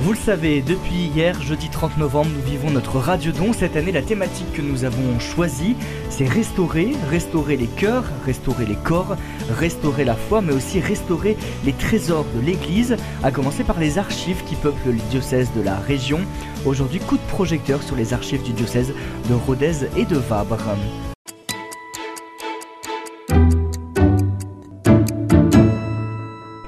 Vous 0.00 0.12
le 0.12 0.18
savez, 0.18 0.60
depuis 0.60 1.06
hier, 1.14 1.40
jeudi 1.40 1.68
30 1.68 1.98
novembre, 1.98 2.30
nous 2.34 2.42
vivons 2.42 2.68
notre 2.68 2.98
Radio 2.98 3.30
Don. 3.30 3.52
Cette 3.52 3.76
année, 3.76 3.92
la 3.92 4.02
thématique 4.02 4.52
que 4.52 4.60
nous 4.60 4.84
avons 4.84 5.20
choisie, 5.20 5.76
c'est 6.10 6.26
restaurer, 6.26 6.90
restaurer 7.10 7.56
les 7.56 7.68
cœurs, 7.68 8.04
restaurer 8.26 8.66
les 8.66 8.74
corps, 8.74 9.16
restaurer 9.50 10.04
la 10.04 10.16
foi, 10.16 10.42
mais 10.42 10.52
aussi 10.52 10.80
restaurer 10.80 11.36
les 11.64 11.72
trésors 11.72 12.26
de 12.34 12.40
l'Église, 12.40 12.96
à 13.22 13.30
commencer 13.30 13.62
par 13.62 13.78
les 13.78 13.96
archives 13.96 14.42
qui 14.44 14.56
peuplent 14.56 14.90
le 14.90 15.10
diocèse 15.10 15.50
de 15.56 15.62
la 15.62 15.76
région. 15.76 16.20
Aujourd'hui, 16.66 16.98
coup 16.98 17.16
de 17.16 17.28
projecteur 17.28 17.80
sur 17.82 17.94
les 17.94 18.12
archives 18.12 18.42
du 18.42 18.52
diocèse 18.52 18.92
de 19.28 19.34
Rodez 19.34 19.86
et 19.96 20.04
de 20.04 20.16
Vabre. 20.16 20.58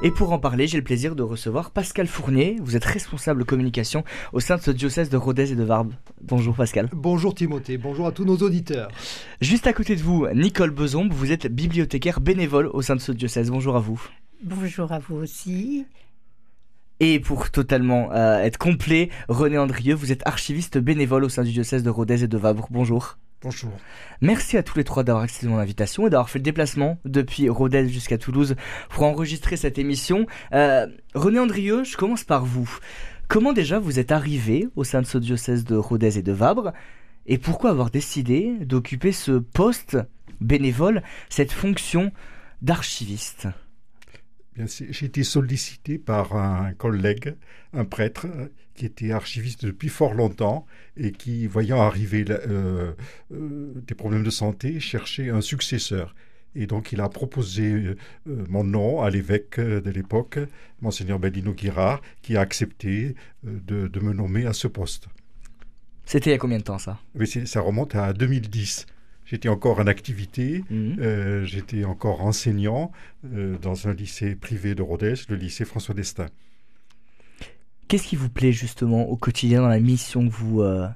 Et 0.06 0.12
pour 0.12 0.30
en 0.30 0.38
parler, 0.38 0.68
j'ai 0.68 0.78
le 0.78 0.84
plaisir 0.84 1.16
de 1.16 1.24
recevoir 1.24 1.72
Pascal 1.72 2.06
Fournier. 2.06 2.58
Vous 2.62 2.76
êtes 2.76 2.84
responsable 2.84 3.44
communication 3.44 4.04
au 4.32 4.38
sein 4.38 4.54
de 4.54 4.60
ce 4.60 4.70
diocèse 4.70 5.10
de 5.10 5.16
Rodez 5.16 5.50
et 5.50 5.56
de 5.56 5.64
Varbes. 5.64 5.94
Bonjour 6.22 6.54
Pascal. 6.54 6.88
Bonjour 6.92 7.34
Timothée, 7.34 7.76
bonjour 7.76 8.06
à 8.06 8.12
tous 8.12 8.24
nos 8.24 8.36
auditeurs. 8.36 8.88
Juste 9.40 9.66
à 9.66 9.72
côté 9.72 9.96
de 9.96 10.02
vous, 10.02 10.28
Nicole 10.32 10.70
Bezombe, 10.70 11.12
vous 11.12 11.32
êtes 11.32 11.48
bibliothécaire 11.48 12.20
bénévole 12.20 12.68
au 12.68 12.82
sein 12.82 12.94
de 12.94 13.00
ce 13.00 13.10
diocèse. 13.10 13.50
Bonjour 13.50 13.74
à 13.74 13.80
vous. 13.80 14.00
Bonjour 14.44 14.92
à 14.92 15.00
vous 15.00 15.16
aussi. 15.16 15.86
Et 17.00 17.18
pour 17.18 17.50
totalement 17.50 18.12
euh, 18.12 18.38
être 18.38 18.58
complet, 18.58 19.10
René 19.28 19.58
Andrieux, 19.58 19.96
vous 19.96 20.12
êtes 20.12 20.24
archiviste 20.24 20.78
bénévole 20.78 21.24
au 21.24 21.28
sein 21.28 21.42
du 21.42 21.50
diocèse 21.50 21.82
de 21.82 21.90
Rodez 21.90 22.22
et 22.22 22.28
de 22.28 22.38
Vabre. 22.38 22.68
Bonjour. 22.70 23.18
Merci 24.20 24.56
à 24.56 24.62
tous 24.62 24.78
les 24.78 24.84
trois 24.84 25.04
d'avoir 25.04 25.24
accepté 25.24 25.46
mon 25.46 25.58
invitation 25.58 26.06
et 26.06 26.10
d'avoir 26.10 26.30
fait 26.30 26.38
le 26.38 26.44
déplacement 26.44 26.98
depuis 27.04 27.48
Rodez 27.48 27.88
jusqu'à 27.88 28.18
Toulouse 28.18 28.56
pour 28.88 29.04
enregistrer 29.04 29.56
cette 29.56 29.78
émission. 29.78 30.26
Euh, 30.52 30.86
René 31.14 31.38
Andrieux, 31.38 31.84
je 31.84 31.96
commence 31.96 32.24
par 32.24 32.44
vous. 32.44 32.78
Comment 33.28 33.52
déjà 33.52 33.78
vous 33.78 33.98
êtes 33.98 34.12
arrivé 34.12 34.68
au 34.76 34.84
sein 34.84 35.02
de 35.02 35.06
ce 35.06 35.18
diocèse 35.18 35.64
de 35.64 35.76
Rodez 35.76 36.18
et 36.18 36.22
de 36.22 36.32
Vabre 36.32 36.72
et 37.26 37.38
pourquoi 37.38 37.70
avoir 37.70 37.90
décidé 37.90 38.52
d'occuper 38.60 39.12
ce 39.12 39.32
poste 39.32 39.98
bénévole, 40.40 41.02
cette 41.28 41.52
fonction 41.52 42.12
d'archiviste? 42.62 43.48
J'ai 44.58 45.06
été 45.06 45.24
sollicité 45.24 45.98
par 45.98 46.36
un 46.36 46.72
collègue, 46.72 47.34
un 47.72 47.84
prêtre, 47.84 48.26
qui 48.76 48.86
était 48.86 49.10
archiviste 49.10 49.64
depuis 49.64 49.88
fort 49.88 50.14
longtemps 50.14 50.66
et 50.96 51.10
qui, 51.10 51.46
voyant 51.46 51.80
arriver 51.80 52.24
euh, 52.28 52.92
euh, 53.32 53.72
des 53.86 53.94
problèmes 53.94 54.22
de 54.22 54.30
santé, 54.30 54.78
cherchait 54.78 55.30
un 55.30 55.40
successeur. 55.40 56.14
Et 56.54 56.66
donc 56.66 56.92
il 56.92 57.00
a 57.00 57.08
proposé 57.08 57.72
euh, 57.72 57.96
mon 58.26 58.64
nom 58.64 59.02
à 59.02 59.10
l'évêque 59.10 59.58
de 59.58 59.90
l'époque, 59.90 60.38
monseigneur 60.80 61.18
Bellino 61.18 61.52
Guirard, 61.52 62.00
qui 62.22 62.36
a 62.36 62.40
accepté 62.40 63.14
de, 63.42 64.00
me 64.00 64.12
nommer 64.12 64.46
à 64.46 64.52
ce 64.52 64.68
poste. 64.68 65.08
C'était 66.04 66.30
il 66.30 66.32
y 66.34 66.36
a 66.36 66.38
combien 66.38 66.58
de 66.58 66.62
temps 66.62 66.78
ça? 66.78 67.00
Mais 67.14 67.26
Ça 67.26 67.60
remonte 67.60 67.94
à 67.94 68.12
2010. 68.12 68.86
J'étais 69.26 69.48
encore 69.48 69.80
en 69.80 69.88
activité, 69.88 70.62
mhm. 70.70 70.96
euh, 71.00 71.44
j'étais 71.44 71.84
encore 71.84 72.22
enseignant 72.22 72.92
euh, 73.34 73.58
dans 73.58 73.88
un 73.88 73.92
lycée 73.92 74.36
privé 74.36 74.76
de 74.76 74.82
Rodez, 74.82 75.14
le 75.28 75.34
lycée 75.34 75.64
François 75.64 75.94
d'Estaing. 75.96 76.28
Qu'est-ce 77.88 78.06
qui 78.06 78.14
vous 78.14 78.28
plaît 78.30 78.52
justement 78.52 79.08
au 79.08 79.16
quotidien 79.16 79.62
dans 79.62 79.68
la 79.68 79.80
mission 79.80 80.28
que 80.28 80.32
vous 80.32 80.62
euh, 80.62 80.86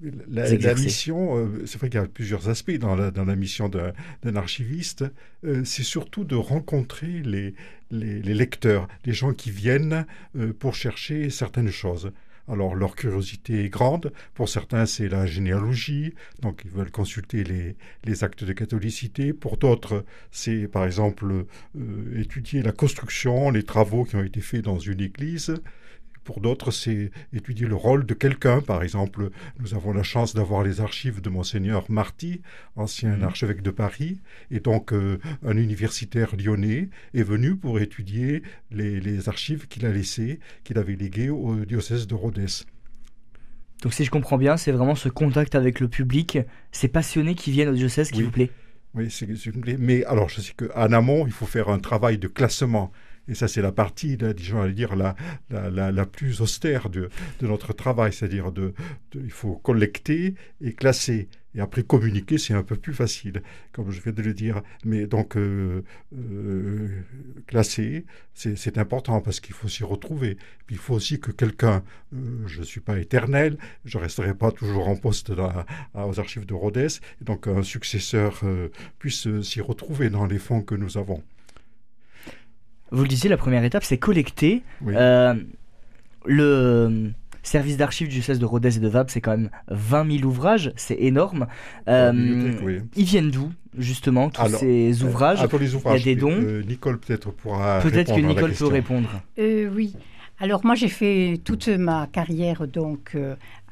la, 0.00 0.48
la, 0.48 0.74
mission, 0.74 1.50
c'est 1.66 1.76
vrai 1.76 1.90
qu'il 1.90 2.00
y 2.00 2.02
a 2.02 2.06
plusieurs 2.06 2.48
aspects 2.48 2.78
dans 2.78 2.94
la, 2.94 3.10
dans 3.10 3.24
la 3.24 3.34
mission 3.34 3.68
d'un 3.68 4.36
archiviste. 4.36 5.04
c'est 5.42 5.82
surtout 5.82 6.22
de 6.22 6.36
rencontrer 6.36 7.20
les, 7.24 7.54
les, 7.90 8.22
les, 8.22 8.34
lecteurs, 8.34 8.86
les 9.04 9.12
gens 9.12 9.32
qui 9.32 9.50
viennent 9.50 10.06
pour 10.60 10.76
chercher 10.76 11.30
certaines 11.30 11.72
choses. 11.72 12.12
Alors 12.48 12.74
leur 12.74 12.96
curiosité 12.96 13.64
est 13.64 13.68
grande. 13.68 14.12
Pour 14.34 14.48
certains, 14.48 14.86
c'est 14.86 15.08
la 15.08 15.26
généalogie, 15.26 16.14
donc 16.40 16.62
ils 16.64 16.70
veulent 16.70 16.90
consulter 16.90 17.44
les, 17.44 18.24
actes 18.24 18.42
de 18.44 18.52
catholicité. 18.52 19.32
Pour 19.32 19.58
d'autres, 19.58 20.04
c'est 20.30 20.66
par 20.66 20.84
exemple 20.84 21.44
euh, 21.76 22.18
étudier 22.20 22.62
la 22.62 22.72
construction, 22.72 23.50
les 23.50 23.62
travaux 23.62 24.04
qui 24.04 24.16
ont 24.16 24.24
été 24.24 24.40
faits 24.40 24.64
dans 24.64 24.78
une 24.78 25.00
église. 25.00 25.54
Pour 26.28 26.42
d'autres, 26.42 26.72
c'est 26.72 27.10
étudier 27.32 27.66
le 27.66 27.74
rôle 27.74 28.04
de 28.04 28.12
quelqu'un. 28.12 28.60
Par 28.60 28.82
exemple, 28.82 29.30
nous 29.60 29.72
avons 29.72 29.94
la 29.94 30.02
chance 30.02 30.34
d'avoir 30.34 30.62
les 30.62 30.82
archives 30.82 31.22
de 31.22 31.30
monseigneur 31.30 31.86
Marty, 31.90 32.42
ancien 32.76 33.16
mmh. 33.16 33.22
archevêque 33.22 33.62
de 33.62 33.70
Paris, 33.70 34.20
et 34.50 34.60
donc 34.60 34.92
euh, 34.92 35.18
un 35.42 35.56
universitaire 35.56 36.36
lyonnais 36.36 36.90
est 37.14 37.22
venu 37.22 37.56
pour 37.56 37.80
étudier 37.80 38.42
les, 38.70 39.26
archives 39.30 39.68
qu'il 39.68 39.86
a 39.86 39.90
laissées, 39.90 40.38
qu'il 40.64 40.76
avait 40.76 40.96
léguées 40.96 41.30
au 41.30 41.64
diocèse 41.64 42.06
de 42.06 42.14
Rhodes. 42.14 42.46
Donc 43.80 43.94
si 43.94 44.04
je 44.04 44.10
comprends 44.10 44.36
bien, 44.36 44.58
c'est 44.58 44.72
vraiment 44.72 44.96
ce 44.96 45.08
contact 45.08 45.54
avec 45.54 45.80
le 45.80 45.88
public, 45.88 46.40
ces 46.72 46.88
passionnés 46.88 47.36
qui 47.36 47.52
viennent 47.52 47.70
au 47.70 47.74
diocèse 47.74 48.10
qui 48.10 48.22
vous 48.22 48.30
plaît. 48.30 48.50
Oui, 48.94 49.10
c'est. 49.10 49.26
Mais 49.78 50.04
alors, 50.04 50.28
je 50.28 50.42
sais 50.42 50.52
qu'en 50.52 50.92
amont, 50.92 51.26
il 51.26 51.32
faut 51.32 51.46
faire 51.46 51.70
un 51.70 51.78
travail 51.78 52.18
de 52.18 52.28
classement. 52.28 52.92
Et 53.28 53.34
ça, 53.34 53.48
c'est 53.48 53.62
la 53.62 53.72
partie, 53.72 54.16
là, 54.16 54.32
dire, 54.32 54.96
la, 54.96 55.14
la, 55.50 55.92
la, 55.92 56.06
plus 56.06 56.40
austère 56.40 56.88
de, 56.88 57.10
de 57.40 57.46
notre 57.46 57.72
travail. 57.72 58.12
C'est-à-dire, 58.12 58.52
de, 58.52 58.72
il 59.14 59.30
faut 59.30 59.56
collecter 59.56 60.34
et 60.60 60.72
classer. 60.72 61.28
Et 61.54 61.60
après, 61.60 61.82
communiquer, 61.82 62.38
c'est 62.38 62.54
un 62.54 62.62
peu 62.62 62.76
plus 62.76 62.92
facile, 62.94 63.42
comme 63.72 63.90
je 63.90 64.00
viens 64.00 64.12
de 64.12 64.22
le 64.22 64.34
dire. 64.34 64.62
Mais 64.84 65.06
donc, 65.06 65.36
euh, 65.36 65.82
euh, 66.14 66.88
classer, 67.46 68.04
c'est 68.34 68.78
important 68.78 69.20
parce 69.20 69.40
qu'il 69.40 69.54
faut 69.54 69.68
s'y 69.68 69.82
retrouver. 69.82 70.36
Puis 70.66 70.76
il 70.76 70.78
faut 70.78 70.94
aussi 70.94 71.20
que 71.20 71.32
quelqu'un, 71.32 71.82
euh, 72.14 72.46
je 72.46 72.60
ne 72.60 72.64
suis 72.64 72.80
pas 72.80 72.98
éternel, 72.98 73.56
je 73.84 73.98
ne 73.98 74.02
resterai 74.02 74.34
pas 74.34 74.52
toujours 74.52 74.88
en 74.88 74.96
poste 74.96 75.32
aux 75.94 76.20
archives 76.20 76.46
de 76.46 76.54
Rhodes, 76.54 76.76
et 76.76 77.24
donc 77.24 77.46
un 77.46 77.62
successeur 77.62 78.42
puisse 78.98 79.26
s'y 79.40 79.60
retrouver 79.60 80.10
dans 80.10 80.26
les 80.26 80.38
fonds 80.38 80.62
que 80.62 80.74
nous 80.74 80.98
avons. 80.98 81.22
Vous 82.90 83.02
le 83.02 83.08
disiez, 83.08 83.28
la 83.28 83.36
première 83.36 83.64
étape, 83.64 83.84
c'est 83.84 83.98
collecter. 83.98 84.62
Euh, 84.86 85.34
le 86.24 87.12
service 87.42 87.76
d'archives 87.76 88.08
du 88.08 88.22
CES 88.22 88.38
de 88.38 88.44
Rodez 88.44 88.76
et 88.76 88.80
de 88.80 88.88
Vab, 88.88 89.08
c'est 89.08 89.20
quand 89.20 89.36
même 89.36 89.50
20 89.68 90.18
000 90.18 90.28
ouvrages, 90.28 90.72
c'est 90.76 90.98
énorme. 90.98 91.46
Euh, 91.88 92.76
ils 92.96 93.04
viennent 93.04 93.30
d'où, 93.30 93.52
justement, 93.76 94.30
tous 94.30 94.48
ces 94.48 95.02
ouvrages, 95.02 95.40
ah, 95.42 95.56
les 95.58 95.74
ouvrages 95.74 96.02
Il 96.02 96.08
y 96.08 96.10
a 96.10 96.14
des 96.14 96.20
dons? 96.20 96.30
Euh, 96.30 96.62
Nicole 96.62 96.98
peut-être 96.98 97.30
pourra 97.32 97.80
Peut-être 97.80 98.14
que 98.14 98.20
Nicole 98.20 98.52
peut 98.52 98.66
répondre. 98.66 99.08
oui. 99.38 99.94
Alors 100.40 100.64
moi, 100.64 100.76
j'ai 100.76 100.88
fait 100.88 101.40
toute 101.42 101.66
ma 101.66 102.06
carrière 102.06 102.68
donc 102.68 103.16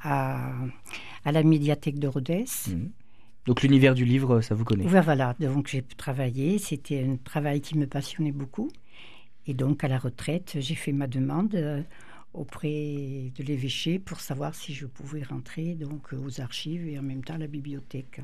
à, 0.03 0.51
à, 1.25 1.33
la 1.33 1.43
médiathèque 1.45 2.01
de 2.01 2.09
Rodez. 2.09 2.45
Mhm. 2.69 2.91
Donc 3.47 3.63
l'univers 3.63 3.95
du 3.95 4.05
livre, 4.05 4.41
ça 4.41 4.55
vous 4.55 4.65
connaît? 4.65 4.85
Voilà, 4.87 5.37
donc 5.39 5.69
j'ai 5.69 5.83
travaillé, 5.97 6.59
c'était 6.59 7.07
un 7.09 7.17
travail 7.17 7.61
qui 7.61 7.79
me 7.79 7.87
passionnait 7.87 8.33
beaucoup. 8.33 8.69
Et 9.47 9.55
donc, 9.55 9.85
à 9.85 9.89
la 9.89 9.99
retraite, 9.99 10.57
j'ai 10.59 10.75
fait 10.75 10.93
ma 10.93 11.07
demande 11.07 11.55
euh, 11.55 11.83
auprès 12.35 13.33
de 13.37 13.43
l'évêché 13.45 13.99
pour 13.99 14.21
savoir 14.21 14.55
si 14.55 14.75
je 14.75 14.87
pouvais 14.87 15.23
rentrer 15.23 15.75
donc 15.75 16.13
aux 16.13 16.41
archives 16.41 16.87
et 16.87 16.99
en 16.99 17.03
même 17.03 17.25
temps 17.25 17.35
à 17.35 17.39
la 17.39 17.47
bibliothèque. 17.47 18.21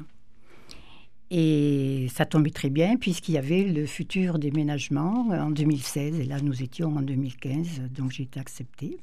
Et 1.31 2.09
ça 2.13 2.27
tombait 2.27 2.51
très 2.51 2.69
bien 2.69 2.97
puisqu'il 2.97 3.33
y 3.33 3.39
avait 3.39 3.65
le 3.65 3.87
futur 3.87 4.39
déménagement 4.39 5.29
en 5.31 5.51
2016 5.51 6.21
et 6.21 6.25
là 6.25 6.41
nous 6.43 6.63
étions 6.63 6.95
en 6.95 7.01
2015, 7.01 7.81
donc 7.91 8.11
j'ai 8.11 8.25
été 8.25 8.39
acceptée. 8.39 8.99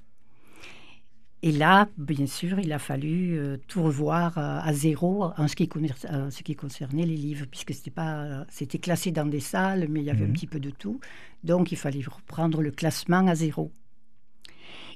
Et 1.41 1.53
là, 1.53 1.87
bien 1.97 2.27
sûr, 2.27 2.59
il 2.59 2.73
a 2.73 2.79
fallu 2.79 3.37
euh, 3.37 3.57
tout 3.67 3.81
revoir 3.81 4.37
euh, 4.37 4.59
à 4.61 4.73
zéro 4.73 5.31
en 5.37 5.47
ce 5.47 5.55
qui, 5.55 5.69
ce 5.71 6.43
qui, 6.43 6.55
concernait 6.55 7.05
les 7.05 7.15
livres, 7.15 7.45
puisque 7.49 7.73
c'était 7.73 7.91
pas, 7.91 8.45
c'était 8.49 8.77
classé 8.77 9.11
dans 9.11 9.25
des 9.25 9.39
salles, 9.39 9.87
mais 9.89 10.01
il 10.01 10.05
y 10.05 10.09
avait 10.09 10.25
un 10.25 10.27
mhm. 10.27 10.33
petit 10.33 10.47
peu 10.47 10.59
de 10.59 10.69
tout. 10.69 10.99
Donc, 11.45 11.71
il 11.71 11.77
fallait 11.77 12.03
reprendre 12.05 12.61
le 12.61 12.71
classement 12.71 13.25
à 13.27 13.35
zéro. 13.35 13.71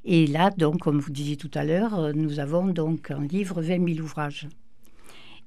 Et 0.03 0.27
là, 0.27 0.49
donc, 0.49 0.79
comme 0.79 0.99
vous 0.99 1.11
disiez 1.11 1.37
tout 1.37 1.51
à 1.53 1.63
l'heure, 1.63 1.97
euh, 1.97 2.11
nous 2.11 2.39
avons 2.39 2.67
donc 2.67 3.11
un 3.11 3.25
livre 3.25 3.61
20 3.61 3.93
000 3.93 3.99
ouvrages. 4.03 4.49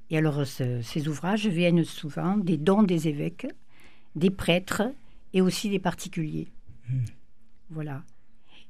Et 0.08 0.16
alors, 0.16 0.46
ces 0.46 1.08
ouvrages 1.08 1.46
viennent 1.48 1.84
souvent 1.84 2.38
des 2.38 2.56
dons 2.56 2.84
des 2.84 3.08
évêques, 3.08 3.48
des 4.14 4.30
prêtres 4.30 4.82
et 5.34 5.42
aussi 5.42 5.68
des 5.68 5.80
particuliers. 5.80 6.48
Mhm. 6.88 7.04
Voilà. 7.70 8.02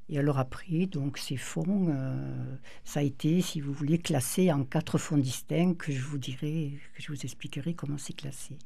Et 0.08 0.19
alors 0.19 0.38
après, 0.38 0.87
donc 0.87 1.19
ces 1.19 1.37
fonds, 1.37 1.88
euh, 1.91 2.56
ça 2.85 3.00
a 3.00 3.03
été, 3.03 3.41
si 3.41 3.61
vous 3.61 3.73
voulez, 3.73 3.99
classé 3.99 4.53
en 4.53 4.62
quatre 4.62 4.99
fonds 4.99 5.19
distincts 5.19 5.75
que 5.75 5.91
je 5.91 6.00
vous 6.00 6.19
dirai, 6.19 6.75
que 6.94 7.03
je 7.03 7.08
vous 7.08 7.20
expliquerai 7.25 7.75
comment 7.75 7.99
c'est 7.99 8.14
classé. 8.14 8.56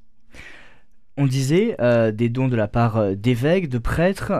On 1.16 1.26
disait 1.26 1.76
euh, 1.80 2.12
des 2.12 2.28
dons 2.28 2.48
de 2.48 2.56
la 2.56 2.68
part 2.68 2.98
euh, 2.98 3.14
d'évêques, 3.14 3.68
de 3.68 3.78
prêtres 3.78 4.32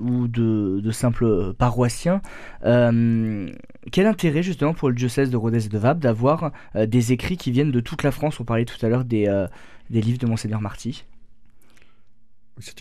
ou 0.00 0.28
de, 0.28 0.90
simples 0.92 1.54
paroissiens. 1.54 2.22
Quel 2.62 4.06
intérêt 4.06 4.42
justement 4.42 4.74
pour 4.74 4.90
le 4.90 4.94
diocèse 4.94 5.30
de 5.30 5.36
Rodez 5.36 5.66
et 5.66 5.68
de 5.68 5.78
Vabre 5.78 6.00
d'avoir 6.00 6.52
des 6.74 7.12
écrits 7.12 7.36
qui 7.36 7.50
viennent 7.50 7.72
de 7.72 7.80
toute 7.80 8.04
la 8.04 8.12
France? 8.12 8.38
On 8.38 8.44
parlait 8.44 8.64
tout 8.64 8.84
à 8.84 8.88
l'heure 8.88 9.04
des, 9.04 9.26
des 9.90 10.00
livres 10.00 10.18
de 10.18 10.26
Monseigneur 10.26 10.60
Marty. 10.60 11.04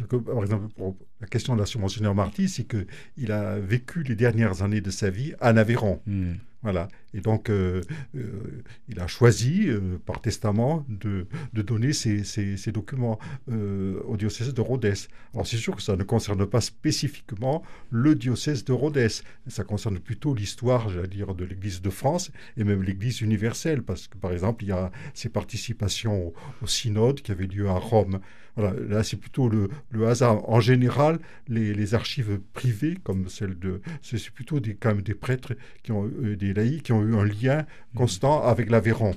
Que, 0.10 0.16
par 0.16 0.42
exemple, 0.42 0.68
pour 0.76 0.96
la 1.22 1.28
question 1.28 1.56
de 1.56 1.62
la 1.62 1.80
Monseigneur 1.80 2.16
Marty, 2.16 2.50
c'est 2.50 2.66
qu'il 2.66 3.32
a 3.32 3.60
vécu 3.60 4.04
les 4.04 4.16
dernières 4.16 4.64
années 4.64 4.82
de 4.82 4.90
sa 4.90 5.10
vie 5.10 5.34
à 5.40 5.50
Aveyron. 5.50 6.02
Hmm. 6.06 6.34
Voilà. 6.64 6.88
Et 7.18 7.22
donc, 7.22 7.50
euh, 7.50 7.82
euh, 8.16 8.64
il 8.88 9.00
a 9.00 9.08
choisi, 9.08 9.66
euh, 9.68 9.98
par 10.06 10.22
testament, 10.22 10.86
de, 10.88 11.26
de 11.54 11.62
donner 11.64 11.92
ces, 11.92 12.24
ces, 12.24 12.72
documents 12.72 13.18
au 13.48 14.18
diocèse 14.18 14.54
de 14.54 14.62
Rodez. 14.62 14.94
Alors, 15.34 15.48
c'est 15.48 15.58
sûr 15.58 15.76
que 15.76 15.82
ça 15.82 15.96
ne 15.96 16.04
concerne 16.04 16.46
pas 16.46 16.62
spécifiquement 16.62 17.64
le 17.90 18.14
diocèse 18.14 18.64
de 18.66 18.72
Rodez. 18.72 19.08
Ça 19.48 19.64
concerne 19.64 20.00
plutôt 20.00 20.36
l'histoire, 20.36 20.90
j'allais 20.90 21.08
dire, 21.08 21.34
de 21.34 21.44
l'Église 21.44 21.82
de 21.82 21.90
France 21.90 22.32
et 22.56 22.64
même 22.64 22.84
l'Église 22.84 23.22
universelle. 23.22 23.82
Parce 23.82 24.08
que, 24.08 24.18
par 24.18 24.32
exemple, 24.32 24.64
il 24.64 24.68
y 24.68 24.74
a 24.74 24.92
ses 25.16 25.30
participations 25.30 26.34
au, 26.62 26.68
synode 26.68 27.22
qui 27.22 27.32
avait 27.32 27.48
lieu 27.48 27.68
à 27.68 27.80
Rome. 27.80 28.20
Voilà. 28.58 28.74
Là, 28.90 29.04
c'est 29.04 29.18
plutôt 29.18 29.50
le, 29.50 29.70
le, 29.92 30.08
hasard. 30.08 30.48
En 30.50 30.60
général, 30.60 31.20
les, 31.48 31.94
archives 31.94 32.40
privées, 32.54 32.98
comme 33.04 33.30
celle 33.30 33.58
de. 33.58 33.82
C'est 34.02 34.30
plutôt 34.32 34.60
des, 34.60 34.76
quand 34.76 34.90
même 34.90 35.04
des 35.04 35.14
prêtres 35.14 35.54
qui 35.84 35.92
ont 35.92 36.08
des 36.08 36.54
qui 36.84 36.92
ont 36.92 37.02
un 37.16 37.26
lien 37.26 37.66
constant 37.96 38.44
avec 38.44 38.70
l'Aveyron. 38.70 39.16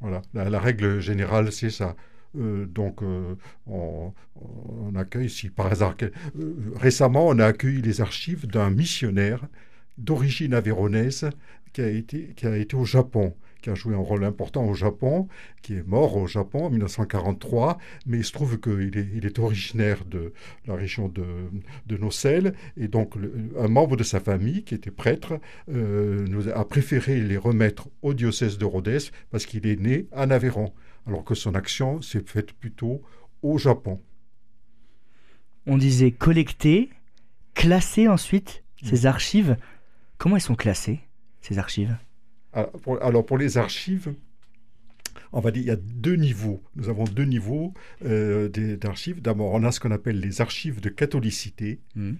Voilà, 0.00 0.22
la, 0.32 0.58
règle 0.58 1.00
générale, 1.00 1.52
c'est 1.52 1.70
ça. 1.70 1.94
Euh, 2.38 2.64
donc, 2.66 3.02
euh, 3.02 3.34
on, 3.66 4.12
accueille, 4.96 5.28
si 5.28 5.50
par 5.50 5.66
hasard, 5.66 5.94
euh, 6.02 6.52
récemment, 6.76 7.26
on 7.28 7.38
a 7.38 7.46
accueilli 7.46 7.82
les 7.82 8.00
archives 8.00 8.46
d'un 8.46 8.70
missionnaire 8.70 9.46
d'origine 9.98 10.54
avéronaise 10.54 11.28
qui 11.72 11.82
a 11.82 11.88
été, 11.88 12.32
qui 12.34 12.46
a 12.46 12.56
été 12.56 12.76
au 12.76 12.84
Japon 12.84 13.34
qui 13.60 13.70
a 13.70 13.74
joué 13.74 13.94
un 13.94 13.98
rôle 13.98 14.24
important 14.24 14.64
au 14.64 14.74
Japon, 14.74 15.28
qui 15.62 15.74
est 15.74 15.86
mort 15.86 16.16
au 16.16 16.26
Japon 16.26 16.66
en 16.66 16.70
1943, 16.70 17.78
mais 18.06 18.18
il 18.18 18.24
se 18.24 18.32
trouve 18.32 18.58
qu'il 18.60 18.96
est, 18.98 19.08
il 19.14 19.26
est 19.26 19.38
originaire 19.38 20.04
de 20.04 20.32
la 20.66 20.74
région 20.74 21.08
de, 21.08 21.24
de 21.86 21.96
Nocelle, 21.96 22.54
et 22.76 22.88
donc 22.88 23.14
un 23.58 23.68
membre 23.68 23.96
de 23.96 24.04
sa 24.04 24.20
famille, 24.20 24.64
qui 24.64 24.74
était 24.74 24.90
prêtre, 24.90 25.40
euh, 25.68 26.26
nous 26.28 26.48
a 26.48 26.64
préféré 26.66 27.20
les 27.20 27.36
remettre 27.36 27.88
au 28.02 28.14
diocèse 28.14 28.58
de 28.58 28.64
Rhodes 28.64 28.90
parce 29.30 29.46
qu'il 29.46 29.66
est 29.66 29.80
né 29.80 30.06
en 30.12 30.30
Aveyron, 30.30 30.72
alors 31.06 31.24
que 31.24 31.34
son 31.34 31.54
action 31.54 32.02
s'est 32.02 32.24
faite 32.26 32.52
plutôt 32.52 33.02
au 33.42 33.58
Japon. 33.58 34.00
On 35.66 35.78
disait 35.78 36.10
collecter, 36.10 36.90
classer 37.54 38.08
ensuite 38.08 38.64
ces 38.82 39.06
archives. 39.06 39.56
Comment 40.18 40.36
elles 40.36 40.42
sont 40.42 40.54
classées, 40.54 41.00
ces 41.40 41.58
archives? 41.58 41.96
Alors 42.52 43.24
pour, 43.24 43.38
les 43.38 43.58
archives, 43.58 44.14
on 45.32 45.40
va 45.40 45.50
dire 45.50 45.62
il 45.62 45.66
y 45.66 45.70
a 45.70 45.76
deux 45.76 46.16
niveaux. 46.16 46.62
Nous 46.76 46.88
avons 46.88 47.04
deux 47.04 47.24
niveaux 47.24 47.74
euh, 48.04 48.48
d'archives. 48.76 49.22
D'abord, 49.22 49.52
on 49.52 49.64
a 49.64 49.72
ce 49.72 49.80
qu'on 49.80 49.90
appelle 49.90 50.20
les 50.20 50.40
archives 50.40 50.80
de 50.80 50.88
catholicité. 50.88 51.80
Mmh. 51.94 52.12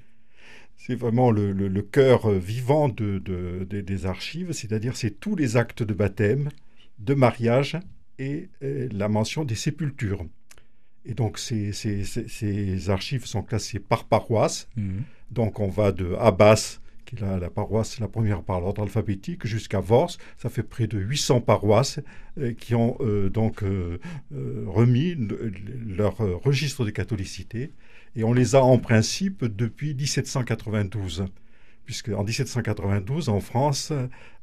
C'est 0.77 0.95
vraiment 0.95 1.31
le, 1.31 1.83
cœur 1.83 2.31
vivant 2.31 2.89
de, 2.89 3.19
des 3.69 4.07
archives, 4.07 4.53
c'est-à-dire 4.53 4.97
c'est 4.97 5.21
tous 5.21 5.37
les 5.37 5.57
actes 5.57 5.83
de 5.83 5.93
baptême, 5.93 6.49
de 6.99 7.13
mariage 7.13 7.79
et, 8.19 8.49
la 8.61 9.09
mention 9.09 9.45
des 9.45 9.57
sépultures. 9.57 10.25
Et 11.05 11.15
donc 11.15 11.39
ces, 11.39 11.73
ces, 11.73 12.91
archives 12.91 13.27
sont 13.27 13.43
classées 13.43 13.79
par 13.79 14.05
paroisse. 14.05 14.69
Mmh. 14.77 15.01
Donc 15.31 15.61
on 15.61 15.69
va 15.69 15.93
de 15.93 16.15
Abbas 16.19 16.81
est 17.17 17.21
la, 17.21 17.51
paroisse, 17.51 17.99
la 18.01 18.09
première 18.09 18.43
par 18.43 18.61
l'ordre 18.61 18.83
alphabétique, 18.83 19.47
jusqu'à 19.47 19.81
Vors. 19.81 20.11
Ça 20.39 20.49
fait 20.49 20.63
près 20.63 20.87
de 20.87 20.99
800 20.99 21.41
paroisses 21.41 22.01
euh, 22.39 22.53
qui 22.53 22.75
ont 22.75 22.97
euh, 23.01 23.29
donc 23.29 23.63
euh, 23.63 23.99
remis 24.67 25.17
leur 25.87 26.19
registre 26.19 26.85
de 26.85 26.91
catholicité. 26.91 27.73
Et 28.17 28.25
on 28.25 28.33
les 28.33 28.55
a 28.55 28.63
en 28.63 28.79
principe 28.79 29.45
depuis 29.45 29.95
1792 29.95 31.27
puisque 31.85 32.11
en 32.11 32.25
1792, 32.25 33.29
en 33.29 33.41
France, 33.41 33.93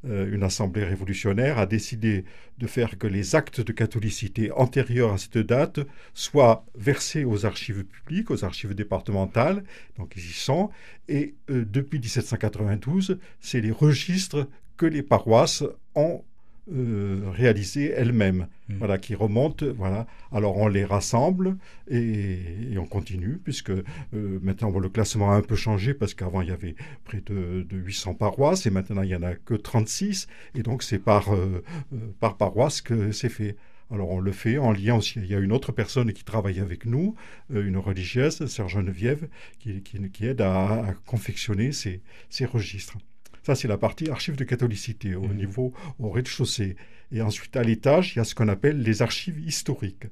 euh, 0.04 0.32
une 0.32 0.42
assemblée 0.42 0.84
révolutionnaire 0.84 1.58
a 1.58 1.66
décidé 1.66 2.24
de 2.58 2.66
faire 2.66 2.98
que 2.98 3.06
les 3.06 3.34
actes 3.34 3.60
de 3.60 3.72
catholicité 3.72 4.52
antérieurs 4.52 5.12
à 5.12 5.18
cette 5.18 5.38
date 5.38 5.80
soient 6.14 6.64
versés 6.76 7.24
aux 7.24 7.46
archives 7.46 7.84
publiques, 7.84 8.30
aux 8.30 8.44
archives 8.44 8.74
départementales, 8.74 9.64
donc 9.96 10.12
ils 10.16 10.24
y 10.24 10.32
sont, 10.32 10.70
et 11.08 11.34
euh, 11.50 11.64
depuis 11.64 11.98
1792, 11.98 13.18
c'est 13.40 13.60
les 13.60 13.72
registres 13.72 14.48
que 14.76 14.86
les 14.86 15.02
paroisses 15.02 15.64
ont 15.94 16.22
euh, 16.70 17.30
réalisées 17.32 17.92
elles-mêmes, 17.96 18.46
mmh. 18.68 18.74
voilà, 18.76 18.98
qui 18.98 19.14
remontent, 19.14 19.64
voilà. 19.76 20.06
Alors 20.32 20.58
on 20.58 20.68
les 20.68 20.84
rassemble 20.84 21.56
et, 21.90 22.76
on 22.76 22.84
continue, 22.84 23.40
puisque 23.42 23.70
euh, 23.70 23.84
maintenant 24.12 24.70
le 24.78 24.90
classement 24.90 25.30
a 25.32 25.34
un 25.34 25.40
peu 25.40 25.56
changé, 25.56 25.94
parce 25.94 26.12
qu'avant 26.12 26.42
il 26.42 26.48
y 26.48 26.52
avait 26.52 26.74
près 27.04 27.22
de, 27.24 27.64
800 27.70 28.14
paroisses, 28.14 28.66
et 28.66 28.70
maintenant 28.70 29.00
il 29.00 29.08
n'y 29.08 29.14
en 29.14 29.22
a 29.22 29.34
que 29.34 29.54
36, 29.54 30.26
et 30.54 30.62
donc 30.62 30.82
c'est 30.82 30.98
par, 30.98 31.34
euh, 31.34 31.64
par 32.20 32.36
paroisse 32.36 32.82
que 32.82 33.12
c'est 33.12 33.30
fait. 33.30 33.56
Alors 33.90 34.10
on 34.10 34.20
le 34.20 34.32
fait 34.32 34.58
en 34.58 34.72
lien 34.72 34.96
aussi. 34.96 35.20
Il 35.20 35.26
y 35.26 35.34
a 35.34 35.38
une 35.38 35.52
autre 35.52 35.72
personne 35.72 36.12
qui 36.12 36.22
travaille 36.22 36.60
avec 36.60 36.84
nous, 36.84 37.14
une 37.48 37.78
religieuse, 37.78 38.44
Sœur 38.44 38.68
Geneviève, 38.68 39.26
qui, 39.58 39.82
qui, 39.82 40.26
aide 40.26 40.42
à, 40.42 40.94
confectionner 41.06 41.72
ces, 41.72 42.02
ces 42.28 42.44
registres. 42.44 42.98
Ça, 43.48 43.54
c'est 43.54 43.66
la 43.66 43.78
partie 43.78 44.10
archives 44.10 44.36
de 44.36 44.44
catholicité 44.44 45.14
au 45.14 45.26
mmh. 45.26 45.34
niveau 45.34 45.72
au 45.98 46.10
rez-de-chaussée. 46.10 46.76
Et 47.12 47.22
ensuite, 47.22 47.56
à 47.56 47.62
l'étage, 47.62 48.12
il 48.12 48.18
y 48.18 48.20
a 48.20 48.24
ce 48.24 48.34
qu'on 48.34 48.48
appelle 48.48 48.82
les 48.82 49.00
archives 49.00 49.40
historiques. 49.40 50.04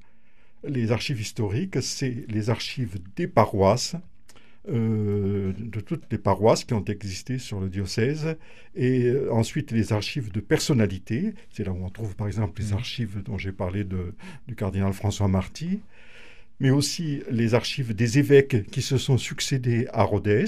Les 0.64 0.90
archives 0.90 1.20
historiques, 1.20 1.82
c'est 1.82 2.24
les 2.28 2.48
archives 2.48 2.98
des 3.14 3.26
paroisses, 3.26 3.94
euh, 4.70 5.52
de 5.58 5.80
toutes 5.80 6.04
les 6.10 6.16
paroisses 6.16 6.64
qui 6.64 6.72
ont 6.72 6.84
existé 6.86 7.38
sur 7.38 7.60
le 7.60 7.68
diocèse, 7.68 8.38
et 8.74 9.02
euh, 9.02 9.30
ensuite 9.30 9.70
les 9.70 9.92
archives 9.92 10.32
de 10.32 10.40
personnalités, 10.40 11.34
c'est 11.50 11.64
là 11.64 11.72
où 11.72 11.84
on 11.84 11.90
trouve 11.90 12.16
par 12.16 12.28
exemple 12.28 12.62
les 12.62 12.70
mmh. 12.70 12.78
archives 12.78 13.22
dont 13.22 13.36
j'ai 13.36 13.52
parlé 13.52 13.84
de, 13.84 14.14
du 14.48 14.54
cardinal 14.54 14.94
François 14.94 15.28
Marty, 15.28 15.80
mais 16.58 16.70
aussi 16.70 17.22
les 17.30 17.52
archives 17.52 17.94
des 17.94 18.18
évêques 18.18 18.70
qui 18.70 18.80
se 18.80 18.96
sont 18.96 19.18
succédés 19.18 19.88
à 19.92 20.04
Rhodes, 20.04 20.46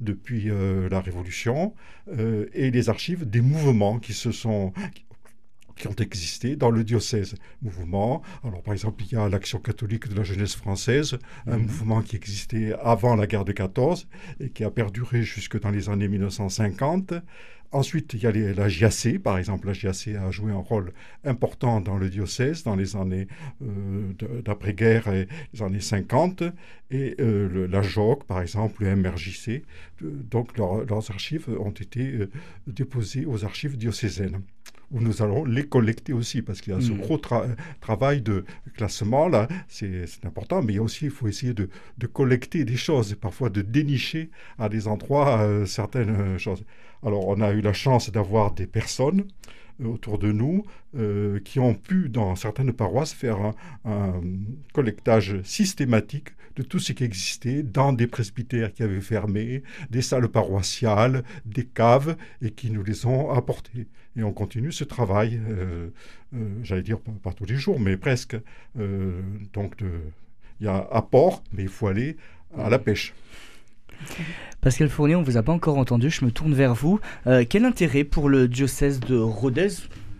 depuis 0.00 0.50
euh, 0.50 0.88
la 0.88 1.00
Révolution, 1.00 1.74
euh, 2.08 2.46
et 2.52 2.70
les 2.70 2.88
archives 2.88 3.28
des 3.28 3.40
mouvements 3.40 3.98
qui 3.98 4.12
se 4.12 4.32
sont 4.32 4.72
ont 5.84 5.94
existé 5.94 6.56
dans 6.56 6.70
le 6.70 6.84
diocèse. 6.84 7.34
Mouvement, 7.62 8.22
alors 8.44 8.62
par 8.62 8.72
exemple, 8.72 9.04
il 9.04 9.12
y 9.12 9.16
a 9.16 9.28
l'Action 9.28 9.58
catholique 9.58 10.08
de 10.08 10.14
la 10.14 10.22
jeunesse 10.22 10.56
française, 10.56 11.18
un 11.46 11.58
mhm. 11.58 11.62
mouvement 11.62 12.02
qui 12.02 12.16
existait 12.16 12.74
avant 12.82 13.14
la 13.14 13.26
guerre 13.26 13.44
de 13.44 13.52
14 13.52 14.08
et 14.40 14.50
qui 14.50 14.64
a 14.64 14.70
perduré 14.70 15.22
jusque 15.22 15.60
dans 15.60 15.70
les 15.70 15.88
années 15.88 16.08
1950. 16.08 17.14
Ensuite, 17.72 18.14
il 18.14 18.22
y 18.22 18.26
a 18.26 18.32
la 18.32 18.68
JAC, 18.68 19.18
par 19.18 19.38
exemple. 19.38 19.66
La 19.66 19.72
JAC 19.72 20.08
a 20.08 20.30
joué 20.30 20.52
un 20.52 20.58
rôle 20.58 20.92
important 21.24 21.80
dans 21.80 21.98
le 21.98 22.08
diocèse 22.08 22.62
dans 22.62 22.76
les 22.76 22.96
années 22.96 23.26
euh, 23.62 24.12
d'après-guerre 24.44 25.08
et 25.08 25.28
les 25.52 25.62
années 25.62 25.80
50. 25.80 26.44
Et 26.90 27.16
euh, 27.20 27.66
la 27.68 27.82
JOC, 27.82 28.24
par 28.24 28.40
exemple, 28.40 28.84
le 28.84 28.94
MRJC. 28.96 29.64
donc, 30.00 30.56
leurs 30.56 31.10
archives 31.10 31.48
ont 31.58 31.70
été 31.70 32.12
euh, 32.12 32.30
déposées 32.66 33.26
aux 33.26 33.44
archives 33.44 33.76
diocésaines 33.76 34.40
où 34.90 35.00
nous 35.00 35.22
allons 35.22 35.44
les 35.44 35.66
collecter 35.66 36.12
aussi, 36.12 36.42
parce 36.42 36.60
qu'il 36.60 36.72
y 36.72 36.76
a 36.76 36.80
ce 36.80 36.92
hmm. 36.92 36.98
gros 36.98 37.20
travail 37.80 38.20
de 38.20 38.44
classement, 38.74 39.28
là, 39.28 39.48
c'est 39.68 40.06
important, 40.24 40.62
mais 40.62 40.78
aussi, 40.78 41.06
il 41.06 41.10
faut 41.10 41.28
essayer 41.28 41.54
de, 41.54 41.68
de, 41.98 42.06
collecter 42.06 42.64
des 42.64 42.76
choses, 42.76 43.12
et 43.12 43.16
parfois 43.16 43.50
de 43.50 43.62
dénicher 43.62 44.30
à 44.58 44.68
des 44.68 44.88
endroits 44.88 45.46
certaines 45.66 46.38
choses. 46.38 46.64
Alors, 47.02 47.28
on 47.28 47.40
a 47.40 47.52
eu 47.52 47.60
la 47.60 47.72
chance 47.72 48.10
d'avoir 48.10 48.52
des 48.52 48.66
personnes 48.66 49.24
euh, 49.80 49.86
autour 49.86 50.18
de 50.18 50.32
nous 50.32 50.64
euh, 50.96 51.40
qui 51.40 51.60
ont 51.60 51.74
pu, 51.74 52.08
dans 52.08 52.34
certaines 52.36 52.72
paroisses, 52.72 53.12
faire 53.12 53.52
un, 53.84 54.20
collectage 54.72 55.40
systématique 55.42 56.30
de 56.56 56.62
tout 56.62 56.78
ce 56.78 56.92
qui 56.92 57.04
existait 57.04 57.62
dans 57.62 57.92
des 57.92 58.06
presbytères 58.06 58.72
qui 58.72 58.82
avaient 58.82 59.00
fermé, 59.00 59.62
des 59.90 60.02
salles 60.02 60.28
paroissiales, 60.28 61.22
des 61.44 61.64
caves, 61.64 62.16
et 62.42 62.50
qui 62.50 62.70
nous 62.70 62.82
les 62.82 63.06
ont 63.06 63.30
apportés. 63.30 63.86
Et 64.16 64.22
on 64.22 64.32
continue 64.32 64.72
ce 64.72 64.84
travail, 64.84 65.40
euh, 65.48 65.90
j'allais 66.62 66.82
dire 66.82 66.98
pas, 67.22 67.32
tous 67.32 67.44
les 67.44 67.56
jours, 67.56 67.78
mais 67.78 67.96
presque. 67.96 68.36
donc, 68.74 69.82
il 70.60 70.64
y 70.64 70.68
a 70.68 70.88
apport, 70.90 71.42
mais 71.52 71.62
il 71.62 71.68
faut 71.68 71.86
aller 71.86 72.16
à 72.56 72.70
la 72.70 72.78
pêche. 72.78 73.14
Pascal 74.60 74.88
Fournier, 74.88 75.16
on 75.16 75.20
ne 75.20 75.24
vous 75.24 75.36
a 75.36 75.42
pas 75.42 75.52
encore 75.52 75.78
entendu, 75.78 76.10
je 76.10 76.24
me 76.24 76.30
tourne 76.30 76.54
vers 76.54 76.74
vous. 76.74 77.00
Euh, 77.26 77.44
quel 77.48 77.64
intérêt 77.64 78.04
pour 78.04 78.28
le 78.28 78.48
diocèse 78.48 79.00
de 79.00 79.16
Rodez, 79.16 79.68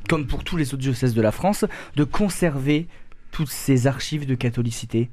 comme 0.08 0.26
pour 0.26 0.44
tous 0.44 0.56
les 0.56 0.68
autres 0.68 0.82
diocèses 0.82 1.14
de 1.14 1.22
la 1.22 1.32
France, 1.32 1.64
de 1.96 2.04
conserver 2.04 2.86
toutes 3.32 3.50
ces 3.50 3.86
archives 3.86 4.26
de 4.26 4.34
catholicité? 4.34 5.10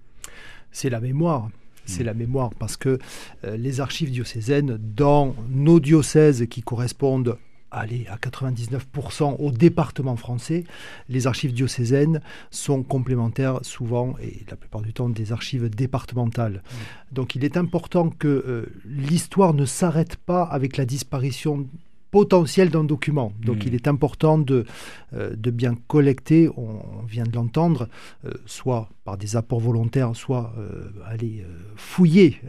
C'est 0.74 0.90
la 0.90 1.00
mémoire. 1.00 1.50
C'est 1.86 2.04
hmm. 2.04 2.08
la 2.08 2.14
mémoire 2.14 2.50
parce 2.60 2.76
que 2.78 3.00
euh, 3.46 3.58
les 3.58 3.80
archives 3.80 4.12
diocésaines 4.12 4.78
dans 4.82 5.36
nos 5.50 5.80
diocèses 5.80 6.48
qui 6.50 6.62
correspondent 6.62 7.38
aller 7.74 8.06
à 8.08 8.18
99% 8.18 9.38
au 9.40 9.52
département 9.52 10.16
français. 10.16 10.64
Les 11.10 11.26
archives 11.26 11.54
diocésaines 11.54 12.22
sont 12.52 12.84
complémentaires 12.84 13.60
souvent 13.64 14.16
et 14.22 14.46
la 14.50 14.56
plupart 14.56 14.82
du 14.82 14.94
temps 14.94 15.10
des 15.10 15.32
archives 15.32 15.70
départementales. 15.70 16.62
Mmh. 16.64 17.16
Donc 17.16 17.36
il 17.36 17.44
est 17.44 17.58
important 17.58 18.10
que 18.10 18.28
euh, 18.28 18.66
l'histoire 18.86 19.54
ne 19.56 19.66
s'arrête 19.66 20.18
pas 20.18 20.44
avec 20.44 20.78
la 20.78 20.86
disparition 20.86 21.68
potentiel 22.14 22.70
d'un 22.70 22.84
document. 22.84 23.34
Donc 23.44 23.58
hmm. 23.58 23.68
il 23.68 23.74
est 23.74 23.88
important 23.88 24.38
de, 24.38 24.66
euh, 25.14 25.36
de 25.36 25.50
bien 25.50 25.76
collecter, 25.88 26.48
on, 26.56 27.04
vient 27.08 27.24
de 27.24 27.34
l'entendre, 27.34 27.90
euh, 28.26 28.32
soit 28.46 28.88
par 29.04 29.18
des 29.18 29.36
apports 29.36 29.60
volontaires, 29.60 30.16
soit 30.16 30.54
euh, 30.58 30.92
aller 31.06 31.44
fouiller 31.76 32.40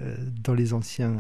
dans 0.45 0.55
les 0.55 0.73
anciens 0.73 1.17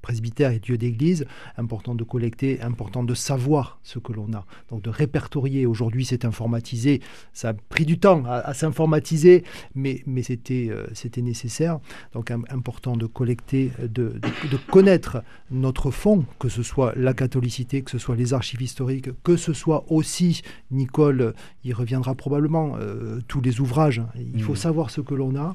presbytères 0.00 0.52
et 0.52 0.60
dieux 0.60 0.78
d'église. 0.78 1.26
Important 1.58 1.94
de 1.94 2.04
collecter, 2.04 2.62
important 2.62 3.02
de 3.02 3.14
savoir 3.14 3.80
ce 3.82 3.98
que 3.98 4.12
l'on 4.12 4.32
a. 4.32 4.46
Donc 4.70 4.82
de 4.82 4.90
répertorier. 4.90 5.66
Aujourd'hui 5.66 6.04
c'est 6.06 6.24
informatisé, 6.24 7.00
ça 7.34 7.50
a 7.50 7.54
pris 7.54 7.84
du 7.84 7.98
temps 7.98 8.22
à, 8.26 8.54
s'informatiser, 8.54 9.44
mais, 9.74 10.02
mais 10.06 10.22
c'était 10.22 10.70
c'était 10.94 11.22
nécessaire. 11.22 11.80
Donc 12.14 12.30
important 12.30 12.96
de 12.96 13.06
collecter, 13.06 13.72
de, 13.82 14.18
de 14.50 14.56
connaître 14.70 15.22
notre 15.50 15.90
fond, 15.90 16.24
que 16.38 16.48
ce 16.48 16.62
soit 16.62 16.94
la 16.96 17.12
catholicité, 17.12 17.79
que 17.82 17.90
ce 17.90 17.98
soit 17.98 18.16
les 18.16 18.34
archives 18.34 18.62
historiques, 18.62 19.10
que 19.22 19.36
ce 19.36 19.52
soit 19.52 19.84
aussi, 19.88 20.42
Nicole 20.70 21.34
y 21.64 21.72
reviendra 21.72 22.14
probablement, 22.14 22.76
euh, 22.78 23.20
tous 23.28 23.40
les 23.40 23.60
ouvrages. 23.60 24.02
Il 24.34 24.42
faut 24.42 24.52
mm. 24.52 24.56
savoir 24.56 24.90
ce 24.90 25.00
que 25.00 25.14
l'on 25.14 25.36
a 25.36 25.54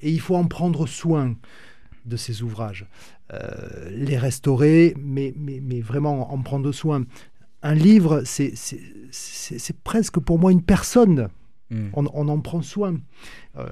et 0.00 0.10
il 0.10 0.20
faut 0.20 0.36
en 0.36 0.46
prendre 0.46 0.86
soin 0.86 1.34
de 2.04 2.16
ces 2.16 2.42
ouvrages. 2.42 2.86
Euh, 3.32 3.88
les 3.90 4.18
restaurer, 4.18 4.94
mais, 4.98 5.32
mais, 5.36 5.60
mais, 5.62 5.80
vraiment 5.80 6.32
en 6.32 6.38
prendre 6.42 6.70
soin. 6.72 7.04
Un 7.62 7.74
livre, 7.74 8.22
c'est 8.24 9.76
presque 9.82 10.20
pour 10.20 10.38
moi 10.38 10.52
une 10.52 10.62
personne. 10.62 11.28
Mm. 11.74 11.88
On, 11.94 12.28
en 12.28 12.40
prend 12.40 12.62
soin. 12.62 12.94
Euh, 13.58 13.66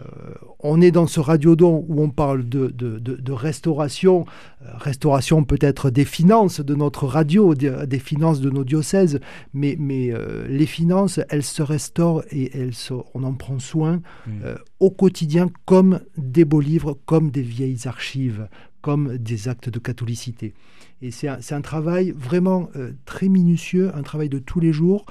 on 0.58 0.80
est 0.80 0.90
dans 0.90 1.06
ce 1.06 1.20
radiodon 1.20 1.84
où 1.88 2.02
on 2.02 2.10
parle 2.10 2.48
de, 2.48 2.68
de, 2.68 3.32
restauration, 3.32 4.26
euh, 4.62 4.66
restauration 4.74 5.44
peut-être 5.44 5.90
des 5.90 6.04
finances 6.04 6.60
de 6.60 6.74
notre 6.74 7.06
radio, 7.06 7.54
des, 7.54 7.98
finances 7.98 8.40
de 8.40 8.50
nos 8.50 8.64
diocèses, 8.64 9.20
mais, 9.54 9.76
mais 9.78 10.12
euh, 10.12 10.46
les 10.48 10.66
finances, 10.66 11.20
elles 11.28 11.44
se 11.44 11.62
restaurent 11.62 12.24
et 12.30 12.56
elles 12.58 12.72
on 13.14 13.22
en 13.22 13.34
prend 13.34 13.58
soin 13.58 14.02
mm. 14.26 14.32
au 14.80 14.90
quotidien 14.90 15.48
comme 15.64 16.00
des 16.16 16.44
beaux 16.44 16.60
livres, 16.60 16.98
comme 17.06 17.30
des 17.30 17.42
vieilles 17.42 17.86
archives, 17.86 18.48
comme 18.80 19.16
des 19.18 19.48
actes 19.48 19.68
de 19.68 19.78
catholicité. 19.78 20.54
Et 21.02 21.10
c'est 21.10 21.28
un, 21.28 21.38
un, 21.50 21.60
travail 21.60 22.12
vraiment 22.16 22.68
très 23.04 23.28
minutieux, 23.28 23.90
un 23.94 24.02
travail 24.02 24.28
de 24.28 24.38
tous 24.38 24.60
les 24.60 24.72
jours. 24.72 25.04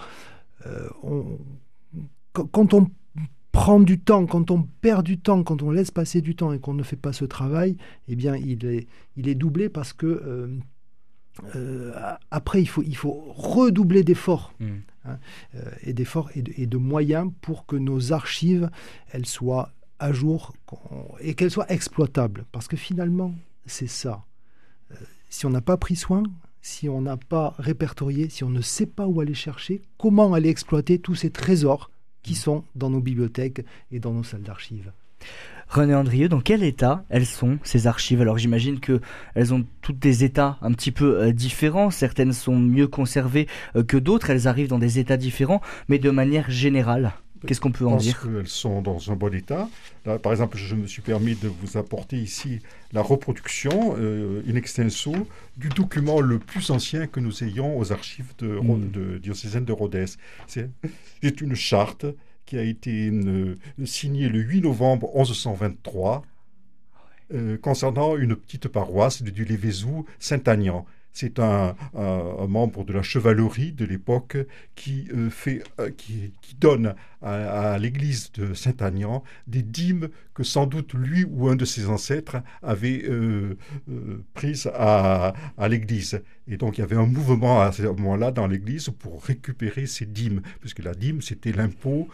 On, 1.03 1.38
quand 2.33 2.73
on 2.73 2.88
prend 3.51 3.79
du 3.79 4.00
temps, 4.00 4.25
quand 4.25 4.51
on 4.51 4.63
perd 4.81 5.05
du 5.05 5.19
temps, 5.19 5.43
quand 5.43 5.61
on 5.61 5.71
laisse 5.71 5.91
passer 5.91 6.21
du 6.21 6.35
temps 6.35 6.53
et 6.53 6.59
qu'on 6.59 6.73
ne 6.73 6.83
fait 6.83 6.95
pas 6.95 7.13
ce 7.13 7.25
travail, 7.25 7.77
eh 8.07 8.15
bien, 8.15 8.35
il 8.35 8.65
est, 8.65 8.88
il 9.17 9.27
est 9.27 9.35
doublé 9.35 9.69
parce 9.69 9.93
que 9.93 10.05
euh, 10.05 10.57
euh, 11.55 11.91
après, 12.29 12.61
il 12.61 12.67
faut, 12.67 12.83
il 12.83 12.95
faut 12.95 13.23
redoubler 13.35 14.03
d'efforts. 14.03 14.53
Mmh. 14.59 14.69
Hein, 15.03 15.17
euh, 15.55 15.71
et 15.81 15.93
d'efforts 15.93 16.29
et, 16.35 16.43
et, 16.57 16.67
de 16.67 16.77
moyens 16.77 17.31
pour 17.41 17.65
que 17.65 17.75
nos 17.75 18.13
archives, 18.13 18.69
elles 19.11 19.25
soient 19.25 19.71
à 19.97 20.11
jour 20.13 20.53
et 21.19 21.33
qu'elles 21.33 21.51
soient 21.51 21.71
exploitables. 21.71 22.45
Parce 22.51 22.67
que 22.67 22.77
finalement, 22.77 23.33
c'est 23.65 23.88
ça. 23.88 24.25
si 25.29 25.45
on 25.45 25.50
n'a 25.50 25.61
pas 25.61 25.77
pris 25.77 25.95
soin, 25.95 26.23
si 26.61 26.88
on 26.88 27.01
n'a 27.01 27.17
pas 27.17 27.55
répertorié, 27.57 28.29
si 28.29 28.43
on 28.43 28.50
ne 28.50 28.61
sait 28.61 28.85
pas 28.85 29.07
où 29.07 29.21
aller 29.21 29.33
chercher, 29.33 29.81
comment 29.97 30.33
aller 30.33 30.50
exploiter 30.50 31.00
tous 31.00 31.15
ces 31.15 31.31
trésors 31.31 31.89
qui 32.24 32.36
sont 32.36 32.63
dans 32.75 32.90
nos 32.90 33.01
bibliothèques 33.01 33.66
et 33.92 34.00
dans 34.00 34.13
nos 34.13 34.24
salles 34.24 34.44
d'archives. 34.44 34.92
René 35.68 35.96
Andrieux, 35.96 36.28
dans 36.28 36.42
quel 36.42 36.63
état 36.63 37.06
elles 37.10 37.25
sont 37.25 37.58
ces 37.63 37.88
archives? 37.88 38.20
Alors 38.20 38.38
j'imagine 38.38 38.82
que 38.82 39.00
elles 39.36 39.54
ont 39.54 39.66
toutes 39.82 40.00
des 40.00 40.25
états 40.25 40.58
un 40.62 40.74
petit 40.74 40.92
peu 40.92 41.22
euh, 41.22 41.32
différents. 41.32 41.92
Certaines 41.92 42.34
sont 42.34 42.60
mieux 42.60 42.88
conservées 42.88 43.48
euh, 43.78 43.84
que 43.84 43.96
d'autres. 43.96 44.30
Elles 44.30 44.50
arrivent 44.50 44.68
dans 44.68 44.80
des 44.80 45.00
états 45.00 45.16
différents, 45.16 45.62
mais 45.88 45.98
de 45.98 46.10
manière 46.10 46.50
générale. 46.51 47.13
Qu'est-ce 47.45 47.60
qu'on 47.60 47.71
peut 47.71 47.88
en 47.88 47.98
dire 47.98 48.21
qu'elles 48.21 48.48
sont 48.48 48.81
dans 48.81 49.12
un 49.12 49.15
bon 49.15 49.33
état. 49.33 49.69
par 50.03 50.31
exemple, 50.31 50.57
je 50.57 50.75
me 50.75 50.88
suis 50.88 51.01
permis 51.01 51.36
de 51.36 51.48
vous 51.48 51.77
apporter 51.77 52.17
ici 52.17 52.60
la 52.93 53.01
reproduction 53.01 53.95
euh, 53.98 54.43
in 54.48 54.55
extenso 54.55 55.13
du 55.57 55.69
document 55.69 56.19
le 56.21 56.39
plus 56.39 56.69
ancien 56.69 57.07
que 57.07 57.19
nous 57.19 57.43
ayons 57.43 57.77
aux 57.77 57.91
archives 57.91 58.33
de, 58.39 58.48
mm. 58.48 58.91
de 58.91 59.17
diocésaine 59.17 59.65
de 59.65 59.74
Rhodes. 59.74 60.05
C'est 60.48 61.41
une 61.41 61.55
charte 61.55 62.05
qui 62.45 62.57
a 62.57 62.63
été 62.63 63.10
euh, 63.12 63.57
signée 63.86 64.29
le 64.29 64.39
8 64.39 64.62
novembre 64.62 65.10
1123 65.15 66.24
euh, 67.33 67.57
concernant 67.57 68.17
une 68.17 68.36
petite 68.36 68.67
paroisse 68.67 69.24
de 69.24 69.29
Dulévézou, 69.29 70.05
Saint-Agnan. 70.19 70.86
C'est 71.13 71.39
un, 71.39 71.75
membre 72.48 72.83
de 72.83 72.93
la 72.93 73.01
chevalerie 73.01 73.71
de 73.71 73.86
l'époque 73.86 74.38
qui, 74.75 75.07
euh, 75.13 75.29
fait, 75.29 75.63
euh, 75.79 75.89
qui, 75.91 76.33
donne 76.60 76.95
à, 77.22 77.78
l'église 77.78 78.32
de 78.34 78.54
Saint-Agnan 78.54 79.24
des 79.48 79.62
dîmes 79.62 80.10
que 80.34 80.44
sans 80.44 80.66
doute 80.66 80.94
lui 80.94 81.25
ou 81.25 81.50
un 81.50 81.56
de 81.56 81.66
ses 81.66 81.88
ancêtres 81.88 82.38
avait 82.62 83.04
euh, 83.06 83.58
prises 84.34 84.70
à, 84.74 85.34
l'église. 85.70 86.22
Et 86.48 86.58
donc 86.58 86.78
il 86.78 86.82
y 86.82 86.84
avait 86.84 86.96
un 86.96 87.06
mouvement 87.06 87.62
à 87.62 87.72
ce 87.72 87.84
moment-là 87.84 88.32
dans 88.32 88.48
l'église 88.48 88.90
pour 88.90 89.24
récupérer 89.24 89.86
ces 89.86 90.06
dîmes, 90.06 90.42
puisque 90.60 90.84
la 90.84 90.94
dîme 90.94 91.22
c'était 91.22 91.51
l'impôt 91.51 92.08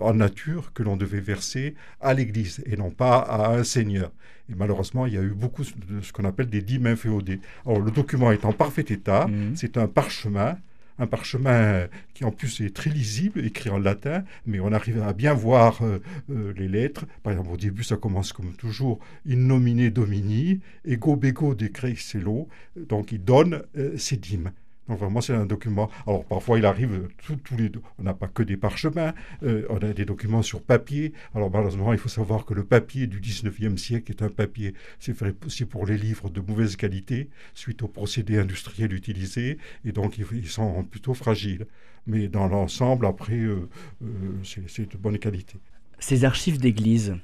en 0.00 0.14
nature 0.14 0.72
que 0.72 0.82
l'on 0.82 0.96
devait 0.96 1.20
verser 1.20 1.74
à 2.00 2.14
l'église 2.14 2.62
et 2.66 2.76
non 2.76 2.90
pas 2.90 3.18
à 3.18 3.54
un 3.54 3.64
seigneur. 3.64 4.10
Et 4.50 4.54
malheureusement, 4.56 5.06
il 5.06 5.14
y 5.14 5.18
a 5.18 5.22
eu 5.22 5.30
beaucoup 5.30 5.62
de 5.62 6.00
ce 6.00 6.12
qu'on 6.12 6.24
appelle 6.24 6.48
des 6.48 6.62
dîmes 6.62 6.86
inféodées. 6.86 7.40
Alors, 7.64 7.80
le 7.80 7.90
document 7.90 8.32
est 8.32 8.44
en 8.44 8.52
parfait 8.52 8.84
état. 8.88 9.28
Mhm. 9.28 9.54
C'est 9.54 9.76
un 9.76 9.86
parchemin 9.86 10.56
un 11.00 11.06
parchemin 11.06 11.88
qui 12.14 12.24
en 12.24 12.30
plus 12.30 12.60
est 12.60 12.74
très 12.76 12.90
lisible, 12.90 13.44
écrit 13.44 13.70
en 13.70 13.78
latin, 13.78 14.22
mais 14.46 14.60
on 14.60 14.70
arrive 14.72 15.02
à 15.02 15.12
bien 15.12 15.32
voir 15.32 15.82
euh, 15.82 15.98
euh, 16.30 16.52
les 16.56 16.68
lettres. 16.68 17.06
Par 17.22 17.32
exemple, 17.32 17.50
au 17.52 17.56
début, 17.56 17.82
ça 17.82 17.96
commence 17.96 18.32
comme 18.32 18.52
toujours 18.52 19.00
in 19.28 19.36
nomine 19.36 19.88
domini, 19.88 20.60
ego 20.84 21.16
bego 21.16 21.54
de 21.54 21.66
crescelo. 21.66 22.48
Donc, 22.76 23.12
il 23.12 23.24
donne 23.24 23.62
euh, 23.76 23.96
ses 23.96 24.16
dîmes. 24.16 24.50
Donc 24.90 24.98
vraiment, 24.98 25.20
c'est 25.20 25.34
un 25.34 25.46
document. 25.46 25.88
Alors 26.04 26.24
parfois, 26.24 26.58
il 26.58 26.66
arrive, 26.66 27.08
tous 27.22 27.38
les, 27.56 27.70
on 28.00 28.02
n'a 28.02 28.12
pas 28.12 28.26
que 28.26 28.42
des 28.42 28.56
parchemins, 28.56 29.14
euh, 29.44 29.64
on 29.70 29.76
a 29.76 29.92
des 29.92 30.04
documents 30.04 30.42
sur 30.42 30.62
papier. 30.62 31.12
Alors 31.32 31.48
malheureusement, 31.48 31.92
il 31.92 31.98
faut 32.00 32.08
savoir 32.08 32.44
que 32.44 32.54
le 32.54 32.64
papier 32.64 33.06
du 33.06 33.20
19e 33.20 33.76
siècle 33.76 34.10
est 34.10 34.20
un 34.22 34.30
papier, 34.30 34.74
c'est 34.98 35.64
pour 35.66 35.86
les 35.86 35.96
livres 35.96 36.28
de 36.28 36.40
mauvaise 36.40 36.74
qualité, 36.74 37.30
suite 37.54 37.82
aux 37.82 37.88
procédés 37.88 38.38
industriels 38.38 38.92
utilisés, 38.92 39.58
et 39.84 39.92
donc 39.92 40.18
ils, 40.18 40.48
sont 40.48 40.82
plutôt 40.82 41.14
fragiles. 41.14 41.68
Mais 42.08 42.26
dans 42.26 42.48
l'ensemble, 42.48 43.06
après, 43.06 43.38
euh, 43.38 43.68
euh, 44.02 44.08
c'est 44.42 44.90
de 44.90 44.96
bonne 44.96 45.18
qualité. 45.18 45.58
Ces 46.00 46.24
archives 46.24 46.58
d'église, 46.58 47.14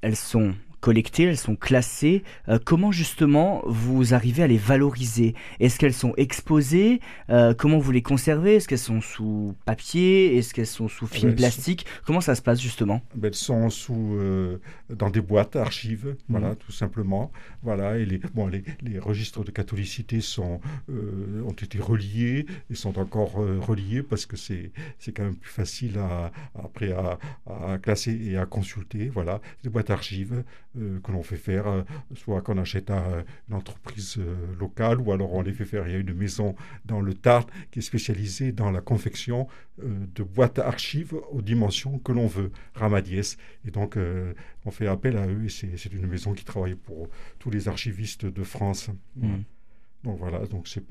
elles 0.00 0.16
sont 0.16 0.56
collectées, 0.84 1.22
elles 1.22 1.38
sont 1.38 1.56
classées. 1.56 2.24
Euh, 2.50 2.58
comment 2.62 2.92
justement 2.92 3.62
vous 3.64 4.12
arrivez 4.12 4.42
à 4.42 4.46
les 4.46 4.58
valoriser? 4.58 5.34
Est-ce 5.58 5.78
qu'elles 5.78 5.94
sont 5.94 6.12
exposées? 6.18 7.00
Euh, 7.30 7.54
Comment 7.56 7.78
vous 7.78 7.90
les 7.90 8.02
conservez? 8.02 8.56
Est-ce 8.56 8.68
qu'elles 8.68 8.76
sont 8.76 9.00
sous 9.00 9.54
papier? 9.64 10.36
Est-ce 10.36 10.52
qu'elles 10.52 10.66
sont 10.66 10.88
sous 10.88 11.06
film 11.06 11.34
plastique? 11.34 11.86
Comment 12.04 12.20
ça 12.20 12.34
se 12.34 12.42
passe 12.42 12.60
justement? 12.60 13.00
Ben, 13.14 13.28
Elles 13.28 13.34
sont 13.34 13.70
sous, 13.70 14.16
euh, 14.16 14.58
dans 14.90 15.08
des 15.08 15.22
boîtes 15.22 15.56
archives, 15.56 16.16
voilà, 16.28 16.50
mhm. 16.50 16.56
tout 16.56 16.72
simplement. 16.72 17.32
Voilà, 17.62 17.96
et 17.96 18.04
les, 18.04 18.18
bon, 18.18 18.46
les, 18.46 18.62
les 18.82 18.98
registres 18.98 19.42
de 19.42 19.50
catholicité 19.50 20.20
sont, 20.20 20.60
ont 20.90 21.52
été 21.52 21.78
reliés 21.78 22.44
et 22.70 22.74
sont 22.74 22.98
encore 22.98 23.36
reliés 23.36 24.02
parce 24.02 24.26
que 24.26 24.36
c'est 24.36 24.70
quand 25.14 25.22
même 25.22 25.36
plus 25.36 25.50
facile 25.50 25.96
à, 25.98 26.30
après 26.62 26.92
à, 26.92 27.18
à, 27.46 27.78
classer 27.78 28.12
et 28.12 28.36
à 28.36 28.44
consulter. 28.44 29.08
Voilà, 29.08 29.40
des 29.62 29.70
boîtes 29.70 29.88
archives 29.88 30.44
que 30.74 31.12
l'on 31.12 31.22
fait 31.22 31.36
faire, 31.36 31.66
euh, 31.66 31.82
soit 32.14 32.42
qu'on 32.42 32.58
achète 32.58 32.90
à 32.90 33.24
une 33.48 33.54
entreprise 33.54 34.16
euh, 34.18 34.34
locale, 34.58 35.00
ou 35.00 35.12
alors 35.12 35.32
on 35.32 35.42
les 35.42 35.52
fait 35.52 35.64
faire. 35.64 35.86
Il 35.86 35.92
y 35.92 35.96
a 35.96 35.98
une 35.98 36.14
maison 36.14 36.54
dans 36.84 37.00
le 37.00 37.14
Tarn 37.14 37.44
qui 37.70 37.78
est 37.78 37.82
spécialisée 37.82 38.52
dans 38.52 38.70
la 38.70 38.80
confection 38.80 39.46
de 39.78 40.22
boîtes 40.22 40.60
archives 40.60 41.14
aux 41.32 41.42
dimensions 41.42 41.98
que 41.98 42.12
l'on 42.12 42.26
veut, 42.26 42.52
Ramadies. 42.74 43.36
Et 43.66 43.70
donc, 43.70 43.98
on 44.64 44.70
fait 44.70 44.86
appel 44.86 45.16
à 45.16 45.26
eux, 45.26 45.46
et 45.46 45.48
c'est 45.48 45.92
une 45.92 46.06
maison 46.06 46.32
qui 46.32 46.44
travaille 46.44 46.76
pour 46.76 47.08
tous 47.40 47.50
les 47.50 47.66
archivistes 47.66 48.24
de 48.24 48.42
France. 48.44 48.90
Mmh. 49.16 49.38
Donc 50.04 50.18
voilà, 50.18 50.46
donc 50.46 50.68
c'est 50.68 50.84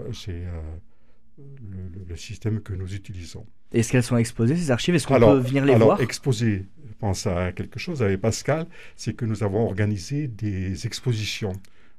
le, 1.37 2.05
le, 2.07 2.15
système 2.15 2.61
que 2.61 2.73
nous 2.73 2.93
utilisons. 2.93 3.45
Est-ce 3.73 3.91
qu'elles 3.91 4.03
sont 4.03 4.17
exposées, 4.17 4.55
ces 4.55 4.71
archives? 4.71 4.95
Est-ce 4.95 5.07
qu'on 5.07 5.19
peut 5.19 5.39
venir 5.39 5.65
les 5.65 5.73
alors, 5.73 5.87
voir? 5.89 6.01
Exposées, 6.01 6.65
pense 7.03 7.27
à 7.27 7.51
quelque 7.51 7.79
chose 7.79 8.01
avec 8.01 8.21
Pascal, 8.21 8.65
c'est 8.95 9.13
que 9.13 9.25
nous 9.25 9.43
avons 9.43 9.65
organisé 9.65 10.27
des 10.29 10.85
expositions 10.85 11.51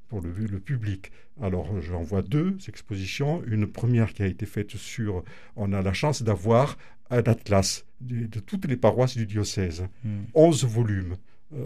pour 0.09 0.23
le, 0.23 0.33
le 0.33 0.61
public. 0.61 1.13
Alors 1.43 1.69
j'en 1.83 2.01
vois 2.01 2.23
deux 2.23 2.57
expositions. 2.69 3.43
Une 3.47 3.67
première 3.67 4.15
qui 4.15 4.23
a 4.23 4.27
été 4.27 4.47
faite 4.47 4.71
sur, 4.77 5.23
on 5.57 5.75
a 5.75 5.83
la 5.83 5.93
chance 5.93 6.23
d'avoir 6.23 6.79
un 7.11 7.19
atlas 7.19 7.85
de, 8.01 8.41
toutes 8.41 8.65
les 8.67 8.77
paroisses 8.77 9.17
du 9.17 9.27
diocèse, 9.27 9.87
11 10.35 10.65
hmm. 10.65 10.67
volumes 10.67 11.17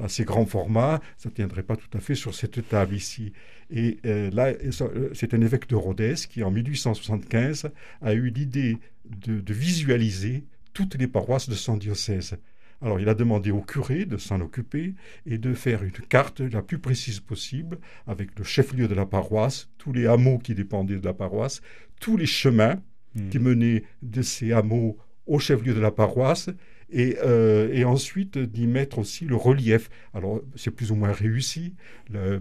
assez 0.03 0.25
grand 0.25 0.47
format, 0.47 1.01
ça 1.17 1.29
ne 1.29 1.35
tiendrait 1.35 1.63
pas 1.63 1.77
tout 1.77 1.89
à 1.97 2.01
fait 2.01 2.15
sur 2.15 2.35
cette 2.35 2.69
table 2.69 2.95
ici. 2.95 3.33
Et 3.71 3.99
euh, 4.07 4.31
là, 4.31 4.49
euh, 4.49 5.11
c'est 5.15 5.35
un 5.35 5.41
évêque 5.41 5.69
de 5.69 5.77
Rodez 5.77 6.15
qui, 6.29 6.43
en 6.43 6.51
1875, 6.51 7.71
a 8.03 8.15
eu 8.15 8.31
l'idée 8.31 8.79
de, 9.05 9.41
de, 9.41 9.55
visualiser 9.55 10.45
toutes 10.73 10.95
les 10.97 11.07
paroisses 11.07 11.49
de 11.49 11.55
son 11.55 11.77
diocèse. 11.77 12.37
Alors 12.81 13.01
il 13.01 13.09
a 13.09 13.15
demandé 13.15 13.51
au 13.51 13.61
curé 13.61 14.05
de 14.05 14.17
s'en 14.17 14.41
occuper 14.41 14.95
et 15.27 15.39
de 15.39 15.53
faire 15.53 15.83
une 15.83 15.91
carte 15.91 16.41
la 16.41 16.63
plus 16.63 16.79
précise 16.79 17.19
possible 17.19 17.79
avec 18.07 18.39
le 18.39 18.45
chef-lieu 18.45 18.87
de 18.87 18.95
la 18.95 19.05
paroisse, 19.05 19.69
tous 19.79 19.93
les 19.93 20.07
hameaux 20.07 20.39
qui 20.39 20.55
dépendaient 20.55 20.99
de 20.99 21.05
la 21.05 21.15
paroisse, 21.15 21.61
tous 22.01 22.17
les 22.17 22.27
chemins 22.27 22.81
hmm. 23.17 23.31
qui 23.31 23.41
menaient 23.41 23.83
de 24.03 24.23
ces 24.23 24.53
hameaux 24.53 24.97
au 25.27 25.41
chef-lieu 25.41 25.75
de 25.75 25.81
la 25.81 25.91
paroisse 25.91 26.51
euh, 26.95 27.71
et, 27.73 27.85
ensuite 27.85 28.39
d'y 28.39 28.67
mettre 28.67 28.99
aussi 28.99 29.25
le 29.25 29.37
relief. 29.37 29.91
Alors 30.15 30.41
c'est 30.57 30.71
plus 30.71 30.91
ou 30.91 30.95
moins 30.95 31.13
réussi 31.13 31.75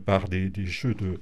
par 0.05 0.29
des, 0.29 0.51
jeux 0.65 0.93
de 0.93 1.19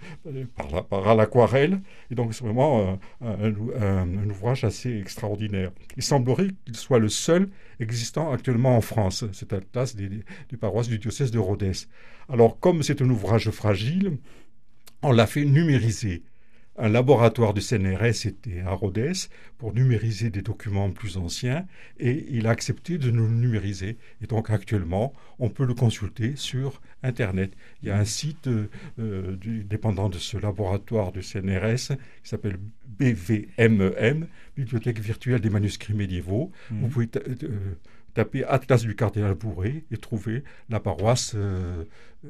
par, 0.90 1.16
l'aquarelle 1.16 1.82
et 2.12 2.16
donc 2.16 2.34
c'est 2.34 2.44
vraiment 2.44 3.00
un, 3.22 4.30
ouvrage 4.30 4.64
assez 4.64 4.98
extraordinaire. 4.98 5.72
Il 5.98 6.04
semblerait 6.04 6.50
qu'il 6.66 6.76
soit 6.76 7.00
le 7.00 7.10
seul 7.10 7.50
existant 7.80 8.32
actuellement 8.32 8.78
en 8.78 8.82
France, 8.82 9.26
cette 9.34 9.54
atlas 9.54 9.96
des, 9.96 10.10
des 10.10 10.58
paroisses 10.58 10.88
du 10.88 11.00
diocèse 11.00 11.32
de 11.32 11.40
Rodez. 11.40 11.88
Alors 12.30 12.60
comme 12.60 12.84
c'est 12.84 13.02
un 13.02 13.10
ouvrage 13.10 13.50
fragile, 13.50 14.18
on 15.02 15.12
l'a 15.12 15.28
fait 15.28 15.46
numériser 15.46 16.24
un 16.78 16.90
laboratoire 16.90 17.54
du 17.54 17.62
CNRS 17.62 18.26
était 18.26 18.60
à 18.66 18.72
Rhodes 18.72 19.14
pour 19.58 19.74
numériser 19.74 20.30
des 20.30 20.42
documents 20.42 20.92
plus 20.92 21.18
anciens 21.18 21.66
et 22.00 22.26
il 22.30 22.48
a 22.48 22.50
accepté 22.50 22.98
de 22.98 23.12
nous 23.12 23.30
numériser. 23.30 23.98
Et 24.22 24.28
donc 24.28 24.50
actuellement, 24.50 25.14
on 25.40 25.50
peut 25.50 25.66
le 25.66 25.74
consulter 25.74 26.36
sur 26.36 26.82
Internet. 27.02 27.54
Il 27.82 27.88
y 27.88 27.92
a 27.92 27.98
un 27.98 28.06
site 28.06 28.48
euh, 28.48 29.38
dépendant 29.38 30.10
de 30.10 30.18
ce 30.18 30.38
laboratoire 30.38 31.14
du 31.14 31.24
CNRS 31.24 31.96
qui 32.24 32.30
s'appelle 32.30 32.58
BVMEM, 32.88 34.28
Bibliothèque 34.58 35.00
virtuelle 35.00 35.42
des 35.42 35.50
manuscrits 35.50 35.94
médiévaux. 35.94 36.52
Mmh. 36.72 36.82
Vous 36.82 36.88
pouvez 36.90 37.10
euh, 37.16 37.76
taper 38.14 38.44
Atlas 38.44 38.82
du 38.82 38.96
cardinal 38.96 39.36
Bourré 39.36 39.86
et 39.92 39.98
trouver 39.98 40.44
la 40.70 40.82
paroisse. 40.82 41.34
Euh, 41.36 41.86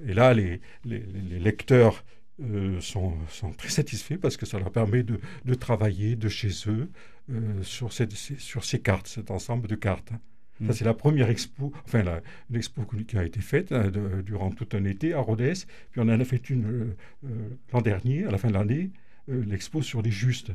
et 0.08 0.14
là, 0.14 0.34
les, 0.34 0.62
les, 0.84 1.04
les 1.30 1.40
lecteurs 1.40 2.04
euh, 2.42 2.82
sont, 2.82 3.14
très 3.58 3.70
satisfaits 3.70 4.18
parce 4.18 4.36
que 4.36 4.46
ça 4.46 4.60
leur 4.60 4.72
permet 4.72 5.04
de, 5.04 5.20
travailler 5.56 6.16
de 6.16 6.28
chez 6.28 6.50
eux 6.68 6.90
euh, 7.32 7.64
sur, 7.64 7.92
sur 7.94 8.66
ces 8.66 8.80
cartes, 8.80 9.08
cet 9.08 9.32
ensemble 9.32 9.68
de 9.68 9.76
cartes. 9.76 10.10
Ça, 10.10 10.66
mm. 10.66 10.74
c'est 10.74 10.86
la 10.86 10.94
première 10.94 11.30
expo, 11.30 11.72
enfin, 11.86 12.04
l'expo 12.50 12.84
qui 13.08 13.18
a 13.18 13.24
été 13.24 13.40
faite 13.40 13.72
hein, 13.72 13.90
durant 14.26 14.52
tout 14.52 14.68
un 14.74 14.84
été 14.84 15.14
à 15.14 15.20
Rhodes. 15.20 15.66
Puis 15.92 16.02
on 16.02 16.10
en 16.10 16.20
a 16.20 16.26
fait 16.26 16.50
une 16.50 16.96
euh, 17.26 17.50
l'an 17.72 17.82
dernier, 17.82 18.26
à 18.26 18.32
la 18.32 18.38
fin 18.38 18.50
de 18.50 18.54
l'année, 18.54 18.92
l'expo 19.28 19.82
sur 19.82 20.02
les 20.02 20.12
justes. 20.12 20.52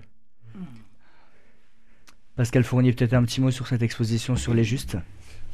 Pascal 2.37 2.65
Fournier, 2.65 2.93
peut-être 2.93 3.15
un 3.15 3.25
petit 3.25 3.41
mot 3.41 3.51
sur 3.51 3.67
cette 3.67 3.83
exposition 3.83 4.37
sur 4.37 4.55
les 4.55 4.65
justes? 4.65 4.97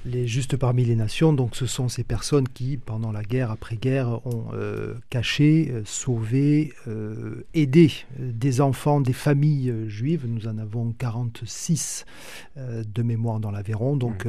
Les 0.07 0.27
justes 0.27 0.57
parmi 0.57 0.85
les 0.85 0.95
nations, 0.95 1.33
donc 1.33 1.57
ce 1.57 1.67
sont 1.67 1.89
ces 1.89 2.05
personnes 2.05 2.49
qui, 2.49 2.77
pendant 2.77 3.11
la 3.11 3.23
guerre, 3.23 3.51
après-guerre, 3.51 4.25
ont 4.27 4.47
euh, 4.55 4.95
caché, 5.11 5.69
euh, 5.71 5.83
sauvé, 5.85 6.73
euh, 6.87 7.45
aidé 7.55 7.93
des 8.19 8.61
enfants, 8.61 9.01
des 9.01 9.13
familles 9.13 9.75
juives. 9.89 10.25
Nous 10.27 10.47
en 10.47 10.59
avons 10.59 10.93
46 10.99 12.05
de 12.57 13.03
mémoire 13.03 13.41
dans 13.41 13.51
l'Aveyron. 13.51 13.97
Donc 13.97 14.27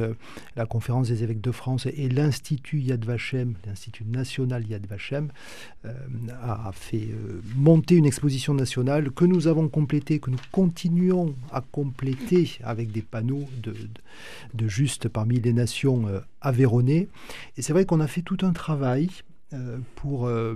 la 0.56 0.66
conférence 0.66 1.08
des 1.08 1.22
évêques 1.22 1.40
de 1.40 1.52
France 1.52 1.86
et 1.86 2.08
l'Institut 2.08 2.80
Yad 2.80 3.04
Vashem, 3.04 3.54
l'Institut 3.66 4.04
national 4.04 4.66
Yad 4.66 4.86
Vashem, 4.86 5.28
a 5.84 6.70
fait 6.72 7.08
monter 7.56 7.94
une 7.96 8.06
exposition 8.06 8.54
nationale 8.54 9.10
que 9.10 9.24
nous 9.24 9.46
avons 9.46 9.68
complétée, 9.68 10.18
que 10.18 10.30
nous 10.30 10.38
continuons 10.52 11.34
à 11.52 11.60
compléter 11.60 12.58
avec 12.64 12.90
des 12.92 13.02
panneaux 13.02 13.44
de, 13.62 13.72
de, 13.72 13.88
de 14.54 14.68
justes 14.68 15.08
parmi 15.08 15.40
les 15.40 15.52
nations 15.52 15.67
euh, 16.08 16.20
Aveyronais. 16.40 17.08
Et 17.56 17.62
c'est 17.62 17.72
vrai 17.72 17.84
qu'on 17.84 18.00
a 18.00 18.06
fait 18.06 18.22
tout 18.22 18.38
un 18.42 18.52
travail 18.52 19.08
euh, 19.52 19.78
pour. 19.96 20.26
Euh, 20.26 20.54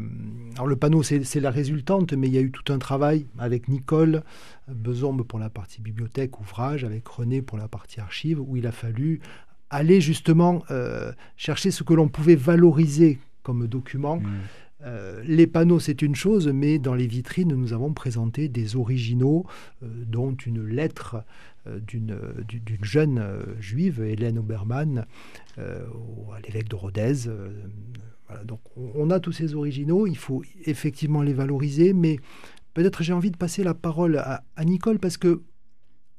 alors 0.55 0.67
le 0.67 0.77
panneau, 0.77 1.03
c'est 1.03 1.41
la 1.41 1.51
résultante, 1.51 2.13
mais 2.13 2.29
il 2.29 2.35
y 2.35 2.39
a 2.39 2.41
eu 2.41 2.51
tout 2.51 2.73
un 2.73 2.79
travail 2.79 3.27
avec 3.39 3.69
Nicole 3.69 4.23
Besombe 4.69 5.23
pour 5.23 5.39
la 5.39 5.51
partie 5.51 5.81
bibliothèque, 5.81 6.41
ouvrage, 6.41 6.85
avec 6.85 7.07
René 7.09 7.43
pour 7.43 7.59
la 7.59 7.69
partie 7.69 8.01
archive, 8.01 8.41
où 8.41 8.57
il 8.57 8.67
a 8.67 8.73
fallu 8.73 9.21
aller 9.71 10.03
justement 10.03 10.63
chercher 11.39 11.71
ce 11.71 11.83
que 11.83 11.95
l'on 11.95 12.09
pouvait 12.09 12.37
valoriser 12.37 13.19
comme 13.43 13.67
document. 13.67 14.19
Mmh. 14.19 14.29
Les 15.25 15.47
panneaux, 15.47 15.79
c'est 15.79 16.03
une 16.03 16.15
chose, 16.15 16.49
mais 16.49 16.79
dans 16.79 16.95
les 16.95 17.07
vitrines, 17.07 17.55
nous 17.55 17.73
avons 17.73 17.93
présenté 17.93 18.49
des 18.49 18.77
originaux, 18.77 19.47
dont 19.81 20.35
une 20.35 20.65
lettre 20.67 21.25
euh, 21.69 21.79
d'une 21.79 22.19
jeune 22.83 23.19
euh, 23.19 23.61
juive, 23.61 24.03
Hélène 24.03 24.39
Obermann, 24.39 25.07
euh, 25.59 25.87
à 26.35 26.41
l'évêque 26.41 26.69
de 26.69 26.75
Rodez. 26.75 27.15
donc 28.45 28.59
on 28.77 29.11
a 29.11 29.21
tous 29.21 29.31
ces 29.31 29.55
originaux, 29.55 30.09
il 30.09 30.17
faut 30.17 30.43
effectivement 30.65 31.23
les 31.23 31.33
valoriser, 31.33 31.93
mais 31.93 32.19
peut-être 32.75 33.05
j'ai 33.05 33.13
envie 33.13 33.31
de 33.31 33.37
passer 33.37 33.63
la 33.63 33.75
parole 33.75 34.17
à, 34.17 34.43
à 34.57 34.65
Nicole 34.65 34.99
parce 34.99 35.17
que 35.17 35.43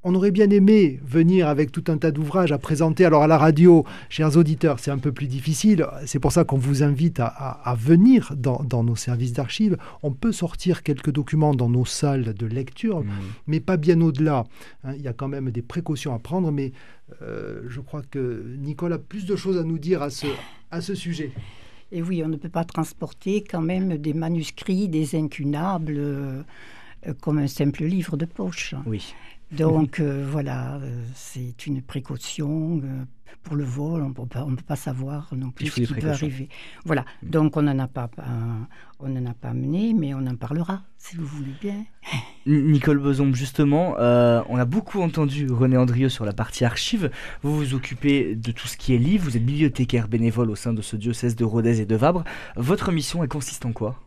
on 0.03 0.15
aurait 0.15 0.31
bien 0.31 0.49
aimé 0.49 0.99
venir 1.03 1.47
avec 1.47 1.71
tout 1.71 1.83
un 1.87 1.97
tas 1.97 2.11
d'ouvrages 2.11 2.51
à 2.51 2.57
présenter. 2.57 3.05
Alors 3.05 3.23
à 3.23 3.27
la 3.27 3.37
radio, 3.37 3.85
chers 4.09 4.35
auditeurs, 4.37 4.79
c'est 4.79 4.91
un 4.91 4.97
peu 4.97 5.11
plus 5.11 5.27
difficile. 5.27 5.85
C'est 6.05 6.19
pour 6.19 6.31
ça 6.31 6.43
qu'on 6.43 6.57
vous 6.57 6.83
invite 6.83 7.19
à, 7.19 7.75
venir 7.79 8.33
dans, 8.35 8.83
nos 8.83 8.95
services 8.95 9.33
d'archives. 9.33 9.77
On 10.01 10.11
peut 10.11 10.31
sortir 10.31 10.83
quelques 10.83 11.11
documents 11.11 11.55
dans 11.55 11.69
nos 11.69 11.85
salles 11.85 12.33
de 12.33 12.45
lecture, 12.45 13.01
mmh. 13.01 13.09
mais 13.47 13.59
pas 13.59 13.77
bien 13.77 14.01
au-delà. 14.01 14.45
Hein. 14.83 14.93
il 14.95 15.01
y 15.01 15.07
a 15.07 15.13
quand 15.13 15.27
même 15.27 15.51
des 15.51 15.61
précautions 15.61 16.13
à 16.13 16.19
prendre, 16.19 16.51
mais 16.51 16.73
euh, 17.21 17.61
je 17.67 17.79
crois 17.79 18.01
que 18.01 18.43
Nicole 18.59 18.93
a 18.93 18.99
plus 18.99 19.25
de 19.25 19.35
choses 19.35 19.57
à 19.57 19.63
nous 19.63 19.79
dire 19.79 20.01
à 20.01 20.09
ce, 20.09 20.27
à 20.71 20.81
ce 20.81 20.95
sujet. 20.95 21.31
Et 21.91 22.01
oui, 22.01 22.23
on 22.25 22.27
ne 22.27 22.37
peut 22.37 22.49
pas 22.49 22.63
transporter 22.63 23.43
quand 23.43 23.61
même 23.61 23.97
des 23.97 24.13
manuscrits, 24.13 24.89
des 24.89 25.15
incunables, 25.15 25.95
euh, 25.97 26.41
comme 27.21 27.37
un 27.37 27.47
simple 27.47 27.83
livre 27.83 28.17
de 28.17 28.25
poche. 28.25 28.73
Oui. 28.85 29.13
Donc 29.57 29.99
euh, 29.99 30.25
voilà, 30.29 30.75
euh, 30.75 31.03
c'est 31.15 31.67
une 31.67 31.81
précaution. 31.81 32.81
Euh, 32.83 33.03
pour 33.41 33.57
le 33.57 33.65
vol, 33.65 34.01
on 34.01 34.09
ne 34.09 34.55
peut 34.55 34.63
pas 34.65 34.77
savoir 34.77 35.27
non 35.35 35.51
plus 35.51 35.67
ce 35.67 35.81
qui 35.81 35.93
peut 35.93 36.09
arriver. 36.09 36.47
Voilà, 36.85 37.03
mm. 37.23 37.29
donc 37.29 37.57
on 37.57 37.63
n'en 37.63 37.77
a 37.77 37.87
pas, 37.87 38.09
on 38.99 39.09
n'en 39.09 39.25
a 39.29 39.33
pas 39.33 39.49
amené, 39.49 39.93
mais 39.93 40.13
on 40.13 40.25
en 40.27 40.35
parlera, 40.37 40.83
si 40.97 41.17
vous 41.17 41.25
voulez 41.25 41.51
bien. 41.59 41.83
Nicole 42.45 42.99
Besom, 42.99 43.33
justement, 43.33 43.95
on 43.97 44.57
a 44.57 44.65
beaucoup 44.65 45.01
entendu 45.01 45.47
René 45.51 45.75
Andrieux 45.75 46.07
sur 46.07 46.23
la 46.23 46.31
partie 46.31 46.63
archive. 46.63 47.11
Vous 47.41 47.53
vous 47.53 47.73
occupez 47.73 48.35
de 48.35 48.51
tout 48.53 48.67
ce 48.67 48.77
qui 48.77 48.93
est 48.93 48.99
livre, 48.99 49.25
vous 49.25 49.35
êtes 49.35 49.45
bibliothécaire 49.45 50.07
bénévole 50.07 50.49
au 50.49 50.55
sein 50.55 50.71
de 50.71 50.81
ce 50.81 50.95
diocèse 50.95 51.35
de 51.35 51.43
Rodez 51.43 51.81
et 51.81 51.85
de 51.85 51.95
Vabre. 51.95 52.23
Votre 52.55 52.93
mission, 52.93 53.23
elle 53.23 53.29
consiste 53.29 53.65
en 53.65 53.73
quoi? 53.73 53.99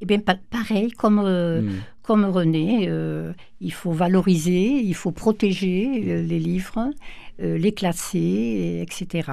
Eh 0.00 0.06
bien, 0.06 0.18
pareil, 0.18 0.92
comme, 0.92 1.20
euh, 1.24 1.62
hmm. 1.62 1.80
comme 2.02 2.24
René, 2.24 2.86
euh, 2.88 3.32
il 3.60 3.72
faut 3.72 3.92
valoriser, 3.92 4.66
il 4.66 4.94
faut 4.94 5.10
protéger 5.10 5.88
euh, 6.06 6.22
les 6.22 6.38
livres, 6.38 6.90
les 7.40 7.70
classer, 7.70 8.80
etc. 8.82 9.30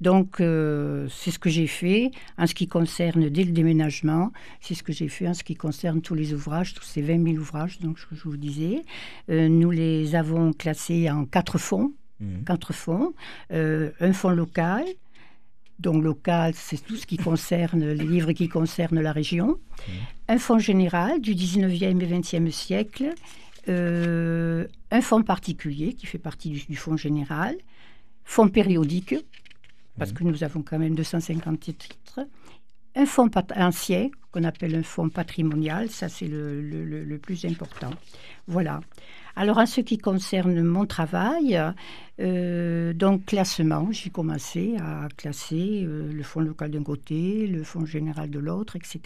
Donc, 0.00 0.36
c'est 0.38 1.32
ce 1.32 1.40
que 1.40 1.50
j'ai 1.50 1.66
fait 1.66 2.12
en 2.36 2.46
ce 2.46 2.54
qui 2.54 2.68
concerne, 2.68 3.28
dès 3.30 3.42
le 3.42 3.50
déménagement, 3.50 4.30
c'est 4.60 4.74
ce 4.74 4.84
que 4.84 4.92
j'ai 4.92 5.08
fait 5.08 5.26
en 5.26 5.34
ce 5.34 5.42
qui 5.42 5.56
concerne 5.56 6.00
tous 6.00 6.14
les 6.14 6.32
ouvrages, 6.32 6.72
tous 6.72 6.84
ces 6.84 7.02
20 7.02 7.20
000 7.32 7.38
ouvrages, 7.38 7.80
donc 7.80 7.98
je 8.12 8.22
vous 8.22 8.36
disais. 8.36 8.84
nous 9.28 9.72
les 9.72 10.14
avons 10.14 10.52
classés 10.52 11.10
en 11.10 11.24
quatre 11.24 11.58
fonds. 11.58 11.90
Hmm. 12.20 12.44
Quatre 12.46 12.72
fonds. 12.72 13.12
un 13.50 14.12
fonds 14.12 14.30
local, 14.30 14.84
donc 15.78 16.02
local, 16.02 16.54
c'est 16.56 16.84
tout 16.84 16.96
ce 16.96 17.06
qui 17.06 17.16
concerne 17.16 17.84
les 17.84 18.04
livres 18.04 18.32
qui 18.32 18.48
concernent 18.48 19.00
la 19.00 19.12
région. 19.12 19.58
Un 20.28 20.38
fonds 20.38 20.58
général 20.58 21.20
du 21.20 21.34
19e 21.34 22.02
et 22.02 22.20
20e 22.20 22.50
siècle. 22.50 23.14
Euh, 23.68 24.66
un 24.90 25.00
fonds 25.00 25.22
particulier 25.22 25.92
qui 25.92 26.06
fait 26.06 26.18
partie 26.18 26.50
du, 26.50 26.76
fonds 26.76 26.96
général. 26.96 27.56
Fonds 28.24 28.48
périodique, 28.48 29.14
parce 29.98 30.12
que 30.12 30.24
nous 30.24 30.42
avons 30.42 30.62
quand 30.62 30.78
même 30.78 30.94
250 30.94 31.60
titres. 31.60 32.20
Un 32.94 33.06
fonds 33.06 33.30
ancien, 33.56 34.10
qu'on 34.32 34.44
appelle 34.44 34.74
un 34.74 34.82
fonds 34.82 35.08
patrimonial, 35.08 35.90
ça 35.90 36.08
c'est 36.08 36.28
le, 36.28 37.18
plus 37.22 37.44
important. 37.44 37.90
Voilà. 38.46 38.80
Alors, 39.40 39.58
en 39.58 39.66
ce 39.66 39.80
qui 39.80 39.98
concerne 39.98 40.60
mon 40.64 40.84
travail, 40.84 41.62
euh, 42.18 42.92
donc 42.92 43.24
classement, 43.24 43.86
j'ai 43.92 44.10
commencé 44.10 44.74
à 44.80 45.06
classer 45.16 45.84
euh, 45.84 46.12
le 46.12 46.22
fonds 46.24 46.40
local 46.40 46.72
d'un 46.72 46.82
côté, 46.82 47.46
le 47.46 47.62
fonds 47.62 47.86
général 47.86 48.30
de 48.30 48.40
l'autre, 48.40 48.74
etc. 48.74 49.00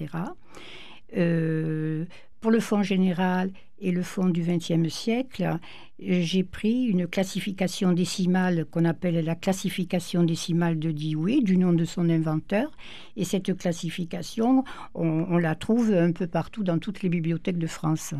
pour 2.41 2.51
le 2.51 2.61
fonds 2.61 2.83
général 2.83 3.51
et 3.79 3.91
le 3.91 4.03
fonds 4.03 4.31
du 4.31 4.41
XXe 4.41 4.89
siècle, 4.89 5.59
j'ai 5.99 6.45
pris 6.45 6.85
une 6.85 7.07
classification 7.07 7.93
décimale 7.93 8.65
qu'on 8.65 8.87
appelle 8.87 9.23
la 9.23 9.35
classification 9.35 10.23
décimale 10.23 10.79
de 10.79 10.93
Dewey, 10.93 11.43
du 11.43 11.59
nom 11.59 11.75
de 11.75 11.85
son 11.85 12.09
inventeur. 12.09 12.71
Et 13.17 13.25
cette 13.25 13.55
classification, 13.59 14.65
on, 14.95 15.37
la 15.37 15.55
trouve 15.57 15.93
un 15.93 16.13
peu 16.13 16.27
partout 16.27 16.65
dans 16.65 16.79
toutes 16.79 17.03
les 17.03 17.11
bibliothèques 17.11 17.59
de 17.59 17.67
France. 17.67 18.15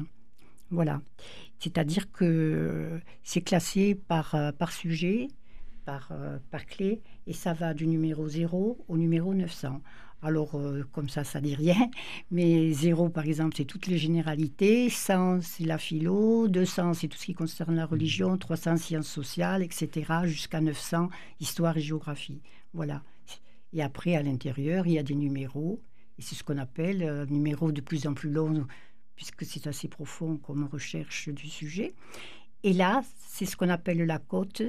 Voilà. 0.71 1.01
C'est-à-dire 1.63 2.11
que 2.11 3.01
c'est 3.23 3.43
classé 3.43 3.95
par, 3.95 4.37
par 4.59 4.73
sujet, 4.73 5.29
par, 5.85 6.13
par 6.51 6.67
clé, 6.67 7.01
et 7.27 7.33
ça 7.33 7.53
va 7.53 7.73
du 7.73 7.87
numéro 7.87 8.29
0 8.29 8.85
au 8.89 8.97
numéro 8.97 9.33
900. 9.33 9.81
Alors, 10.25 10.55
euh, 10.55 10.85
comme 10.93 11.09
ça, 11.09 11.25
ça 11.25 11.41
dit 11.41 11.57
rien. 11.57 11.91
Mais 12.31 12.73
zéro, 12.73 13.09
par 13.09 13.25
exemple, 13.25 13.57
c'est 13.57 13.65
toutes 13.65 13.89
les 13.89 13.99
généralités. 13.99 14.89
100, 14.89 15.41
c'est 15.43 15.65
la 15.65 15.79
philo. 15.79 16.47
200, 16.47 16.95
c'est 16.95 17.09
tout 17.09 17.19
ce 17.19 17.27
qui 17.27 17.35
concerne 17.35 17.75
la 17.75 17.87
religion. 17.87 18.39
300, 18.39 18.77
sciences 18.77 19.09
sociales, 19.09 19.63
etc. 19.63 20.13
Jusqu'à 20.25 20.61
900, 20.61 21.09
histoire 21.41 21.77
et 21.77 21.81
géographie. 21.81 22.41
Voilà. 22.73 23.03
Et 23.73 23.83
après, 23.83 24.15
à 24.15 24.23
l'intérieur, 24.23 24.87
il 24.87 24.93
y 24.93 24.99
a 24.99 25.03
des 25.03 25.17
numéros. 25.17 25.83
Et 26.19 26.23
c'est 26.23 26.37
ce 26.37 26.45
qu'on 26.45 26.59
appelle 26.59 27.03
euh, 27.03 27.27
numéro 27.27 27.73
de 27.73 27.81
plus 27.81 28.07
en 28.07 28.15
plus 28.15 28.31
long, 28.31 28.67
puisque 29.23 29.45
c'est 29.45 29.69
assez 29.69 29.87
profond 29.87 30.37
comme 30.37 30.65
recherche 30.65 31.29
du 31.29 31.49
sujet. 31.49 31.95
Et 32.65 32.73
là, 32.73 33.03
c'est 33.19 33.47
ce 33.47 33.57
qu'on 33.57 33.69
appelle 33.69 34.05
la 34.05 34.19
cote 34.19 34.63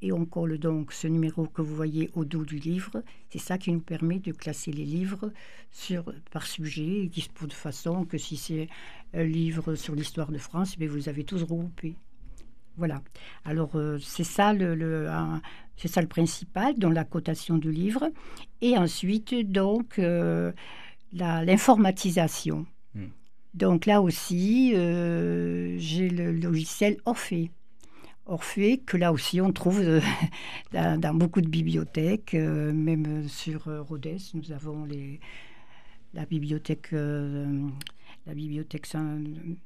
et 0.00 0.12
on 0.12 0.24
colle 0.24 0.56
donc 0.58 0.94
ce 0.94 1.06
numéro 1.06 1.46
que 1.46 1.60
vous 1.60 1.76
voyez 1.76 2.10
au 2.14 2.24
dos 2.24 2.44
du 2.46 2.56
livre. 2.56 3.02
C'est 3.28 3.38
ça 3.38 3.58
qui 3.58 3.70
nous 3.70 3.80
permet 3.80 4.18
de 4.18 4.32
classer 4.32 4.72
les 4.72 4.86
livres 4.86 5.30
sur, 5.70 6.04
par 6.30 6.46
sujet, 6.46 7.10
de 7.14 7.52
façon 7.52 8.06
que 8.06 8.16
si 8.16 8.38
c'est 8.38 8.68
un 9.12 9.24
livre 9.24 9.74
sur 9.74 9.94
l'histoire 9.94 10.32
de 10.32 10.38
France, 10.38 10.78
mais 10.78 10.86
eh 10.86 10.88
vous 10.88 11.10
avez 11.10 11.24
tous 11.24 11.42
regroupé. 11.42 11.94
Voilà. 12.78 13.02
Alors 13.44 13.76
euh, 13.76 13.98
c'est 13.98 14.24
ça 14.24 14.54
le, 14.54 15.06
c'est 15.76 15.88
ça 15.88 16.00
le 16.00 16.08
principal 16.08 16.78
dans 16.78 16.88
la 16.88 17.04
cotation 17.04 17.58
du 17.58 17.70
livre. 17.70 18.10
Et 18.62 18.78
ensuite 18.78 19.34
donc 19.52 19.98
euh, 19.98 20.50
l'informatisation. 21.12 22.66
Donc 23.54 23.84
là 23.86 24.00
aussi, 24.00 24.72
euh, 24.74 25.76
j'ai 25.78 26.08
le 26.08 26.32
logiciel 26.32 26.96
Orphée. 27.04 27.50
Orphée, 28.24 28.78
que 28.78 28.96
là 28.96 29.12
aussi 29.12 29.40
on 29.40 29.52
trouve 29.52 29.80
euh, 29.80 30.00
dans, 30.72 31.14
beaucoup 31.14 31.40
de 31.40 31.48
bibliothèques, 31.48 32.34
euh, 32.34 32.72
même 32.72 33.28
sur 33.28 33.64
Rhodes, 33.64 34.16
nous 34.34 34.52
avons 34.52 34.86
la 36.14 36.24
bibliothèque, 36.24 36.94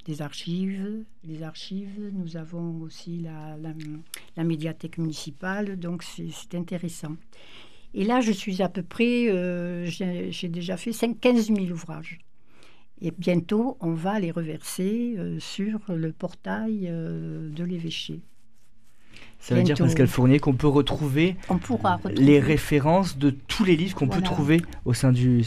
des 0.04 0.22
archives, 0.22 1.04
les 1.22 1.42
archives, 1.42 2.10
nous 2.12 2.36
avons 2.36 2.80
aussi 2.80 3.18
la, 3.18 3.56
la, 4.36 4.44
médiathèque 4.44 4.98
municipale, 4.98 5.78
donc 5.78 6.02
c'est 6.02 6.54
intéressant. 6.54 7.16
Et 7.94 8.04
là, 8.04 8.20
je 8.20 8.32
suis 8.32 8.62
à 8.62 8.68
peu 8.68 8.82
près, 8.82 9.86
j'ai 9.86 10.48
déjà 10.48 10.76
fait 10.76 10.92
5, 10.92 11.20
15 11.20 11.46
000 11.48 11.60
ouvrages. 11.66 12.18
Et 13.02 13.12
bientôt, 13.16 13.76
on 13.80 13.92
va 13.92 14.18
les 14.18 14.30
reverser 14.30 15.16
sur 15.38 15.80
le 15.88 16.12
portail 16.12 16.90
de 16.90 17.64
l'évêché. 17.64 18.20
Ça 19.38 19.54
veut 19.54 19.62
dire, 19.62 19.76
Pascal 19.76 20.06
Fournier, 20.06 20.38
qu'on 20.38 20.54
peut 20.54 20.66
retrouver, 20.66 21.36
les 22.14 22.40
références 22.40 23.18
de 23.18 23.30
tous 23.30 23.64
les 23.64 23.76
livres 23.76 23.94
qu'on 23.94 24.08
peut 24.08 24.22
trouver 24.22 24.62
au 24.84 24.94
sein 24.94 25.12
du, 25.12 25.44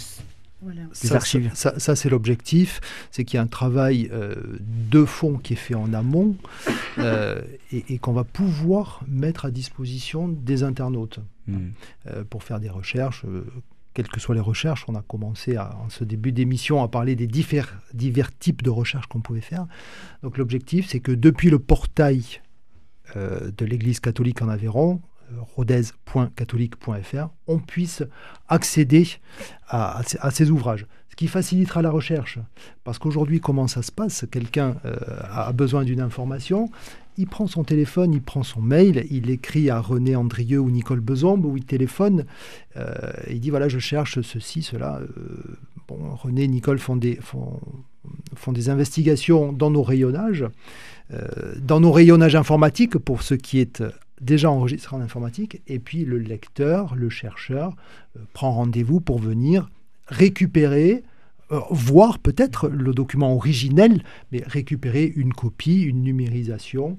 des 1.02 1.14
archives. 1.14 1.52
Ça, 1.54 1.96
c'est 1.96 2.10
l'objectif, 2.10 2.82
c'est 3.12 3.24
qu'il 3.24 3.38
y 3.38 3.40
a 3.40 3.44
un 3.44 3.48
travail 3.48 4.10
euh, 4.12 4.36
de 4.60 5.06
fond 5.06 5.38
qui 5.38 5.54
est 5.54 5.58
fait 5.58 5.76
en 5.76 5.94
amont 5.94 6.36
euh, 6.98 7.42
et, 7.72 7.98
qu'on 7.98 8.14
va 8.14 8.24
pouvoir 8.24 9.02
mettre 9.08 9.46
à 9.46 9.52
disposition 9.52 10.28
des 10.28 10.64
internautes 10.64 11.20
hmm. 11.48 11.70
euh, 12.08 12.24
pour 12.30 12.44
faire 12.44 12.60
des 12.60 12.70
recherches. 12.70 13.26
Quelles 13.94 14.08
que 14.08 14.20
soient 14.20 14.36
les 14.36 14.42
recherches, 14.42 14.86
on 14.88 14.96
a 14.96 15.02
commencé 15.02 15.58
en 15.58 15.90
ce 15.90 16.04
début 16.04 16.32
d'émission 16.32 16.84
à 16.84 16.88
parler 16.88 17.16
des 17.16 17.28
divers, 17.28 17.82
types 18.40 18.62
de 18.62 18.70
recherches 18.70 19.08
qu'on 19.08 19.22
pouvait 19.22 19.42
faire. 19.42 19.66
Donc 20.24 20.38
l'objectif, 20.38 20.88
c'est 20.88 21.00
que 21.00 21.12
depuis 21.12 21.50
le 21.50 21.60
portail 21.60 22.24
euh, 23.16 23.52
de 23.58 23.66
l'Église 23.66 24.00
catholique 24.00 24.42
en 24.42 24.50
Aveyron, 24.50 25.02
euh, 25.32 25.36
rodez.catholique.fr, 25.56 27.28
on 27.48 27.60
puisse 27.60 28.04
accéder 28.48 29.08
à, 29.68 30.02
ces 30.32 30.52
ouvrages. 30.52 30.86
Ce 31.10 31.16
qui 31.16 31.28
facilitera 31.28 31.82
la 31.82 31.90
recherche. 31.90 32.40
Parce 32.84 33.00
qu'aujourd'hui, 33.00 33.40
comment 33.40 33.68
ça 33.68 33.82
se 33.82 33.92
passe? 33.92 34.26
Quelqu'un 34.32 34.78
euh, 34.86 34.96
a 35.30 35.52
besoin 35.52 35.84
d'une 35.84 36.02
information, 36.02 36.70
il 37.20 37.28
prend 37.28 37.46
son 37.46 37.64
téléphone, 37.64 38.14
il 38.14 38.22
prend 38.22 38.42
son 38.42 38.62
mail, 38.62 39.06
il 39.12 39.30
écrit 39.30 39.70
à 39.70 39.80
René 39.80 40.16
Andrieux 40.16 40.60
ou 40.60 40.72
Nicole 40.72 41.02
Bezombe, 41.02 41.46
ou 41.46 41.56
il 41.58 41.66
téléphone, 41.66 42.26
il 43.30 43.40
dit 43.40 43.50
voilà, 43.50 43.68
je 43.68 43.78
cherche 43.78 44.22
ceci, 44.22 44.62
cela. 44.62 45.02
bon, 45.88 46.16
René, 46.16 46.48
Nicole 46.48 46.80
font 46.80 46.96
des, 46.96 47.20
investigations 48.70 49.54
dans 49.54 49.70
nos 49.70 49.84
rayonnages. 49.84 50.46
Euh, 51.12 51.56
dans 51.60 51.80
nos 51.80 51.92
rayonnages 51.92 52.36
informatiques 52.36 52.98
pour 53.00 53.24
ce 53.24 53.34
qui 53.34 53.60
est 53.60 53.82
euh, 53.82 53.90
déjà 54.22 54.52
enregistré 54.52 54.96
en 54.96 55.02
informatique, 55.02 55.60
et 55.68 55.80
puis 55.80 56.06
le 56.06 56.20
lecteur, 56.20 56.94
le 56.94 57.10
chercheur, 57.10 57.74
euh, 58.16 58.20
prend 58.34 58.52
rendez-vous 58.52 59.00
pour 59.00 59.18
venir 59.18 59.72
récupérer, 60.08 61.04
voir 61.70 62.20
peut-être 62.20 62.68
le 62.68 62.94
document 62.94 63.34
originel, 63.34 64.04
mais 64.32 64.44
récupérer 64.46 65.06
une 65.16 65.34
copie, 65.34 65.82
une 65.82 66.04
numérisation, 66.04 66.98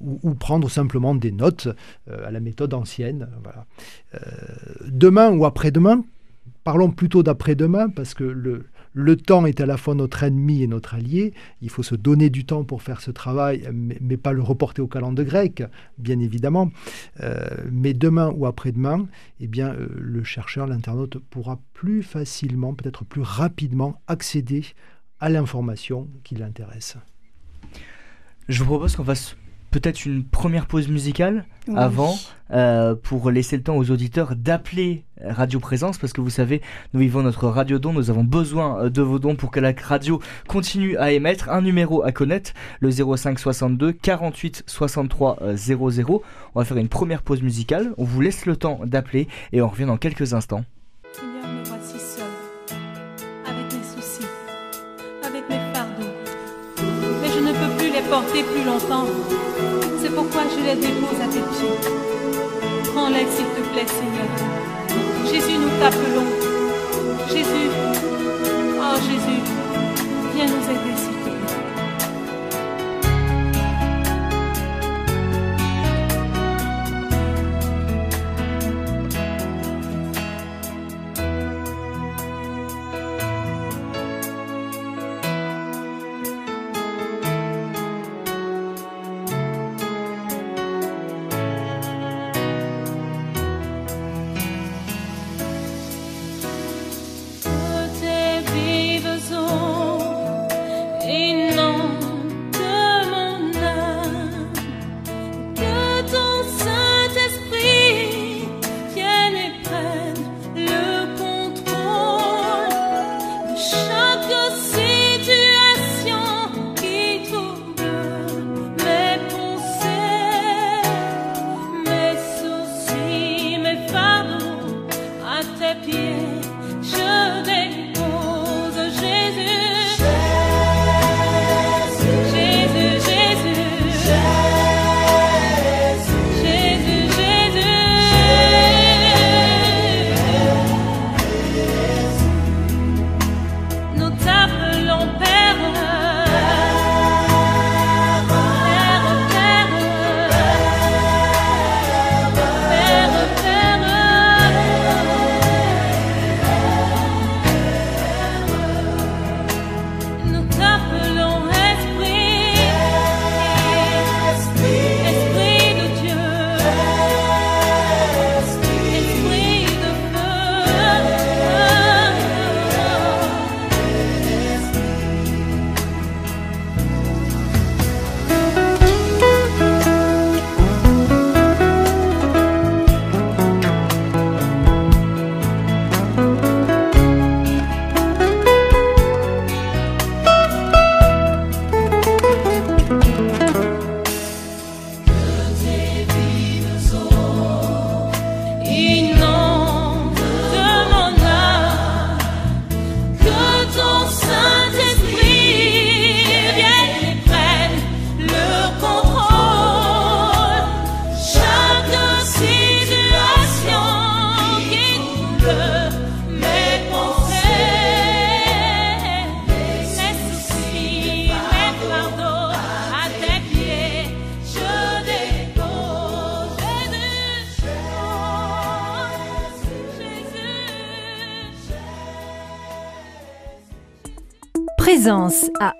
ou, 0.00 0.34
prendre 0.34 0.70
simplement 0.70 1.14
des 1.14 1.30
notes 1.30 1.68
à 2.10 2.30
la 2.30 2.40
méthode 2.40 2.72
ancienne. 2.72 3.28
Demain 4.86 5.36
ou 5.36 5.44
après-demain, 5.44 6.02
parlons 6.64 6.90
plutôt 6.90 7.22
d'après-demain, 7.22 7.90
parce 7.90 8.14
que 8.14 8.24
le, 8.24 8.64
le 8.94 9.16
temps 9.16 9.44
est 9.44 9.60
à 9.60 9.66
la 9.66 9.76
fois 9.76 9.94
notre 9.94 10.22
ennemi 10.22 10.62
et 10.62 10.66
notre 10.66 10.94
allié. 10.94 11.34
Il 11.60 11.68
faut 11.68 11.82
se 11.82 11.96
donner 11.96 12.30
du 12.30 12.46
temps 12.46 12.64
pour 12.64 12.80
faire 12.80 13.00
ce 13.00 13.10
travail, 13.10 13.68
mais, 13.72 14.16
pas 14.16 14.32
le 14.32 14.42
reporter 14.42 14.80
au 14.80 14.86
calendrier 14.86 15.26
grec, 15.26 15.62
bien 15.98 16.20
évidemment. 16.20 16.70
Euh, 17.20 17.48
mais 17.70 17.92
demain 17.92 18.32
ou 18.34 18.46
après-demain, 18.46 19.06
eh 19.40 19.48
bien, 19.48 19.74
euh, 19.74 19.88
le 19.96 20.22
chercheur, 20.22 20.66
l'internaute 20.66 21.18
pourra 21.18 21.60
plus 21.72 22.02
facilement, 22.02 22.74
peut-être 22.74 23.04
plus 23.04 23.22
rapidement 23.22 24.00
accéder 24.06 24.64
à 25.20 25.28
l'information 25.28 26.08
qui 26.22 26.36
l'intéresse. 26.36 26.96
Je 28.48 28.62
vous 28.62 28.66
propose 28.66 28.94
qu'on 28.94 29.04
fasse 29.04 29.36
peut-être 29.74 30.06
une 30.06 30.22
première 30.22 30.66
pause 30.66 30.86
musicale 30.86 31.46
avant 31.74 32.14
euh, 32.52 32.94
pour 32.94 33.32
laisser 33.32 33.56
le 33.56 33.64
temps 33.64 33.76
aux 33.76 33.90
auditeurs 33.90 34.36
d'appeler 34.36 35.04
Radio 35.20 35.58
Présence 35.58 35.98
parce 35.98 36.12
que 36.12 36.20
vous 36.20 36.30
savez, 36.30 36.62
nous 36.92 37.00
vivons 37.00 37.22
notre 37.22 37.48
radio 37.48 37.80
don, 37.80 37.92
nous 37.92 38.08
avons 38.08 38.22
besoin 38.22 38.84
euh, 38.84 38.88
de 38.88 39.02
vos 39.02 39.18
dons 39.18 39.34
pour 39.34 39.50
que 39.50 39.58
la 39.58 39.72
radio 39.76 40.20
continue 40.46 40.96
à 40.98 41.10
émettre. 41.10 41.50
Un 41.50 41.60
numéro 41.60 42.04
à 42.04 42.12
connaître, 42.12 42.52
le 42.78 42.92
05 42.92 43.36
62 43.36 43.90
48 43.90 44.62
63 44.64 45.38
00. 45.56 46.22
On 46.54 46.60
va 46.60 46.64
faire 46.64 46.76
une 46.76 46.88
première 46.88 47.22
pause 47.22 47.42
musicale, 47.42 47.94
on 47.98 48.04
vous 48.04 48.20
laisse 48.20 48.46
le 48.46 48.54
temps 48.54 48.78
d'appeler 48.84 49.26
et 49.52 49.60
on 49.60 49.66
revient 49.66 49.86
dans 49.86 49.98
quelques 49.98 50.34
instants. 50.34 50.64
porter 58.14 58.44
plus 58.44 58.64
longtemps. 58.64 59.06
C'est 60.00 60.14
pourquoi 60.14 60.42
je 60.52 60.62
les 60.64 60.76
dépose 60.76 61.20
à 61.22 61.26
tes 61.26 61.44
pieds. 61.52 61.78
Prends-les, 62.94 63.26
s'il 63.34 63.46
te 63.56 63.62
plaît, 63.72 63.86
Seigneur. 63.86 64.30
Jésus, 65.30 65.58
nous 65.58 65.70
t'appelons. 65.80 66.28
Jésus, 67.28 67.70
oh 68.78 68.96
Jésus, 69.08 69.40
viens 70.34 70.46
nous 70.46 70.64
aider, 70.70 71.13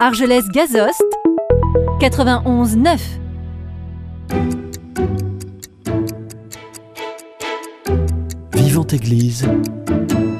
à 0.05 0.09
Argelès-Gazost, 0.09 1.03
91 1.99 2.77
9. 2.77 3.01
Vivante 8.53 8.93
Église, 8.93 9.49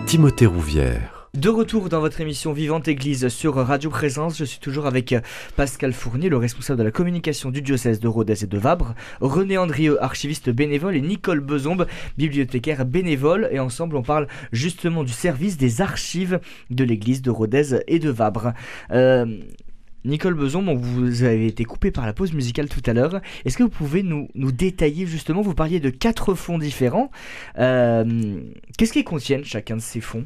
Timothée 0.07 0.45
Rouvière. 0.45 1.24
De 1.45 1.51
retour 1.51 1.91
dans 1.91 2.01
votre 2.01 2.23
émission 2.23 2.55
Vivante 2.55 2.89
Église 2.89 3.29
sur 3.29 3.57
Radio 3.57 3.91
Présence, 3.91 4.39
je 4.39 4.47
suis 4.47 4.61
toujours 4.61 4.87
avec 4.87 5.15
Pascal 5.57 5.93
Fournier, 5.93 6.31
le 6.31 6.39
responsable 6.39 6.79
de 6.79 6.85
la 6.85 6.91
communication 6.91 7.51
du 7.51 7.61
diocèse 7.61 8.01
de 8.01 8.09
Rodez 8.09 8.45
et 8.45 8.47
de 8.47 8.57
Vabre, 8.57 8.95
René 9.21 9.59
Andrieux, 9.59 10.03
archiviste 10.03 10.49
bénévole, 10.49 10.97
et 10.97 11.03
Nicole 11.03 11.41
Bezombe, 11.41 11.87
bibliothécaire 12.17 12.87
bénévole. 12.87 13.51
Et 13.53 13.59
ensemble, 13.59 13.97
on 13.97 14.03
parle 14.03 14.27
justement 14.53 15.05
du 15.05 15.13
service 15.13 15.59
des 15.59 15.83
archives 15.83 16.41
de 16.71 16.83
l'église 16.83 17.21
de 17.21 17.31
Rodez 17.31 17.79
et 17.89 17.99
de 17.99 18.09
Vabre. 18.09 18.55
Euh, 18.91 19.27
Nicole 20.07 20.35
Beson, 20.35 20.75
vous 20.75 21.25
avez 21.25 21.47
été 21.47 21.65
coupé 21.65 21.91
par 21.91 22.07
la 22.07 22.15
pause 22.15 22.33
musicale 22.33 22.71
tout 22.71 22.83
à 22.87 22.95
l'heure. 22.95 23.21
Est-ce 23.45 23.59
que 23.59 23.65
vous 23.65 23.69
pouvez 23.69 24.03
nous, 24.03 24.29
détailler 24.35 25.05
justement, 25.05 25.43
vous 25.43 25.55
parliez 25.55 25.79
de 25.79 25.91
quatre 25.91 26.33
fonds 26.33 26.57
différents. 26.57 27.11
Euh, 27.59 28.41
qu'est-ce 28.79 28.95
qu'ils 28.95 29.05
contiennent 29.05 29.45
chacun 29.45 29.77
de 29.77 29.83
ces 29.83 30.01
fonds? 30.01 30.25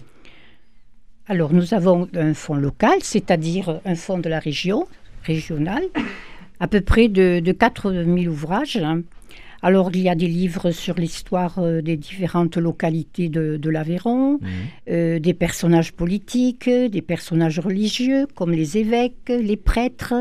Alors 1.28 1.52
nous 1.52 1.74
avons 1.74 2.08
un 2.14 2.32
fonds 2.32 2.54
local, 2.54 2.98
c'est-à-dire 3.02 3.80
un 3.84 3.94
fonds 3.94 4.18
de 4.18 4.28
la 4.28 4.38
région, 4.38 4.86
régional, 5.24 5.82
à 6.58 6.68
peu 6.68 6.80
près 6.80 7.08
de, 7.08 7.40
de 7.40 7.52
4000 7.52 8.28
ouvrages. 8.28 8.82
Alors, 9.60 9.90
il 9.92 10.02
y 10.02 10.08
a 10.08 10.14
des 10.14 10.28
livres 10.28 10.70
sur 10.70 10.94
l'histoire 10.94 11.58
euh, 11.58 11.82
des 11.82 11.96
différentes 11.96 12.56
localités 12.56 13.28
de, 13.28 13.68
l'Aveyron, 13.68 14.34
mhm. 14.34 14.40
euh, 14.88 15.18
des 15.18 15.34
personnages 15.34 15.92
politiques, 15.92 16.70
des 16.70 17.02
personnages 17.02 17.58
religieux, 17.58 18.26
comme 18.34 18.52
les 18.52 18.78
évêques, 18.78 19.28
les 19.28 19.56
prêtres, 19.56 20.14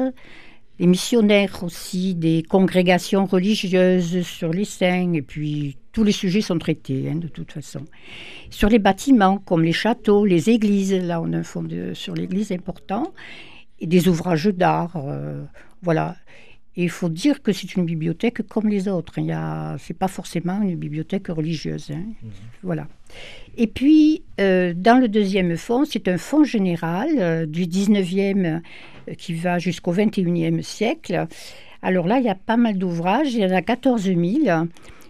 les 0.79 0.87
missionnaires 0.87 1.63
aussi, 1.63 2.15
des 2.15 2.43
congrégations 2.43 3.25
religieuses 3.25 4.23
sur 4.23 4.51
les 4.51 4.65
saints, 4.65 5.13
et 5.13 5.21
puis 5.21 5.77
tous 5.97 6.03
les 6.03 6.11
sujets 6.11 6.41
sont 6.41 6.59
traités, 6.59 7.09
hein, 7.09 7.15
de 7.15 7.27
toute 7.27 7.51
façon. 7.51 7.81
Sur 8.51 8.69
les 8.69 8.77
bâtiments, 8.77 9.39
comme 9.39 9.63
les 9.63 9.71
châteaux, 9.71 10.25
les 10.25 10.51
églises, 10.51 10.93
là 10.93 11.19
on 11.19 11.33
a 11.33 11.37
un 11.37 11.43
fond 11.43 11.67
sur 11.93 12.13
l'église 12.13 12.51
important, 12.51 13.13
et 13.79 13.87
des 13.87 14.07
ouvrages 14.07 14.45
d'art, 14.45 14.95
euh, 14.97 15.43
voilà 15.81 16.15
il 16.77 16.91
faut 16.91 17.09
dire 17.09 17.41
que 17.41 17.51
c'est 17.51 17.75
une 17.75 17.85
bibliothèque 17.85 18.47
comme 18.47 18.67
les 18.67 18.87
autres. 18.87 19.15
Ce 19.15 19.21
n'est 19.21 19.97
pas 19.97 20.07
forcément 20.07 20.61
une 20.61 20.75
bibliothèque 20.75 21.27
religieuse. 21.27 21.89
Hein. 21.91 22.03
Mhm. 22.21 22.31
Voilà. 22.61 22.87
Et 23.57 23.65
puis, 23.65 24.21
euh, 24.39 24.73
dans 24.75 24.99
le 24.99 25.07
deuxième 25.07 25.57
fonds, 25.57 25.85
c'est 25.85 26.07
un 26.07 26.19
fonds 26.19 26.43
général 26.43 27.09
euh, 27.17 27.45
du 27.47 27.65
19e 27.65 28.61
euh, 29.09 29.13
qui 29.15 29.33
va 29.33 29.57
jusqu'au 29.57 29.91
21e 29.91 30.61
siècle. 30.61 31.25
Alors 31.81 32.05
là, 32.05 32.19
il 32.19 32.25
y 32.25 32.29
a 32.29 32.35
pas 32.35 32.57
mal 32.57 32.77
d'ouvrages. 32.77 33.33
Il 33.33 33.39
y 33.39 33.45
en 33.45 33.55
a 33.55 33.63
14 33.63 34.03
000 34.03 34.19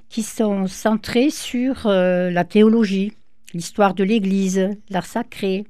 qui 0.09 0.23
sont 0.23 0.67
centrés 0.67 1.29
sur 1.29 1.87
la 1.87 2.43
théologie, 2.43 3.13
l'histoire 3.53 3.93
de 3.93 4.03
l'Église, 4.03 4.69
l'art 4.89 5.05
sacré, 5.05 5.65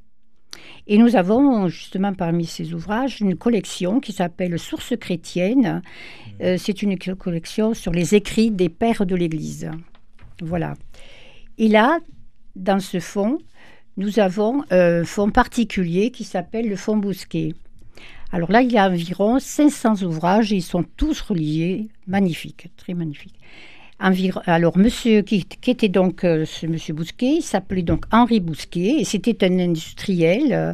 et 0.88 0.98
nous 0.98 1.16
avons 1.16 1.68
justement 1.68 2.14
parmi 2.14 2.46
ces 2.46 2.74
ouvrages 2.74 3.20
une 3.20 3.36
collection 3.36 4.00
qui 4.00 4.14
s'appelle 4.14 4.58
Sources 4.58 4.96
chrétiennes. 4.98 5.82
Euh, 6.42 6.56
c'est 6.58 6.82
une 6.82 6.98
collection 6.98 7.74
sur 7.74 7.92
les 7.92 8.16
écrits 8.16 8.52
des 8.52 8.70
pères 8.70 9.06
de 9.06 9.16
l'Église. 9.16 9.70
Voilà. 10.42 10.76
Et 11.58 11.68
là, 11.68 12.00
dans 12.56 12.80
ce 12.80 13.00
fonds, 13.00 13.40
nous 13.98 14.20
avons 14.20 14.64
un 14.70 15.04
fonds 15.04 15.32
particulier 15.32 16.12
qui 16.12 16.24
s'appelle 16.24 16.70
le 16.70 16.76
fonds 16.76 16.98
Bousquet. 16.98 17.54
Alors 18.32 18.52
là, 18.52 18.62
il 18.62 18.72
y 18.72 18.78
a 18.78 18.88
environ 18.88 19.40
500 19.40 20.04
ouvrages 20.04 20.54
et 20.54 20.58
ils 20.58 20.62
sont 20.62 20.84
tous 20.96 21.20
reliés, 21.22 21.90
magnifiques, 22.06 22.70
très 22.78 22.94
magnifiques 22.94 23.40
alors, 24.00 24.78
monsieur 24.78 25.22
qui, 25.22 25.46
était 25.66 25.90
donc 25.90 26.24
euh, 26.24 26.46
ce 26.46 26.68
monsieur 26.68 26.94
Bousquet, 26.94 27.38
il 27.38 27.42
s'appelait 27.42 27.82
donc 27.82 28.06
Henri 28.12 28.40
Bousquet 28.40 29.00
et 29.00 29.04
c'était 29.04 29.44
un 29.44 29.58
industriel 29.60 30.54
euh, 30.54 30.74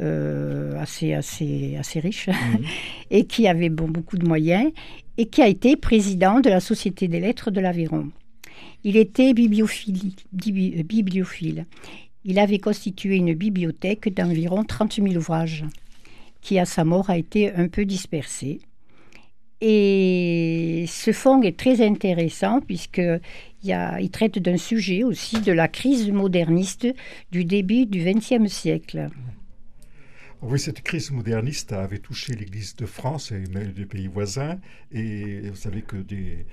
euh, 0.00 0.78
assez, 0.80 1.14
assez, 1.14 1.76
assez 1.78 2.00
riche 2.00 2.28
mhm. 2.28 2.64
et 3.10 3.26
qui 3.26 3.48
avait 3.48 3.70
bon, 3.70 3.88
beaucoup 3.88 4.18
de 4.18 4.26
moyens 4.26 4.70
et 5.18 5.26
qui 5.26 5.42
a 5.42 5.48
été 5.48 5.76
président 5.76 6.40
de 6.40 6.48
la 6.48 6.60
Société 6.60 7.08
des 7.08 7.20
lettres 7.20 7.50
de 7.50 7.60
l'Aveyron. 7.60 8.10
Il 8.84 8.96
était 8.96 9.34
bibliophile, 9.34 10.12
bibliophile. 10.32 11.66
Il 12.24 12.38
avait 12.38 12.58
constitué 12.58 13.16
une 13.16 13.34
bibliothèque 13.34 14.14
d'environ 14.14 14.64
30 14.64 14.94
000 14.94 15.08
ouvrages 15.16 15.64
qui, 16.40 16.58
à 16.58 16.66
sa 16.66 16.84
mort, 16.84 17.10
a 17.10 17.16
été 17.16 17.52
un 17.52 17.68
peu 17.68 17.84
dispersée. 17.84 18.60
Et 19.66 20.84
ce 20.88 21.10
fonds 21.12 21.40
est 21.40 21.58
très 21.58 21.80
intéressant 21.80 22.60
puisqu'il 22.60 23.20
il 23.64 24.10
traite 24.10 24.38
d'un 24.38 24.58
sujet 24.58 25.04
aussi 25.04 25.40
de 25.40 25.52
la 25.52 25.68
crise 25.68 26.10
moderniste 26.10 26.86
du 27.32 27.46
début 27.46 27.86
du 27.86 28.04
XXe 28.04 28.52
siècle. 28.52 29.08
Oui, 30.42 30.60
cette 30.60 30.82
crise 30.82 31.10
moderniste 31.12 31.72
avait 31.72 31.98
touché 31.98 32.34
l'Église 32.34 32.76
de 32.76 32.84
France 32.84 33.32
et 33.32 33.42
même 33.54 33.72
des 33.72 33.86
pays 33.86 34.06
voisins. 34.06 34.60
Et 34.92 35.48
vous 35.48 35.56
savez 35.56 35.80
que 35.80 35.96
euh, 35.96 36.44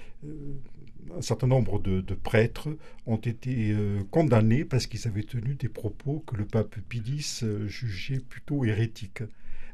un 1.14 1.22
certain 1.22 1.48
nombre 1.48 1.82
de, 1.82 2.02
prêtres 2.14 2.70
ont 3.08 3.18
été 3.18 3.74
euh, 3.74 4.00
condamnés 4.10 4.64
parce 4.64 4.88
qu'ils 4.88 5.06
avaient 5.10 5.24
tenu 5.24 5.56
des 5.56 5.68
propos 5.68 6.24
que 6.26 6.38
le 6.38 6.46
pape 6.46 6.78
Pie 6.88 7.02
euh, 7.44 7.68
jugeait 7.68 8.22
plutôt 8.22 8.64
hérétiques. 8.64 9.24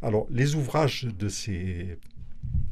Alors, 0.01 0.25
les 0.31 0.55
ouvrages 0.55 1.03
de 1.03 1.29
ces 1.29 1.99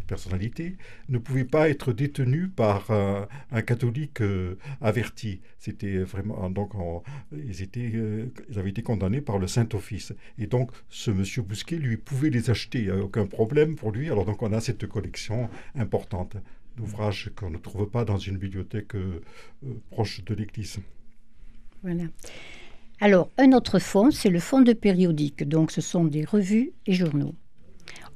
personnalité, 0.05 0.77
ne 1.09 1.17
pouvait 1.17 1.45
pas 1.45 1.69
être 1.69 1.93
détenu 1.93 2.47
par 2.47 2.91
un 2.91 3.61
catholique 3.61 4.21
euh, 4.21 4.57
averti. 4.81 5.41
C'était 5.59 5.97
vraiment 5.99 6.49
donc 6.49 6.73
euh, 6.75 6.99
ils 7.31 8.57
avaient 8.57 8.69
été 8.69 8.83
condamnés 8.83 9.21
par 9.21 9.39
le 9.39 9.47
Saint 9.47 9.67
Office 9.73 10.13
et 10.37 10.47
donc 10.47 10.71
ce 10.89 11.11
monsieur 11.11 11.41
Bousquet 11.41 11.77
lui 11.77 11.97
pouvait 11.97 12.29
les 12.29 12.49
acheter, 12.49 12.91
aucun 12.91 13.25
problème 13.25 13.75
pour 13.75 13.91
lui. 13.91 14.09
Alors 14.09 14.25
donc 14.25 14.41
on 14.41 14.53
a 14.53 14.61
cette 14.61 14.87
collection 14.87 15.49
importante 15.75 16.37
d'ouvrages 16.77 17.31
qu'on 17.35 17.49
ne 17.49 17.57
trouve 17.57 17.89
pas 17.89 18.05
dans 18.05 18.17
une 18.17 18.37
bibliothèque 18.37 18.95
euh, 18.95 19.21
proche 19.91 20.23
de 20.23 20.33
l'Église. 20.33 20.79
Voilà. 21.83 22.03
Alors, 23.01 23.29
un 23.37 23.51
autre 23.51 23.79
fonds, 23.79 24.11
c'est 24.11 24.29
le 24.29 24.39
fonds 24.39 24.61
de 24.61 24.73
périodique. 24.73 25.47
Donc, 25.47 25.71
ce 25.71 25.81
sont 25.81 26.05
des 26.05 26.25
revues 26.25 26.71
et 26.85 26.93
journaux. 26.93 27.35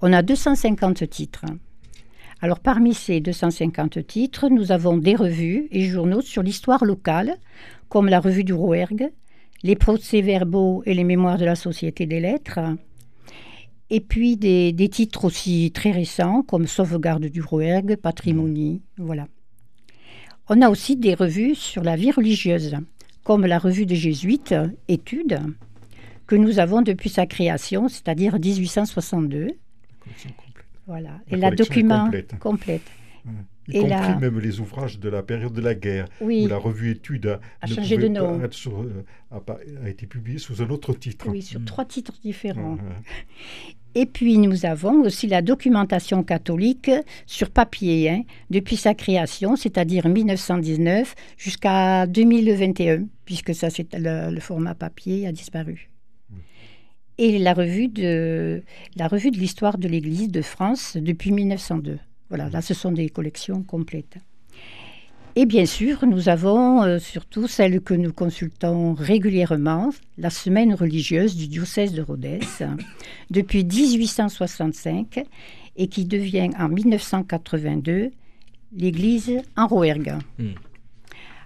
On 0.02 0.14
a 0.14 0.22
250 0.22 1.10
titres. 1.10 1.46
Alors 2.42 2.60
parmi 2.60 2.94
ces 2.94 3.20
250 3.20 4.06
titres, 4.08 4.48
nous 4.50 4.72
avons 4.72 4.98
des 4.98 5.16
revues 5.16 5.68
et 5.72 5.86
journaux 5.86 6.22
sur 6.22 6.42
l'histoire 6.42 6.86
locale, 6.86 7.36
comme 7.90 8.08
la 8.08 8.22
revue 8.22 8.46
du 8.46 8.54
Rouergue, 8.54 9.10
les 9.64 9.76
procès-verbaux 9.76 10.84
et 10.86 10.94
les 10.94 11.04
mémoires 11.04 11.38
de 11.38 11.44
la 11.44 11.56
Société 11.56 12.06
des 12.06 12.22
Lettres, 12.22 12.60
et 13.90 14.00
puis 14.00 14.38
des, 14.38 14.90
titres 14.90 15.26
aussi 15.26 15.72
très 15.74 15.92
récents, 15.92 16.44
comme 16.44 16.68
Sauvegarde 16.68 17.26
du 17.26 17.42
Rouergue, 17.42 17.96
Patrimonie, 17.98 18.82
voilà. 18.98 19.28
On 20.48 20.62
a 20.62 20.70
aussi 20.70 20.96
des 20.96 21.16
revues 21.16 21.56
sur 21.56 21.84
la 21.84 21.96
vie 21.96 22.12
religieuse, 22.12 22.78
comme 23.24 23.46
la 23.46 23.60
revue 23.60 23.86
des 23.86 23.96
Jésuites, 23.96 24.56
Études, 24.88 25.40
que 26.26 26.36
nous 26.36 26.60
avons 26.60 26.82
depuis 26.82 27.10
sa 27.10 27.26
création, 27.26 27.90
c'est-à-dire 27.90 28.40
1862, 28.40 29.48
voilà. 30.90 31.20
Et 31.30 31.38
la 31.38 31.52
document 31.52 32.10
complète. 32.40 32.82
Y 33.68 33.78
et 33.78 33.82
compris 33.82 34.16
même 34.20 34.40
les 34.40 34.60
ouvrages 34.60 35.00
de 35.00 35.10
la 35.10 35.22
période 35.22 35.54
de 35.54 35.62
la 35.62 35.76
guerre, 35.76 36.08
oui. 36.22 36.46
où 36.46 36.48
la 36.48 36.58
revue 36.58 36.90
Études 36.90 37.40
a, 37.62 37.68
changé 37.68 37.98
de 37.98 38.08
nom. 38.08 38.42
Euh, 38.42 39.04
a, 39.84 39.90
été 39.90 40.08
publiée 40.08 40.40
sous 40.40 40.64
un 40.64 40.70
autre 40.72 40.94
titre. 40.94 41.28
Oui, 41.30 41.44
sur 41.44 41.64
trois 41.66 41.86
titres 41.86 42.14
différents. 42.24 42.80
Et 43.94 44.08
puis 44.08 44.40
nous 44.40 44.66
avons 44.66 45.02
aussi 45.02 45.28
la 45.28 45.44
documentation 45.44 46.24
catholique 46.24 46.90
sur 47.28 47.52
papier, 47.52 48.10
hein, 48.10 48.24
depuis 48.50 48.76
sa 48.76 48.96
création, 48.96 49.56
c'est-à-dire 49.56 50.08
1919 50.08 51.14
jusqu'à 51.38 52.08
2021, 52.08 53.06
puisque 53.26 53.54
ça, 53.54 53.70
c'est 53.70 53.88
le 53.94 54.40
format 54.40 54.74
papier 54.74 55.28
a 55.28 55.32
disparu 55.32 55.92
et 57.20 57.38
la 57.38 57.54
revue 57.54 57.90
de 57.90 58.64
la 58.96 59.08
revue 59.08 59.30
de 59.30 59.38
l'histoire 59.38 59.78
de 59.78 59.88
l'Église 59.90 60.30
de 60.30 60.42
France 60.42 60.98
depuis 60.98 61.32
1902. 61.32 62.00
Voilà, 62.30 62.50
là 62.50 62.62
ce 62.62 62.74
sont 62.74 62.94
des 62.94 63.10
collections 63.10 63.62
complètes. 63.62 64.18
Et 65.36 65.46
bien 65.46 65.66
sûr, 65.66 66.06
nous 66.06 66.28
avons 66.28 66.82
euh, 66.84 66.98
surtout 66.98 67.48
celle 67.48 67.82
que 67.82 67.94
nous 67.94 68.12
consultons 68.12 68.94
régulièrement, 68.94 69.92
la 70.18 70.30
semaine 70.30 70.74
religieuse 70.74 71.36
du 71.36 71.48
diocèse 71.48 71.94
de 71.94 72.02
Rodez, 72.02 72.40
depuis 73.30 73.64
1865 73.64 75.24
et 75.76 75.88
qui 75.88 76.06
devient 76.06 76.50
en 76.58 76.70
1982 76.70 78.12
l'église 78.76 79.42
en 79.58 79.68
Rouergue. 79.68 80.16
Hmm. 80.40 80.52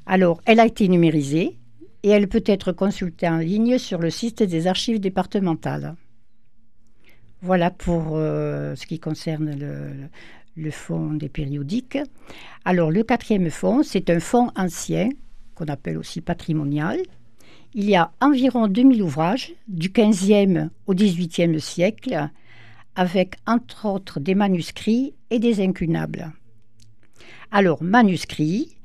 Alors, 0.05 0.41
elle 0.45 0.59
a 0.59 0.65
été 0.65 0.87
numérisée 0.87 1.57
et 2.03 2.09
elle 2.09 2.27
peut 2.27 2.43
être 2.45 2.71
consultée 2.71 3.27
en 3.27 3.37
ligne 3.37 3.77
sur 3.77 3.99
le 3.99 4.09
site 4.09 4.43
des 4.43 4.67
archives 4.67 4.99
départementales. 4.99 5.95
Voilà 7.41 7.71
pour 7.71 8.15
ce 8.15 8.85
qui 8.85 8.99
concerne 8.99 9.57
le, 9.57 10.09
le 10.55 10.71
fonds 10.71 11.13
des 11.13 11.29
périodiques. 11.29 11.97
Alors 12.65 12.91
le 12.91 13.03
quatrième 13.03 13.49
fonds, 13.49 13.83
c'est 13.83 14.09
un 14.09 14.19
fonds 14.19 14.49
ancien 14.55 15.09
qu'on 15.55 15.65
appelle 15.65 15.97
aussi 15.97 16.21
patrimonial. 16.21 16.99
Il 17.73 17.89
y 17.89 17.95
a 17.95 18.11
environ 18.21 18.67
2000 18.67 19.01
ouvrages 19.01 19.53
du 19.67 19.89
15e 19.89 20.69
au 20.85 20.93
18e 20.93 21.59
siècle, 21.59 22.29
avec 22.95 23.35
entre 23.47 23.87
autres 23.87 24.19
des 24.19 24.35
manuscrits 24.35 25.15
et 25.31 25.39
des 25.39 25.59
incunables. 25.63 26.31
Alors, 27.51 27.83
manuscrit, 27.83 28.77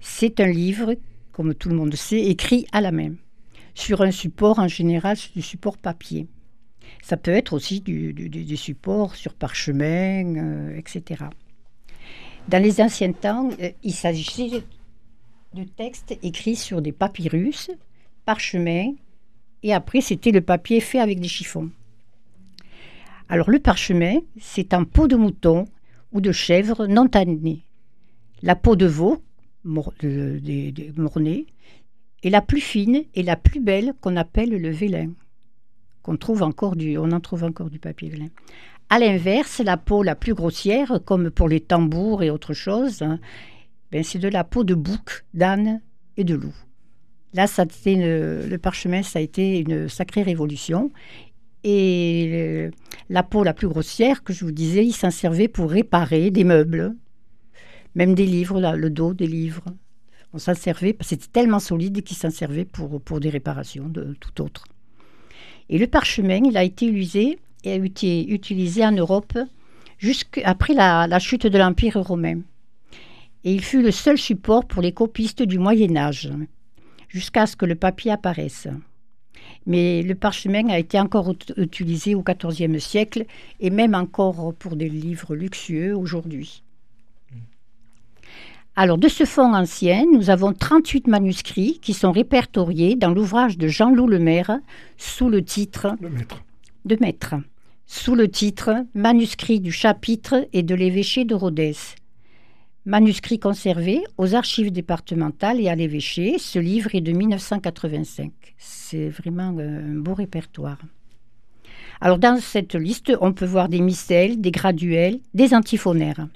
c'est 0.00 0.38
un 0.40 0.46
livre, 0.46 0.94
comme 1.36 1.54
tout 1.54 1.68
le 1.68 1.74
monde 1.74 1.94
sait, 1.94 2.22
écrit 2.22 2.66
à 2.72 2.80
la 2.80 2.92
main, 2.92 3.12
sur 3.74 4.00
un 4.00 4.10
support 4.10 4.58
en 4.58 4.68
général, 4.68 5.18
du 5.34 5.42
support 5.42 5.76
papier. 5.76 6.28
Ça 7.02 7.18
peut 7.18 7.30
être 7.30 7.52
aussi 7.52 7.82
du, 7.82 8.14
du, 8.14 8.56
support 8.56 9.14
sur 9.14 9.34
parchemin, 9.34 10.34
euh, 10.36 10.78
etc. 10.78 11.24
Dans 12.48 12.62
les 12.62 12.80
anciens 12.80 13.12
temps, 13.12 13.50
euh, 13.60 13.70
il 13.82 13.92
s'agissait 13.92 14.62
de 15.52 15.64
textes 15.64 16.16
écrits 16.22 16.56
sur 16.56 16.80
des 16.80 16.92
papyrus, 16.92 17.70
parchemins, 18.24 18.94
et 19.62 19.74
après 19.74 20.00
c'était 20.00 20.30
le 20.30 20.40
papier 20.40 20.80
fait 20.80 21.00
avec 21.00 21.20
des 21.20 21.28
chiffons. 21.28 21.68
Alors 23.28 23.50
le 23.50 23.58
parchemin, 23.58 24.20
c'est 24.40 24.72
en 24.72 24.86
peau 24.86 25.06
de 25.06 25.16
mouton 25.16 25.66
ou 26.12 26.22
de 26.22 26.32
chèvre 26.32 26.86
non 26.86 27.08
tannée. 27.08 27.60
La 28.40 28.56
peau 28.56 28.74
de 28.74 28.86
veau, 28.86 29.22
des, 30.00 30.92
mornée, 30.96 31.46
est 32.22 32.30
la 32.30 32.40
plus 32.40 32.60
fine 32.60 33.02
et 33.14 33.22
la 33.22 33.36
plus 33.36 33.60
belle 33.60 33.92
qu'on 34.00 34.16
appelle 34.16 34.50
le 34.50 34.70
vélin 34.70 35.10
trouve 36.14 36.44
encore 36.44 36.76
du, 36.76 36.96
on 36.98 37.10
en 37.10 37.20
trouve 37.20 37.42
encore 37.42 37.70
du 37.70 37.80
papier 37.80 38.08
vélin. 38.08 38.28
À 38.88 39.00
l'inverse, 39.00 39.60
la 39.64 39.76
peau 39.76 40.04
la 40.04 40.14
plus 40.14 40.34
grossière, 40.34 41.00
comme 41.04 41.30
pour 41.30 41.48
les 41.48 41.58
tambours 41.58 42.22
et 42.22 42.30
autres 42.30 42.54
choses, 42.54 43.02
hein, 43.02 43.18
ben 43.90 44.04
c'est 44.04 44.20
de 44.20 44.28
la 44.28 44.44
peau 44.44 44.62
de 44.62 44.74
bouc, 44.74 45.24
d'âne 45.34 45.80
et 46.16 46.22
de 46.22 46.36
loup. 46.36 46.54
Là, 47.34 47.48
ça 47.48 47.64
le 47.64 48.56
parchemin, 48.56 49.02
ça 49.02 49.18
a 49.18 49.22
été 49.22 49.58
une 49.58 49.88
sacrée 49.88 50.22
révolution. 50.22 50.92
Et 51.64 52.70
la 53.10 53.22
peau 53.24 53.42
la 53.42 53.52
plus 53.52 53.66
grossière, 53.66 54.22
que 54.22 54.32
je 54.32 54.44
vous 54.44 54.52
disais, 54.52 54.86
il 54.86 54.92
s'en 54.92 55.10
servait 55.10 55.48
pour 55.48 55.68
réparer 55.68 56.30
des 56.30 56.44
meubles, 56.44 56.94
même 57.96 58.14
des 58.14 58.26
livres, 58.26 58.60
le 58.60 58.90
dos 58.90 59.14
des 59.14 59.26
livres. 59.26 59.64
On 60.34 60.38
s'en 60.38 60.54
servait, 60.54 60.94
c'était 61.00 61.28
tellement 61.32 61.58
solide 61.58 62.02
qu'il 62.02 62.16
s'en 62.16 62.30
servait 62.30 62.66
pour, 62.66 63.20
des 63.20 63.30
réparations 63.30 63.88
de 63.88 64.14
tout 64.20 64.42
autre. 64.42 64.66
Et 65.70 65.78
le 65.78 65.86
parchemin, 65.86 66.42
il 66.44 66.58
a 66.58 66.62
été 66.62 66.86
usé 66.86 67.38
et 67.64 67.72
a 67.72 67.74
été 67.74 68.30
utilisé 68.30 68.84
en 68.84 68.92
Europe 68.92 69.36
jusqu'après 69.98 70.74
la, 70.74 71.06
la 71.06 71.18
chute 71.18 71.46
de 71.46 71.56
l'Empire 71.56 71.96
romain. 71.96 72.40
Et 73.44 73.54
il 73.54 73.62
fut 73.62 73.82
le 73.82 73.90
seul 73.90 74.18
support 74.18 74.66
pour 74.66 74.82
les 74.82 74.92
copistes 74.92 75.42
du 75.42 75.58
Moyen 75.58 75.96
Âge, 75.96 76.30
jusqu'à 77.08 77.46
ce 77.46 77.56
que 77.56 77.64
le 77.64 77.76
papier 77.76 78.12
apparaisse. 78.12 78.68
Mais 79.64 80.02
le 80.02 80.14
parchemin 80.14 80.68
a 80.68 80.78
été 80.78 81.00
encore 81.00 81.34
utilisé 81.56 82.14
au 82.14 82.22
XIVe 82.22 82.78
siècle 82.78 83.24
et 83.58 83.70
même 83.70 83.94
encore 83.94 84.52
pour 84.54 84.76
des 84.76 84.90
livres 84.90 85.34
luxueux 85.34 85.96
aujourd'hui. 85.96 86.62
Alors, 88.78 88.98
de 88.98 89.08
ce 89.08 89.24
fonds 89.24 89.54
ancien, 89.54 90.04
nous 90.12 90.28
avons 90.28 90.52
38 90.52 91.06
manuscrits 91.06 91.78
qui 91.80 91.94
sont 91.94 92.12
répertoriés 92.12 92.94
dans 92.94 93.10
l'ouvrage 93.10 93.56
de 93.56 93.68
Jean-Loup 93.68 94.06
Lemaire 94.06 94.58
sous 94.98 95.30
le 95.30 95.42
titre 95.42 95.96
de 96.84 96.96
Maître, 97.00 97.36
sous 97.86 98.14
le 98.14 98.28
titre 98.28 98.84
Manuscrit 98.92 99.60
du 99.60 99.72
chapitre 99.72 100.46
et 100.52 100.62
de 100.62 100.74
l'évêché 100.74 101.24
de 101.24 101.34
Rodez. 101.34 101.74
Manuscrit 102.84 103.38
conservé 103.38 104.02
aux 104.18 104.34
archives 104.34 104.70
départementales 104.70 105.58
et 105.58 105.70
à 105.70 105.74
l'évêché, 105.74 106.36
ce 106.38 106.58
livre 106.58 106.94
est 106.94 107.00
de 107.00 107.12
1985. 107.12 108.30
C'est 108.58 109.08
vraiment 109.08 109.56
un 109.58 109.94
beau 109.94 110.12
répertoire. 110.12 110.78
Alors 112.02 112.18
dans 112.18 112.38
cette 112.42 112.74
liste, 112.74 113.10
on 113.22 113.32
peut 113.32 113.46
voir 113.46 113.70
des 113.70 113.80
missels, 113.80 114.38
des 114.38 114.50
graduels, 114.50 115.18
des 115.32 115.54
antiphonaires. 115.54 116.26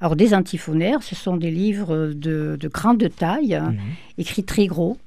Alors, 0.00 0.16
des 0.16 0.34
antiphonaires, 0.34 1.02
ce 1.02 1.14
sont 1.14 1.36
des 1.36 1.50
livres 1.50 2.12
de, 2.14 2.58
grande 2.72 3.08
taille, 3.14 3.58
mhm. 3.58 3.78
écrits 4.18 4.44
très 4.44 4.66
gros. 4.66 4.98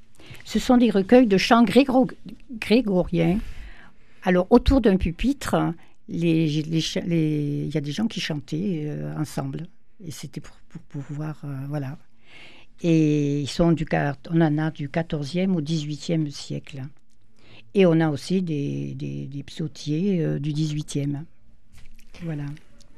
Ce 0.44 0.58
sont 0.58 0.76
des 0.76 0.90
recueils 0.90 1.26
de 1.26 1.36
chants 1.36 1.64
grégoriens. 1.64 3.38
Alors, 4.22 4.46
autour 4.50 4.80
d'un 4.80 4.96
pupitre, 4.96 5.56
il 6.08 6.24
y 6.24 7.76
a 7.76 7.80
des 7.80 7.92
gens 7.92 8.06
qui 8.06 8.20
chantaient 8.20 8.84
euh, 8.86 9.14
ensemble. 9.16 9.66
Et 10.04 10.10
c'était 10.10 10.40
pour, 10.40 10.56
pouvoir. 10.88 11.40
Euh, 11.44 11.48
voilà. 11.68 11.98
Et 12.82 13.40
ils 13.40 13.48
sont 13.48 13.72
du, 13.72 13.84
on 14.30 14.40
en 14.40 14.58
a 14.58 14.70
du 14.70 14.88
14e 14.88 15.54
au 15.54 15.60
18e 15.60 16.30
siècle. 16.30 16.82
Et 17.74 17.84
on 17.86 18.00
a 18.00 18.08
aussi 18.08 18.42
des, 18.42 18.94
des, 18.94 19.42
psautiers 19.42 20.24
euh, 20.24 20.38
du 20.38 20.52
18e. 20.52 21.22
Voilà. 22.22 22.44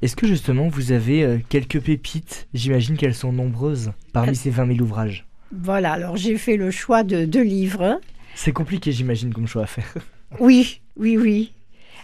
Est-ce 0.01 0.15
que 0.15 0.25
justement 0.25 0.67
vous 0.67 0.91
avez 0.91 1.23
euh, 1.23 1.37
quelques 1.47 1.79
pépites 1.79 2.47
J'imagine 2.55 2.97
qu'elles 2.97 3.13
sont 3.13 3.31
nombreuses 3.31 3.91
parmi 4.13 4.35
ces 4.35 4.49
20 4.49 4.67
000 4.73 4.79
ouvrages? 4.79 5.27
Voilà, 5.51 5.91
alors 5.93 6.17
j'ai 6.17 6.37
fait 6.37 6.57
le 6.57 6.71
choix 6.71 7.03
de 7.03 7.25
deux 7.25 7.43
livres. 7.43 7.99
C'est 8.33 8.51
compliqué, 8.51 8.91
j'imagine, 8.91 9.33
comme 9.33 9.47
choix 9.47 9.63
à 9.63 9.67
faire. 9.67 9.93
Oui, 10.39 10.79
oui, 10.95 11.17
oui. 11.17 11.51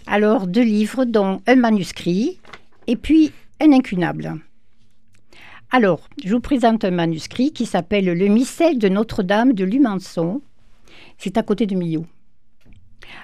Alors 0.06 0.46
deux 0.46 0.62
livres, 0.62 1.06
dont 1.06 1.40
un 1.46 1.56
manuscrit 1.56 2.38
et 2.86 2.96
puis 2.96 3.32
un 3.58 3.72
incunable. 3.72 4.34
Alors, 5.70 6.08
je 6.24 6.34
vous 6.34 6.40
présente 6.40 6.84
un 6.84 6.90
manuscrit 6.90 7.52
qui 7.52 7.66
s'appelle 7.66 8.04
Le 8.06 8.28
missel 8.28 8.78
de 8.78 8.88
Notre-Dame 8.88 9.54
de 9.54 9.64
Lumançon. 9.64 10.40
C'est 11.16 11.36
à 11.36 11.42
côté 11.42 11.66
de 11.66 11.74
Millau. 11.74 12.06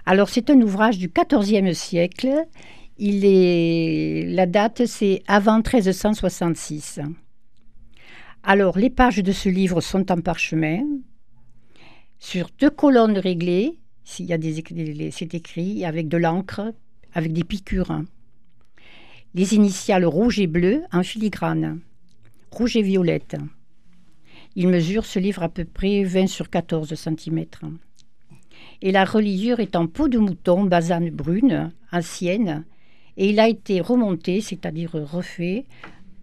Alors, 0.07 0.29
c'est 0.29 0.51
un 0.51 0.61
ouvrage 0.61 0.99
du 0.99 1.11
XIVe 1.11 1.73
siècle. 1.75 2.47
Il 2.99 3.25
est, 3.25 4.27
la 4.29 4.47
date, 4.47 4.87
c'est 4.87 5.23
avant 5.27 5.57
1366. 5.57 7.01
Alors, 8.45 8.79
les 8.79 8.91
pages 8.91 9.19
de 9.19 9.33
ce 9.33 9.49
livre 9.49 9.81
sont 9.81 10.13
en 10.13 10.21
parchemin, 10.21 10.85
sur 12.19 12.49
deux 12.61 12.71
colonnes 12.71 13.19
réglées, 13.19 13.79
s'il 14.05 14.27
y 14.27 14.33
a 14.33 14.39
des, 14.39 15.11
c'est 15.11 15.35
écrit 15.35 15.85
avec 15.85 16.09
de 16.09 16.19
l'encre, 16.19 16.73
avec 17.13 17.33
des 17.33 17.43
piqûres. 17.43 18.03
Les 19.35 19.55
initiales 19.55 20.05
rouge 20.05 20.39
et 20.39 20.47
bleu 20.47 20.85
en 20.93 21.03
filigrane, 21.03 21.81
rouge 22.53 22.77
et 22.77 22.83
violette. 22.83 23.37
Il 24.55 24.69
mesure 24.69 25.05
ce 25.05 25.19
livre 25.19 25.43
à 25.43 25.49
peu 25.49 25.65
près 25.65 26.05
20 26.05 26.29
sur 26.29 26.49
14 26.49 26.95
cm. 26.95 27.45
Et 28.83 28.93
la 28.93 29.05
reliure 29.05 29.59
est 29.59 29.75
en 29.75 29.89
peau 29.89 30.09
de 30.09 30.19
mouton, 30.19 30.65
basane 30.65 31.11
brune, 31.11 31.73
ancienne, 31.91 32.65
et 33.17 33.31
il 33.31 33.41
a 33.41 33.49
été 33.49 33.81
remonté, 33.81 34.41
c'est-à-dire 34.41 34.93
refait, 34.93 35.65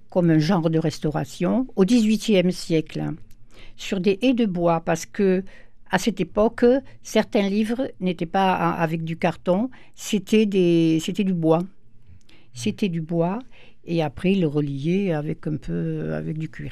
comme 0.09 0.29
un 0.29 0.39
genre 0.39 0.69
de 0.69 0.77
restauration, 0.77 1.67
au 1.75 1.85
XVIIIe 1.85 2.51
siècle, 2.51 3.03
sur 3.77 3.99
des 3.99 4.19
haies 4.21 4.33
de 4.33 4.45
bois, 4.45 4.81
parce 4.81 5.05
que 5.05 5.43
à 5.89 5.97
cette 5.97 6.21
époque, 6.21 6.65
certains 7.03 7.49
livres 7.49 7.91
n'étaient 7.99 8.25
pas 8.25 8.53
avec 8.71 9.03
du 9.03 9.17
carton, 9.17 9.69
c'était 9.95 10.45
du 10.45 11.33
bois. 11.33 11.63
C'était 12.53 12.89
du 12.89 13.01
bois, 13.01 13.39
et 13.85 14.01
après 14.01 14.35
le 14.35 14.47
reliait 14.47 15.13
avec 15.13 15.47
un 15.47 15.57
peu 15.57 16.13
avec 16.13 16.37
du 16.37 16.49
cuir. 16.49 16.71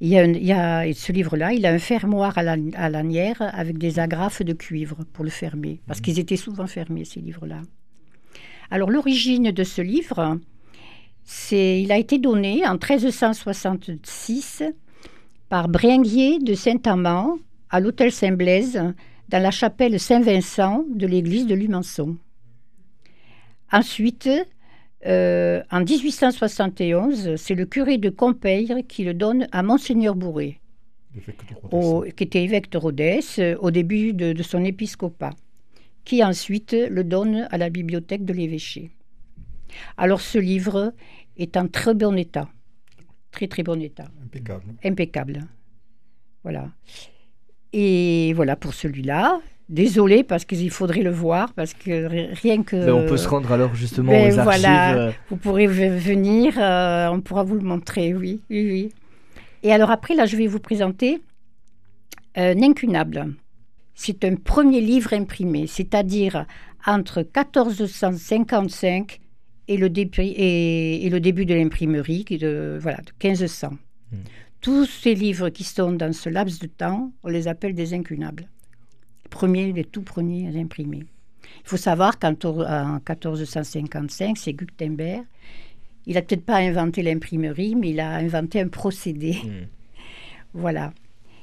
Il 0.00 0.08
y 0.08 0.18
a, 0.18 0.24
il 0.24 0.44
y 0.44 0.52
a 0.52 0.92
ce 0.94 1.10
livre-là, 1.10 1.52
il 1.52 1.66
a 1.66 1.72
un 1.72 1.78
fermoir 1.80 2.38
à, 2.38 2.42
à 2.42 2.88
lanière 2.88 3.40
avec 3.40 3.78
des 3.78 3.98
agrafes 3.98 4.42
de 4.42 4.52
cuivre 4.52 4.98
pour 5.12 5.24
le 5.24 5.30
fermer, 5.30 5.80
parce 5.86 6.00
qu'ils 6.00 6.20
étaient 6.20 6.36
souvent 6.36 6.68
fermés, 6.68 7.04
ces 7.04 7.20
livres-là. 7.20 7.62
Alors 8.70 8.90
l'origine 8.90 9.50
de 9.50 9.64
ce 9.64 9.80
livre, 9.80 10.38
c'est, 11.24 11.80
il 11.80 11.90
a 11.90 11.96
été 11.96 12.18
donné 12.18 12.66
en 12.66 12.72
1366 12.72 14.62
par 15.48 15.68
Bringuier 15.68 16.38
de 16.38 16.54
Saint-Amand 16.54 17.38
à 17.70 17.80
l'hôtel 17.80 18.12
Saint-Blaise 18.12 18.82
dans 19.30 19.42
la 19.42 19.50
chapelle 19.50 19.98
Saint-Vincent 19.98 20.84
de 20.94 21.06
l'église 21.06 21.46
de 21.46 21.54
Lumançon. 21.54 22.18
Ensuite, 23.72 24.28
euh, 25.06 25.62
en 25.70 25.80
1871, 25.80 27.36
c'est 27.36 27.54
le 27.54 27.64
curé 27.64 27.96
de 27.96 28.10
Compeire 28.10 28.78
qui 28.86 29.04
le 29.04 29.14
donne 29.14 29.46
à 29.52 29.62
Monseigneur 29.62 30.14
Bourré, 30.14 30.60
qui 31.14 32.24
était 32.24 32.42
évêque 32.42 32.70
de 32.70 32.78
Rodez 32.78 33.20
au 33.60 33.70
début 33.70 34.12
de 34.12 34.42
son 34.42 34.62
épiscopat 34.64 35.30
qui 36.04 36.24
ensuite 36.24 36.72
le 36.72 37.04
donne 37.04 37.48
à 37.50 37.58
la 37.58 37.70
bibliothèque 37.70 38.24
de 38.24 38.32
l'évêché. 38.32 38.90
Alors 39.96 40.20
ce 40.20 40.38
livre 40.38 40.92
est 41.36 41.56
en 41.56 41.68
très 41.68 41.94
bon 41.94 42.16
état, 42.16 42.48
très 43.30 43.46
très 43.46 43.62
bon 43.62 43.80
état. 43.80 44.08
Impeccable. 44.24 44.64
Impeccable. 44.84 45.40
Voilà. 46.42 46.68
Et 47.72 48.32
voilà 48.34 48.56
pour 48.56 48.74
celui-là. 48.74 49.40
Désolée 49.68 50.24
parce 50.24 50.46
qu'il 50.46 50.70
faudrait 50.70 51.02
le 51.02 51.10
voir, 51.10 51.52
parce 51.52 51.74
que 51.74 52.06
rien 52.40 52.62
que... 52.62 52.86
Ben, 52.86 52.92
on 52.92 53.06
peut 53.06 53.18
se 53.18 53.28
rendre 53.28 53.52
alors 53.52 53.74
justement 53.74 54.12
ben, 54.12 54.32
aux 54.32 54.38
archives. 54.38 54.44
Voilà, 54.44 54.96
euh. 54.96 55.12
vous 55.28 55.36
pourrez 55.36 55.66
venir, 55.66 56.54
euh, 56.58 57.08
on 57.08 57.20
pourra 57.20 57.42
vous 57.42 57.54
le 57.54 57.60
montrer, 57.60 58.14
oui, 58.14 58.40
oui, 58.48 58.70
oui. 58.70 58.88
Et 59.62 59.70
alors 59.70 59.90
après, 59.90 60.14
là, 60.14 60.24
je 60.24 60.36
vais 60.36 60.46
vous 60.46 60.58
présenter 60.58 61.20
un 62.34 62.62
incunable. 62.62 63.34
C'est 64.00 64.24
un 64.24 64.36
premier 64.36 64.80
livre 64.80 65.12
imprimé, 65.12 65.66
c'est-à-dire 65.66 66.46
entre 66.86 67.18
1455 67.18 69.18
et 69.66 69.76
le, 69.76 69.90
début, 69.90 70.22
et, 70.22 71.10
le 71.10 71.18
début 71.18 71.44
de 71.44 71.52
l'imprimerie, 71.52 72.22
de, 72.22 72.78
voilà, 72.80 72.98
de 72.98 73.28
1500. 73.28 73.70
Hmm. 74.12 74.16
Tous 74.60 74.86
ces 74.86 75.16
livres 75.16 75.48
qui 75.48 75.64
sont 75.64 75.90
dans 75.90 76.12
ce 76.12 76.28
laps 76.28 76.60
de 76.60 76.68
temps, 76.68 77.10
on 77.24 77.28
les 77.28 77.48
appelle 77.48 77.74
des 77.74 77.92
incunables. 77.92 78.46
Les 79.24 79.30
premiers, 79.30 79.72
les 79.72 79.82
tout 79.82 80.02
premiers 80.02 80.56
imprimés. 80.56 81.06
Il 81.42 81.68
faut 81.68 81.76
savoir 81.76 82.20
qu'en 82.20 82.34
1455, 82.34 84.38
c'est 84.38 84.52
Gutenberg. 84.52 85.24
Il 86.06 86.14
n'a 86.14 86.22
peut-être 86.22 86.44
pas 86.44 86.58
inventé 86.58 87.02
l'imprimerie, 87.02 87.74
mais 87.74 87.90
il 87.90 87.98
a 87.98 88.14
inventé 88.14 88.60
un 88.60 88.68
procédé. 88.68 89.38
Hmm. 89.44 89.66
Voilà. 90.54 90.94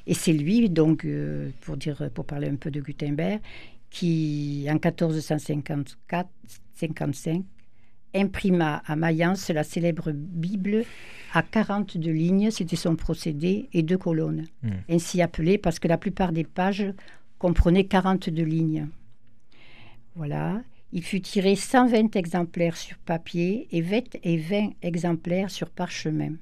Et 0.08 0.14
c'est 0.14 0.34
lui, 0.34 0.70
donc, 0.70 1.06
euh, 1.06 1.50
pour, 1.62 1.78
dire, 1.78 2.10
pour 2.14 2.26
parler 2.26 2.48
un 2.48 2.56
peu 2.56 2.72
de 2.72 2.80
Gutenberg, 2.80 3.42
qui, 3.90 4.68
en 4.70 4.74
1454, 4.74 6.30
55, 6.76 7.44
imprima 8.14 8.82
à 8.86 8.96
Mayence 8.96 9.50
la 9.50 9.64
célèbre 9.64 10.12
Bible 10.14 10.84
à 11.34 11.44
42 11.44 12.12
lignes, 12.12 12.52
c'était 12.52 12.76
son 12.76 12.96
procédé, 12.96 13.68
et 13.74 13.84
deux 13.84 13.98
colonnes, 13.98 14.46
hmm. 14.64 14.72
ainsi 14.90 15.22
appelées 15.22 15.58
parce 15.58 15.80
que 15.80 15.88
la 15.88 15.98
plupart 15.98 16.32
des 16.32 16.46
pages 16.46 16.94
comprenaient 17.38 17.86
42 17.86 18.44
lignes. 18.44 18.88
Voilà. 20.16 20.62
Il 20.94 21.04
fut 21.04 21.20
tiré 21.20 21.56
120 21.56 22.16
exemplaires 22.16 22.78
sur 22.78 22.98
papier 23.00 23.68
et 23.72 23.82
20, 23.82 24.16
et 24.24 24.38
20 24.38 24.70
exemplaires 24.82 25.52
sur 25.52 25.70
parchemin. 25.70 26.36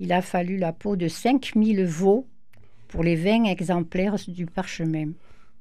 Il 0.00 0.12
a 0.12 0.22
fallu 0.22 0.56
la 0.56 0.72
peau 0.72 0.96
de 0.96 1.08
5000 1.08 1.84
veaux 1.84 2.26
pour 2.88 3.04
les 3.04 3.16
20 3.16 3.44
exemplaires 3.44 4.16
du 4.26 4.46
parchemin 4.46 5.12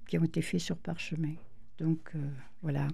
qui 0.07 0.17
ont 0.17 0.23
été 0.23 0.41
faits 0.41 0.61
sur 0.61 0.77
parchemin. 0.77 1.33
Donc 1.77 1.99
euh, 2.15 2.19
voilà. 2.61 2.87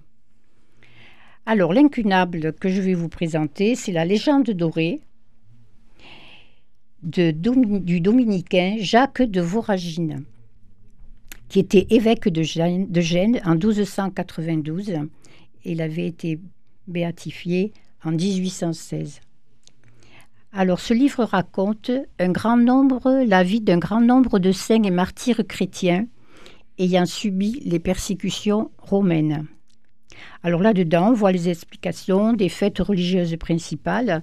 Alors 1.46 1.72
l'incunable 1.72 2.52
que 2.52 2.68
je 2.68 2.82
vais 2.82 2.94
vous 2.94 3.08
présenter, 3.08 3.76
c'est 3.76 3.92
la 3.92 4.04
légende 4.04 4.50
dorée 4.50 5.00
du 7.02 8.00
dominicain 8.00 8.76
Jacques 8.80 9.22
de 9.22 9.40
Voragine, 9.40 10.24
qui 11.48 11.60
était 11.60 11.86
évêque 11.90 12.28
de 12.28 12.42
Gênes, 12.42 12.90
de 12.90 13.00
Gênes 13.00 13.40
en 13.44 13.54
1292. 13.54 14.94
Il 15.64 15.80
avait 15.80 16.06
été 16.06 16.40
béatifié 16.88 17.72
en 18.02 18.10
1816. 18.10 19.20
Alors 20.58 20.80
ce 20.80 20.94
livre 20.94 21.22
raconte 21.24 21.90
un 22.18 22.30
grand 22.30 22.56
nombre, 22.56 23.22
la 23.26 23.42
vie 23.42 23.60
d'un 23.60 23.76
grand 23.76 24.00
nombre 24.00 24.38
de 24.38 24.52
saints 24.52 24.84
et 24.84 24.90
martyrs 24.90 25.42
chrétiens 25.46 26.06
ayant 26.78 27.04
subi 27.04 27.60
les 27.66 27.78
persécutions 27.78 28.70
romaines. 28.78 29.48
Alors 30.42 30.62
là-dedans, 30.62 31.10
on 31.10 31.12
voit 31.12 31.30
les 31.30 31.50
explications 31.50 32.32
des 32.32 32.48
fêtes 32.48 32.78
religieuses 32.78 33.36
principales 33.36 34.22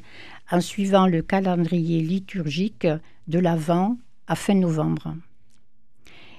en 0.50 0.60
suivant 0.60 1.06
le 1.06 1.22
calendrier 1.22 2.02
liturgique 2.02 2.88
de 3.28 3.38
l'Avent 3.38 3.96
à 4.26 4.34
fin 4.34 4.56
novembre. 4.56 5.14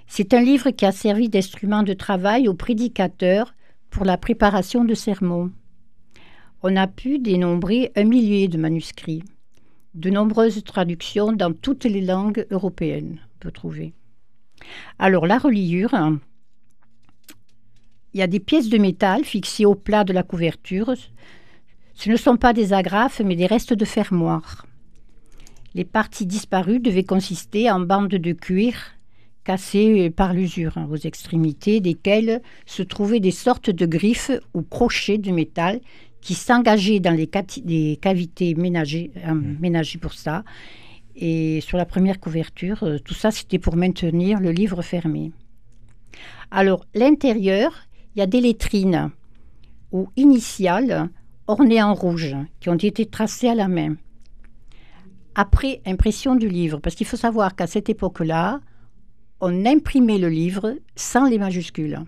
C'est 0.08 0.34
un 0.34 0.40
livre 0.40 0.70
qui 0.70 0.86
a 0.86 0.90
servi 0.90 1.28
d'instrument 1.28 1.84
de 1.84 1.92
travail 1.92 2.48
aux 2.48 2.54
prédicateurs 2.54 3.54
pour 3.90 4.04
la 4.04 4.18
préparation 4.18 4.84
de 4.84 4.94
sermons. 4.94 5.52
On 6.64 6.74
a 6.74 6.88
pu 6.88 7.20
dénombrer 7.20 7.92
un 7.94 8.04
millier 8.04 8.48
de 8.48 8.58
manuscrits. 8.58 9.22
De 9.94 10.10
nombreuses 10.10 10.64
traductions 10.64 11.32
dans 11.32 11.52
toutes 11.52 11.84
les 11.84 12.00
langues 12.00 12.46
européennes, 12.50 13.20
on 13.22 13.38
peut 13.38 13.52
trouver. 13.52 13.92
Alors 14.98 15.26
la 15.26 15.38
reliure, 15.38 15.94
il 18.12 18.18
y 18.18 18.22
a 18.22 18.26
des 18.26 18.40
pièces 18.40 18.68
de 18.68 18.78
métal 18.78 19.24
fixées 19.24 19.66
au 19.66 19.76
plat 19.76 20.02
de 20.02 20.12
la 20.12 20.24
couverture. 20.24 20.94
Ce 21.94 22.10
ne 22.10 22.16
sont 22.16 22.36
pas 22.36 22.52
des 22.52 22.72
agrafes, 22.72 23.20
mais 23.24 23.36
des 23.36 23.46
restes 23.46 23.72
de 23.72 23.84
fermoir. 23.84 24.66
Les 25.74 25.84
parties 25.84 26.26
disparues 26.26 26.80
devaient 26.80 27.04
consister 27.04 27.70
en 27.70 27.80
bandes 27.80 28.08
de 28.08 28.32
cuir 28.32 28.74
cassées 29.44 30.10
par 30.10 30.32
l'usure 30.32 30.76
aux 30.90 30.96
extrémités, 30.96 31.80
desquelles 31.80 32.40
se 32.66 32.82
trouvaient 32.82 33.20
des 33.20 33.30
sortes 33.30 33.70
de 33.70 33.86
griffes 33.86 34.32
ou 34.54 34.62
crochets 34.62 35.18
de 35.18 35.30
métal 35.30 35.80
qui 36.24 36.34
s'engageaient 36.34 36.98
dans 37.00 37.14
les, 37.14 37.28
cavités 37.98 38.54
ménagées, 38.54 39.12
euh, 39.28 39.34
mmh. 39.34 39.56
ménagées 39.60 39.98
pour 39.98 40.14
ça 40.14 40.42
et 41.16 41.60
sur 41.60 41.78
la 41.78 41.84
première 41.84 42.18
couverture, 42.18 42.82
euh, 42.82 42.98
tout 42.98 43.14
ça, 43.14 43.30
c'était 43.30 43.58
pour 43.58 43.76
maintenir 43.76 44.40
le 44.40 44.50
livre 44.50 44.82
fermé. 44.82 45.32
Alors, 46.50 46.84
l'intérieur, 46.94 47.86
il 48.14 48.20
y 48.20 48.22
a 48.22 48.26
des 48.26 48.40
lettrines 48.40 49.10
ou 49.92 50.08
initiales 50.16 51.08
ornées 51.46 51.82
en 51.82 51.94
rouge 51.94 52.34
qui 52.58 52.68
ont 52.68 52.74
été 52.74 53.06
tracées 53.06 53.48
à 53.48 53.54
la 53.54 53.68
main. 53.68 53.94
Après 55.36 55.82
impression 55.86 56.36
du 56.36 56.48
livre, 56.48 56.78
parce 56.78 56.96
qu'il 56.96 57.06
faut 57.06 57.16
savoir 57.16 57.54
qu'à 57.54 57.66
cette 57.66 57.90
époque-là, 57.90 58.60
on 59.40 59.66
imprimait 59.66 60.18
le 60.18 60.28
livre 60.28 60.74
sans 60.96 61.28
les 61.28 61.38
majuscules. 61.38 62.00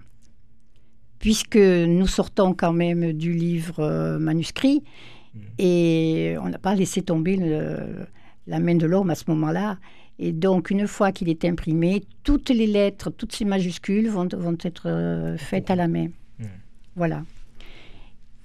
Puisque 1.26 1.56
nous 1.56 2.06
sortons 2.06 2.54
quand 2.54 2.72
même 2.72 3.12
du 3.12 3.32
livre 3.32 3.80
euh, 3.80 4.16
manuscrit 4.16 4.84
mmh. 5.34 5.38
et 5.58 6.36
on 6.40 6.48
n'a 6.48 6.58
pas 6.58 6.76
laissé 6.76 7.02
tomber 7.02 7.34
le, 7.34 7.78
la 8.46 8.60
main 8.60 8.76
de 8.76 8.86
l'homme 8.86 9.10
à 9.10 9.16
ce 9.16 9.24
moment-là. 9.30 9.76
Et 10.20 10.30
donc, 10.30 10.70
une 10.70 10.86
fois 10.86 11.10
qu'il 11.10 11.28
est 11.28 11.44
imprimé, 11.44 12.04
toutes 12.22 12.50
les 12.50 12.68
lettres, 12.68 13.10
toutes 13.10 13.34
ces 13.34 13.44
majuscules 13.44 14.08
vont, 14.08 14.28
vont 14.36 14.56
être 14.62 14.84
euh, 14.86 15.36
faites 15.36 15.68
à 15.68 15.74
la 15.74 15.88
main. 15.88 16.10
Hmm. 16.38 16.44
Voilà. 16.94 17.24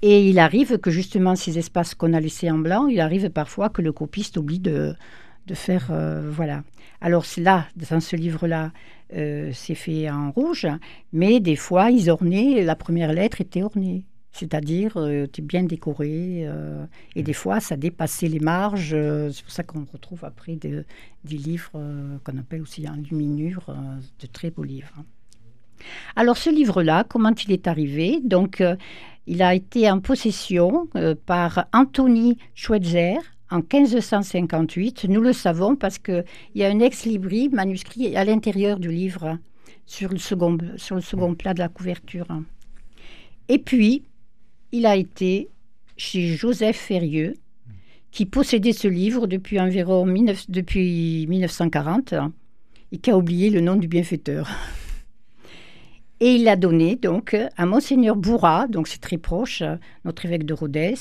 Et 0.02 0.28
il 0.28 0.40
arrive 0.40 0.80
que 0.80 0.90
justement 0.90 1.36
ces 1.36 1.60
espaces 1.60 1.94
qu'on 1.94 2.14
a 2.14 2.20
laissés 2.20 2.50
en 2.50 2.58
blanc, 2.58 2.88
il 2.88 3.00
arrive 3.00 3.30
parfois 3.30 3.70
que 3.70 3.84
le 3.84 3.92
copiste 3.92 4.38
oublie 4.38 4.58
de, 4.58 4.96
de 5.46 5.54
faire... 5.54 5.90
Euh, 5.92 6.32
voilà. 6.34 6.64
Alors 7.00 7.26
là, 7.38 7.68
dans 7.76 8.00
ce 8.00 8.16
livre-là, 8.16 8.72
euh, 9.14 9.52
c'est 9.54 9.76
fait 9.76 10.10
en 10.10 10.32
rouge, 10.32 10.68
mais 11.14 11.40
des 11.40 11.56
fois, 11.56 11.92
ils 11.92 12.10
ornaient, 12.10 12.64
la 12.64 12.76
première 12.76 13.14
lettre 13.14 13.42
était 13.42 13.64
ornée. 13.64 14.06
C'est-à-dire, 14.32 14.94
euh, 14.96 15.28
tu 15.32 15.42
es 15.42 15.44
bien 15.44 15.64
décoré. 15.64 16.44
Euh, 16.46 16.86
et 17.16 17.24
des 17.24 17.34
fois, 17.34 17.60
ça 17.60 17.76
dépassait 17.76 18.28
les 18.28 18.40
marges. 18.40 18.94
Euh, 18.94 19.30
c'est 19.32 19.44
pour 19.44 19.52
ça 19.52 19.64
qu'on 19.64 19.86
retrouve 19.92 20.24
après 20.24 20.56
des 20.56 20.86
livres 21.26 21.72
qu'on 22.24 22.38
appelle 22.38 22.62
aussi 22.62 22.88
en 22.88 22.96
luminure, 22.96 23.76
de 24.20 24.28
très 24.28 24.50
beaux 24.50 24.64
livres. 24.64 25.04
Alors, 26.16 26.38
ce 26.38 26.50
livre-là, 26.50 27.04
comment 27.04 27.34
il 27.46 27.52
est 27.52 27.68
arrivé? 27.68 28.20
Donc, 28.24 28.64
il 29.28 29.42
a 29.42 29.54
été 29.54 29.90
en 29.90 30.00
possession 30.00 30.88
par 31.26 31.66
Anthony 31.74 32.38
Schweitzer 32.56 33.18
en 33.52 33.58
1558. 33.58 35.06
Nous 35.10 35.22
le 35.22 35.34
savons 35.34 35.76
parce 35.76 36.00
qu'il 36.00 36.24
y 36.56 36.64
a 36.64 36.70
un 36.70 36.80
ex-libri 36.80 37.50
manuscrit 37.50 38.16
à 38.16 38.24
l'intérieur 38.24 38.80
du 38.80 38.90
livre, 38.90 39.38
sur 39.86 40.10
le 40.10 40.18
second, 40.18 40.58
sur 40.78 40.96
le 40.96 41.02
second 41.02 41.36
plat 41.36 41.54
de 41.54 41.60
la 41.60 41.68
couverture. 41.68 42.28
Et 43.50 43.60
puis, 43.60 44.04
il 44.72 44.86
a 44.86 44.96
été 44.96 45.50
chez 45.98 46.36
Joseph 46.36 46.78
Ferrieux, 46.78 47.36
qui 48.12 48.26
possédait 48.26 48.74
ce 48.74 48.88
livre 48.88 49.28
depuis 49.28 49.60
environ 49.60 50.06
depuis 50.50 51.28
1940 51.28 52.14
et 52.92 52.98
qui 52.98 53.12
a 53.12 53.18
oublié 53.18 53.50
le 53.50 53.62
nom 53.62 53.76
du 53.76 53.88
bienfaiteur. 53.88 54.50
Et 56.20 56.36
il 56.36 56.44
l'a 56.44 56.56
donné 56.56 56.98
donc 56.98 57.36
à 57.58 57.66
Monseigneur 57.66 58.16
Bourrat, 58.16 58.68
donc 58.68 58.88
c'est 58.88 59.02
très 59.02 59.18
proche, 59.18 59.64
notre 60.06 60.26
évêque 60.26 60.46
de 60.46 60.54
Rodez. 60.54 60.96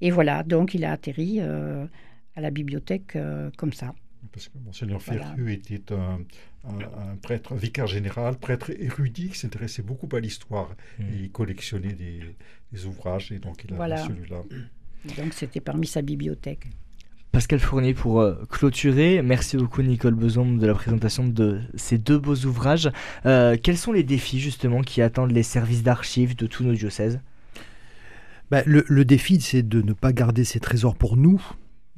Et 0.00 0.10
voilà, 0.10 0.42
donc 0.42 0.74
il 0.74 0.84
a 0.84 0.92
atterri 0.92 1.38
euh, 1.40 1.86
à 2.36 2.40
la 2.40 2.50
bibliothèque 2.50 3.16
euh, 3.16 3.50
comme 3.56 3.72
ça. 3.72 3.94
Parce 4.32 4.48
que 4.48 4.58
Monseigneur 4.58 5.02
Ferrieux 5.02 5.50
était 5.50 5.92
un, 5.92 6.20
un, 6.64 7.16
prêtre, 7.22 7.54
vicaire 7.54 7.86
général, 7.86 8.36
prêtre 8.36 8.70
érudit 8.78 9.30
qui 9.30 9.38
s'intéressait 9.38 9.82
beaucoup 9.82 10.08
à 10.14 10.20
l'histoire. 10.20 10.74
Hmm. 10.98 11.04
Il 11.14 11.30
collectionnait 11.30 11.94
des, 11.94 12.86
ouvrages 12.86 13.32
et 13.32 13.38
donc 13.38 13.64
il 13.64 13.72
a 13.72 13.76
voilà. 13.76 14.06
celui-là. 14.06 14.42
Donc 15.16 15.32
c'était 15.32 15.60
parmi 15.60 15.86
sa 15.86 16.02
bibliothèque. 16.02 16.66
Pascal 17.32 17.60
Fournier 17.60 17.94
pour 17.94 18.20
euh, 18.20 18.34
clôturer. 18.50 19.22
Merci 19.22 19.56
beaucoup 19.56 19.82
Nicole 19.82 20.14
Beson 20.14 20.56
de 20.56 20.66
la 20.66 20.74
présentation 20.74 21.26
de 21.26 21.60
ces 21.76 21.96
deux 21.96 22.18
beaux 22.18 22.34
ouvrages. 22.34 22.90
Euh, 23.24 23.56
quels 23.60 23.78
sont 23.78 23.92
les 23.92 24.02
défis 24.02 24.40
justement 24.40 24.82
qui 24.82 25.00
attendent 25.00 25.30
les 25.30 25.44
services 25.44 25.84
d'archives 25.84 26.34
de 26.34 26.46
tous 26.46 26.64
nos 26.64 26.74
diocèses? 26.74 27.20
Le, 28.50 28.84
le, 28.88 29.04
défi, 29.04 29.40
c'est 29.40 29.62
de 29.62 29.82
ne 29.82 29.92
pas 29.92 30.12
garder 30.12 30.44
ces 30.44 30.60
trésors 30.60 30.96
pour 30.96 31.16
nous, 31.16 31.40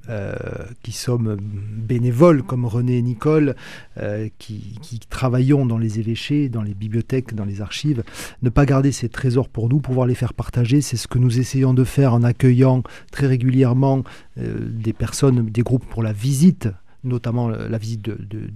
euh, 0.09 0.35
qui 0.83 0.91
sommes 0.91 1.37
bénévoles 1.41 2.43
comme 2.43 2.65
René 2.65 2.99
et 2.99 3.03
Nicole, 3.03 3.55
euh, 3.99 4.29
qui, 4.39 4.81
travaillons 5.09 5.65
dans 5.65 5.79
les 5.79 6.01
évêchés, 6.01 6.49
dans 6.49 6.63
les 6.63 6.75
bibliothèques, 6.75 7.35
dans 7.35 7.45
les 7.45 7.61
archives, 7.61 8.03
ne 8.43 8.51
pas 8.51 8.67
garder 8.67 8.91
ces 8.91 9.09
trésors 9.09 9.49
pour 9.49 9.69
nous, 9.69 9.79
pouvoir 9.79 10.09
les 10.09 10.17
faire 10.17 10.35
partager, 10.35 10.81
c'est 10.81 10.97
ce 10.97 11.07
que 11.07 11.19
nous 11.19 11.39
essayons 11.39 11.73
de 11.73 11.85
faire 11.85 12.15
en 12.15 12.25
accueillant 12.25 12.83
très 13.13 13.29
régulièrement 13.29 14.03
euh, 14.39 14.69
des 14.69 14.93
personnes, 14.93 15.47
des 15.47 15.63
groupes 15.63 15.87
pour 15.87 16.03
la 16.03 16.13
visite 16.13 16.69
notamment 17.05 17.49
la 17.49 17.79
visite 17.79 18.03
de, 18.03 18.51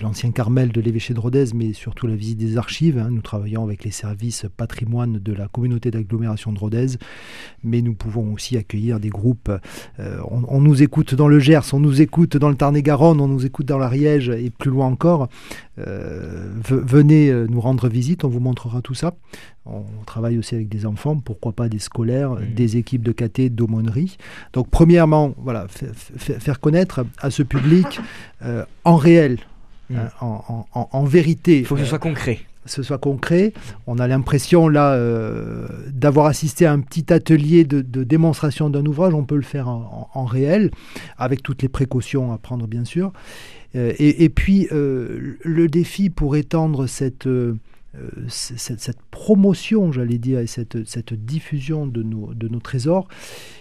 l'ancien 0.00 0.30
Carmel 0.32 0.72
de 0.72 0.80
l'évêché 0.80 1.14
de 1.14 1.20
Rodez, 1.20 1.46
mais 1.54 1.72
surtout 1.72 2.06
la 2.06 2.16
visite 2.16 2.38
des 2.38 2.56
archives. 2.56 2.98
Hein. 2.98 3.10
Nous 3.10 3.22
travaillons 3.22 3.62
avec 3.64 3.84
les 3.84 3.90
services 3.90 4.46
patrimoine 4.56 5.18
de 5.18 5.32
la 5.32 5.48
communauté 5.48 5.90
d'agglomération 5.90 6.52
de 6.52 6.58
Rodez, 6.58 6.98
mais 7.62 7.82
nous 7.82 7.94
pouvons 7.94 8.32
aussi 8.32 8.56
accueillir 8.56 9.00
des 9.00 9.08
groupes. 9.08 9.50
Euh, 10.00 10.20
on, 10.28 10.60
nous 10.60 10.82
écoute 10.82 11.14
dans 11.14 11.28
le 11.28 11.38
Gers, 11.38 11.72
on 11.72 11.80
nous 11.80 12.00
écoute 12.00 12.36
dans 12.36 12.48
le 12.48 12.56
Tarn-et-Garonne, 12.56 13.20
on 13.20 13.28
nous 13.28 13.46
écoute 13.46 13.66
dans 13.66 13.78
l'Ariège 13.78 14.28
et 14.30 14.50
plus 14.50 14.70
loin 14.70 14.86
encore. 14.86 15.28
Euh, 15.78 16.52
venez 16.60 17.30
euh, 17.30 17.46
nous 17.48 17.60
rendre 17.60 17.88
visite, 17.88 18.24
on 18.24 18.28
vous 18.28 18.40
montrera 18.40 18.82
tout 18.82 18.94
ça. 18.94 19.14
On 19.64 19.84
travaille 20.06 20.38
aussi 20.38 20.56
avec 20.56 20.68
des 20.68 20.86
enfants, 20.86 21.16
pourquoi 21.16 21.52
pas 21.52 21.68
des 21.68 21.78
scolaires, 21.78 22.36
des 22.36 22.76
équipes 22.76 23.02
de 23.02 23.12
caté, 23.12 23.48
d'aumônerie. 23.48 24.16
Donc 24.52 24.68
premièrement, 24.70 25.34
voilà, 25.38 25.66
faire 25.68 26.58
connaître 26.58 27.06
à 27.18 27.30
ce 27.30 27.44
public 27.44 28.00
euh, 28.44 28.64
en 28.84 28.96
réel, 28.96 29.38
hein, 29.94 30.08
en, 30.20 31.04
vérité. 31.04 31.60
Il 31.60 31.66
faut 31.66 31.76
que 31.76 31.82
ce 31.82 31.86
soit 31.86 31.98
concret 31.98 32.40
ce 32.64 32.84
soit 32.84 32.98
concret. 32.98 33.52
On 33.88 33.98
a 33.98 34.06
l'impression 34.06 34.68
là 34.68 34.96
d'avoir 35.88 36.26
assisté 36.26 36.64
à 36.64 36.72
un 36.72 36.78
petit 36.78 37.12
atelier 37.12 37.64
de, 37.64 38.04
démonstration 38.04 38.70
d'un 38.70 38.86
ouvrage. 38.86 39.14
On 39.14 39.24
peut 39.24 39.34
le 39.34 39.42
faire 39.42 39.66
en, 39.68 40.24
réel, 40.24 40.70
avec 41.18 41.42
toutes 41.42 41.62
les 41.62 41.68
précautions 41.68 42.32
à 42.32 42.38
prendre 42.38 42.68
bien 42.68 42.84
sûr. 42.84 43.12
Euh, 43.74 43.92
et, 43.98 44.28
puis, 44.28 44.68
euh, 44.70 45.36
le 45.42 45.66
défi 45.66 46.10
pour 46.10 46.36
étendre 46.36 46.86
cette, 46.86 47.26
euh, 47.94 48.08
cette, 48.28 48.96
promotion, 49.10 49.92
j'allais 49.92 50.18
dire, 50.18 50.38
et 50.38 50.46
cette, 50.46 50.86
cette 50.88 51.12
diffusion 51.12 51.86
de 51.86 52.02
nos, 52.02 52.32
de 52.34 52.48
nos 52.48 52.60
trésors, 52.60 53.08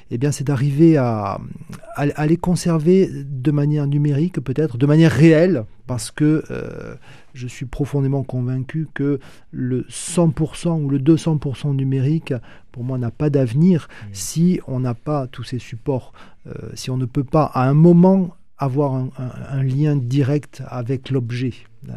eh 0.09 0.17
bien, 0.17 0.31
c'est 0.31 0.45
d'arriver 0.45 0.97
à, 0.97 1.39
à, 1.95 2.25
les 2.27 2.37
conserver 2.37 3.09
de 3.09 3.51
manière 3.51 3.87
numérique, 3.87 4.39
peut-être, 4.39 4.77
de 4.77 4.85
manière 4.85 5.11
réelle, 5.11 5.65
parce 5.87 6.11
que 6.11 6.43
je 7.33 7.47
suis 7.47 7.65
profondément 7.65 8.23
convaincu 8.23 8.87
que 8.93 9.19
le 9.51 9.83
100% 9.89 10.81
ou 10.81 10.89
le 10.89 10.99
200% 10.99 11.75
numérique, 11.75 12.33
pour 12.71 12.83
moi, 12.83 12.97
n'a 12.97 13.11
pas 13.11 13.29
d'avenir 13.29 13.87
mmh. 13.89 14.07
si 14.13 14.59
on 14.67 14.81
n'a 14.81 14.93
pas 14.93 15.27
tous 15.27 15.43
ces 15.43 15.59
supports, 15.59 16.13
si 16.73 16.89
on 16.89 16.97
ne 16.97 17.05
peut 17.05 17.23
pas, 17.23 17.45
à 17.53 17.67
un 17.69 17.73
moment, 17.73 18.35
avoir 18.61 18.93
un, 18.93 19.63
lien 19.63 19.95
direct 19.95 20.61
avec 20.67 21.09
l'objet. 21.09 21.53
Euh, 21.89 21.93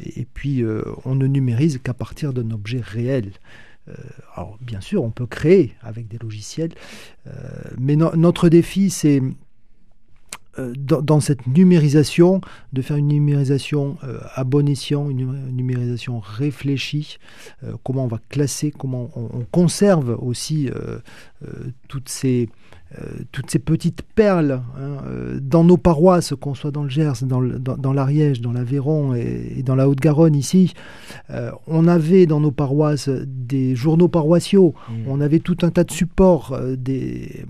et 0.00 0.26
puis, 0.32 0.62
euh, 0.62 0.82
on 1.04 1.14
ne 1.14 1.26
numérise 1.26 1.78
qu'à 1.82 1.94
partir 1.94 2.32
d'un 2.32 2.50
objet 2.50 2.80
réel. 2.80 3.32
Euh, 3.88 3.94
alors, 4.34 4.58
bien 4.60 4.80
sûr, 4.80 5.02
on 5.02 5.10
peut 5.10 5.26
créer 5.26 5.74
avec 5.82 6.08
des 6.08 6.18
logiciels, 6.18 6.72
mais 7.78 7.96
notre 7.96 8.48
défi, 8.48 8.90
c'est 8.90 9.22
dans, 10.76 11.20
cette 11.20 11.46
numérisation, 11.46 12.40
de 12.72 12.82
faire 12.82 12.96
une 12.96 13.08
numérisation 13.08 13.96
à 14.34 14.42
bon 14.42 14.68
escient, 14.68 15.08
une 15.08 15.50
numérisation 15.50 16.18
réfléchie, 16.18 17.18
comment 17.84 18.04
on 18.04 18.08
va 18.08 18.18
classer, 18.28 18.72
comment 18.72 19.10
on 19.14 19.44
conserve 19.52 20.18
aussi 20.20 20.68
toutes 21.86 22.08
ces 22.08 22.48
euh, 22.48 22.67
toutes 23.32 23.50
ces 23.50 23.58
petites 23.58 24.02
perles 24.02 24.62
hein, 24.78 24.96
euh, 25.06 25.38
dans 25.42 25.62
nos 25.62 25.76
paroisses, 25.76 26.32
qu'on 26.40 26.54
soit 26.54 26.70
dans 26.70 26.84
le 26.84 26.88
Gers, 26.88 27.22
dans, 27.22 27.92
l'Ariège, 27.92 28.40
dans 28.40 28.52
l'Aveyron 28.52 29.14
et, 29.14 29.62
dans 29.62 29.74
la 29.74 29.88
Haute-Garonne 29.88 30.34
ici, 30.34 30.72
euh, 31.30 31.50
on 31.66 31.86
avait 31.86 32.24
dans 32.24 32.40
nos 32.40 32.50
paroisses 32.50 33.10
des 33.10 33.76
journaux 33.76 34.08
paroissiaux, 34.08 34.74
mmh. 34.88 34.92
on 35.06 35.20
avait 35.20 35.40
tout 35.40 35.58
un 35.62 35.70
tas 35.70 35.84
de 35.84 35.90
supports, 35.90 36.58
des, 36.78 37.44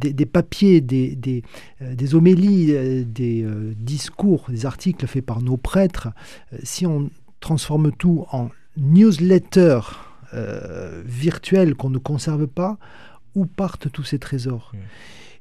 des, 0.00 0.26
papiers, 0.26 0.80
des, 0.80 1.14
des, 1.14 1.42
des 1.80 2.14
homélies, 2.14 3.04
des 3.04 3.46
discours, 3.76 4.46
des 4.48 4.64
articles 4.64 5.06
faits 5.06 5.24
par 5.24 5.42
nos 5.42 5.58
prêtres. 5.58 6.08
si 6.62 6.86
on 6.86 7.10
transforme 7.40 7.92
tout 7.92 8.24
en 8.32 8.48
newsletter 8.78 9.80
virtuel 11.04 11.74
qu'on 11.74 11.90
ne 11.90 11.98
conserve 11.98 12.46
pas, 12.46 12.78
où 13.34 13.46
partent 13.46 13.90
tous 13.90 14.04
ces 14.04 14.18
trésors. 14.18 14.72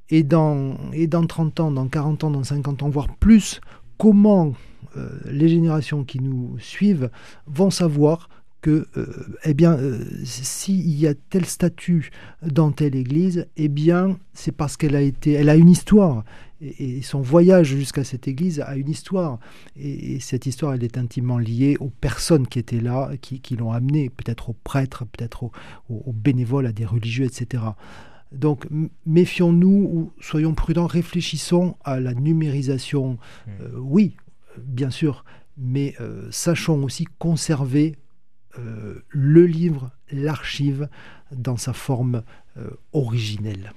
Et, 0.10 0.24
dans, 0.24 0.76
et 0.94 1.08
dans 1.08 1.26
30 1.26 1.60
ans, 1.60 1.72
dans 1.72 1.88
40 1.88 2.24
ans, 2.24 2.32
dans 2.32 2.44
50 2.44 2.84
ans, 2.84 2.90
voire 2.90 3.16
plus, 3.18 3.62
comment 3.98 4.54
euh, 4.98 5.20
les 5.26 5.50
générations 5.50 6.04
qui 6.04 6.20
nous 6.20 6.58
suivent 6.60 7.12
vont 7.46 7.70
savoir 7.70 8.30
que, 8.62 8.88
euh, 8.98 9.38
eh 9.44 9.54
bien, 9.54 9.78
euh, 9.78 10.06
s'il 10.24 10.90
y 10.98 11.08
a 11.08 11.14
tel 11.14 11.46
statut 11.46 12.12
dans 12.46 12.72
telle 12.72 12.96
église, 12.96 13.48
eh 13.58 13.70
bien, 13.70 14.18
c'est 14.34 14.52
parce 14.52 14.76
qu'elle 14.76 14.96
a 14.96 15.02
été, 15.02 15.34
elle 15.34 15.50
a 15.50 15.56
une 15.56 15.70
histoire. 15.70 16.24
Et, 16.62 17.02
son 17.02 17.22
voyage 17.22 17.68
jusqu'à 17.68 18.04
cette 18.04 18.28
église 18.28 18.60
a 18.60 18.76
une 18.76 18.90
histoire. 18.90 19.40
Et, 19.78 20.20
cette 20.20 20.46
histoire, 20.46 20.74
elle 20.74 20.84
est 20.84 20.98
intimement 20.98 21.38
liée 21.38 21.78
aux 21.80 21.90
personnes 21.90 22.48
qui 22.48 22.60
étaient 22.60 22.82
là, 22.82 23.12
qui, 23.22 23.56
l'ont 23.56 23.72
amené, 23.72 24.10
peut-être 24.10 24.50
aux 24.50 24.56
prêtres, 24.64 25.06
peut-être 25.06 25.44
aux, 25.44 26.14
bénévoles, 26.14 26.66
à 26.66 26.74
des 26.74 26.86
religieux, 26.86 27.26
etc. 27.26 27.64
Donc 28.32 28.68
méfions-nous 29.08 29.90
ou 29.92 30.12
soyons 30.22 30.54
prudents, 30.54 30.86
réfléchissons 30.86 31.78
à 31.84 32.00
la 32.00 32.14
numérisation. 32.14 33.14
Mmh. 33.14 33.50
Euh, 33.62 33.70
oui, 33.80 34.16
bien 34.58 34.92
sûr, 34.92 35.26
mais 35.58 35.96
sachons 36.30 36.84
aussi 36.84 37.06
conserver 37.18 37.96
le 38.58 39.46
livre, 39.46 39.92
l'archive, 40.12 40.90
dans 41.32 41.58
sa 41.58 41.74
forme 41.74 42.24
originelle. 42.94 43.74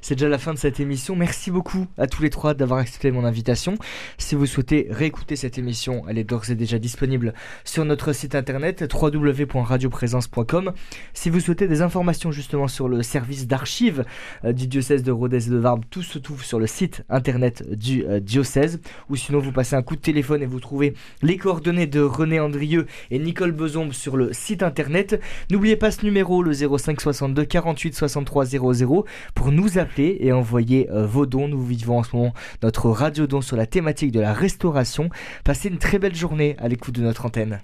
C'est 0.00 0.14
déjà 0.14 0.28
la 0.28 0.38
fin 0.38 0.54
de 0.54 0.58
cette 0.58 0.80
émission. 0.80 1.16
Merci 1.16 1.50
beaucoup 1.50 1.86
à 1.98 2.06
tous 2.06 2.22
les 2.22 2.30
trois 2.30 2.54
d'avoir 2.54 2.80
accepté 2.80 3.10
mon 3.10 3.24
invitation. 3.24 3.74
Si 4.18 4.34
vous 4.34 4.46
souhaitez 4.46 4.86
réécouter 4.90 5.36
cette 5.36 5.58
émission, 5.58 6.04
elle 6.08 6.18
est 6.18 6.24
d'ores 6.24 6.50
et 6.50 6.54
déjà 6.54 6.78
disponible 6.78 7.34
sur 7.64 7.84
notre 7.84 8.12
site 8.12 8.34
internet 8.34 8.84
www.radioprésence.com. 8.92 10.72
Si 11.14 11.30
vous 11.30 11.40
souhaitez 11.40 11.68
des 11.68 11.82
informations 11.82 12.32
justement 12.32 12.68
sur 12.68 12.88
le 12.88 13.02
service 13.02 13.46
d'archives 13.46 14.04
euh, 14.44 14.52
du 14.52 14.66
diocèse 14.66 15.02
de 15.02 15.12
Rodez 15.12 15.46
et 15.46 15.50
de 15.50 15.56
Varbe, 15.56 15.84
tout 15.90 16.02
se 16.02 16.18
trouve 16.18 16.44
sur 16.44 16.58
le 16.58 16.66
site 16.66 17.02
internet 17.08 17.68
du 17.70 18.04
euh, 18.04 18.20
diocèse. 18.20 18.80
Ou 19.08 19.16
sinon, 19.16 19.38
vous 19.38 19.52
passez 19.52 19.76
un 19.76 19.82
coup 19.82 19.96
de 19.96 20.00
téléphone 20.00 20.42
et 20.42 20.46
vous 20.46 20.60
trouvez 20.60 20.94
les 21.22 21.36
coordonnées 21.36 21.86
de 21.86 22.00
René 22.00 22.40
Andrieux 22.40 22.86
et 23.10 23.18
Nicole 23.18 23.52
Bezombe 23.52 23.92
sur 23.92 24.16
le 24.16 24.32
site 24.32 24.62
internet. 24.62 25.20
N'oubliez 25.50 25.76
pas 25.76 25.90
ce 25.90 26.04
numéro, 26.04 26.42
le 26.42 26.52
05 26.52 27.00
62 27.00 27.44
48 27.44 27.94
63 27.94 28.44
00, 28.46 29.06
pour 29.34 29.52
nous 29.52 29.78
appeler 29.82 30.16
et 30.20 30.32
envoyer 30.32 30.90
euh, 30.90 31.06
vos 31.06 31.26
dons. 31.26 31.48
Nous 31.48 31.62
vivons 31.62 31.98
en 31.98 32.02
ce 32.02 32.16
moment 32.16 32.32
notre 32.62 32.88
radio 32.88 33.26
don 33.26 33.40
sur 33.40 33.56
la 33.56 33.66
thématique 33.66 34.12
de 34.12 34.20
la 34.20 34.32
restauration. 34.32 35.10
Passez 35.44 35.68
une 35.68 35.78
très 35.78 35.98
belle 35.98 36.14
journée 36.14 36.56
à 36.58 36.68
l'écoute 36.68 36.94
de 36.94 37.02
notre 37.02 37.26
antenne. 37.26 37.60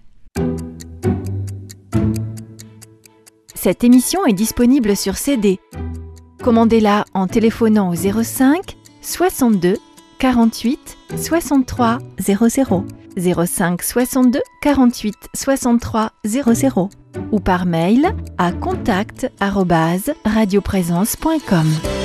Cette 3.55 3.83
émission 3.83 4.25
est 4.27 4.35
disponible 4.35 4.97
sur 4.97 5.17
CD. 5.17 5.59
Commandez-la 6.43 7.05
en 7.15 7.27
téléphonant 7.27 7.91
au 7.91 7.95
05 7.95 8.77
62 9.03 9.77
48 10.19 10.99
63 11.17 11.99
00. 12.21 12.85
05 13.19 13.83
62 13.83 14.41
48 14.63 15.15
63 15.35 16.13
00 16.25 16.91
ou 17.33 17.41
par 17.41 17.67
mail 17.67 18.15
à 18.39 18.53
contact 18.53 19.29
radioprésence.com. 19.41 21.98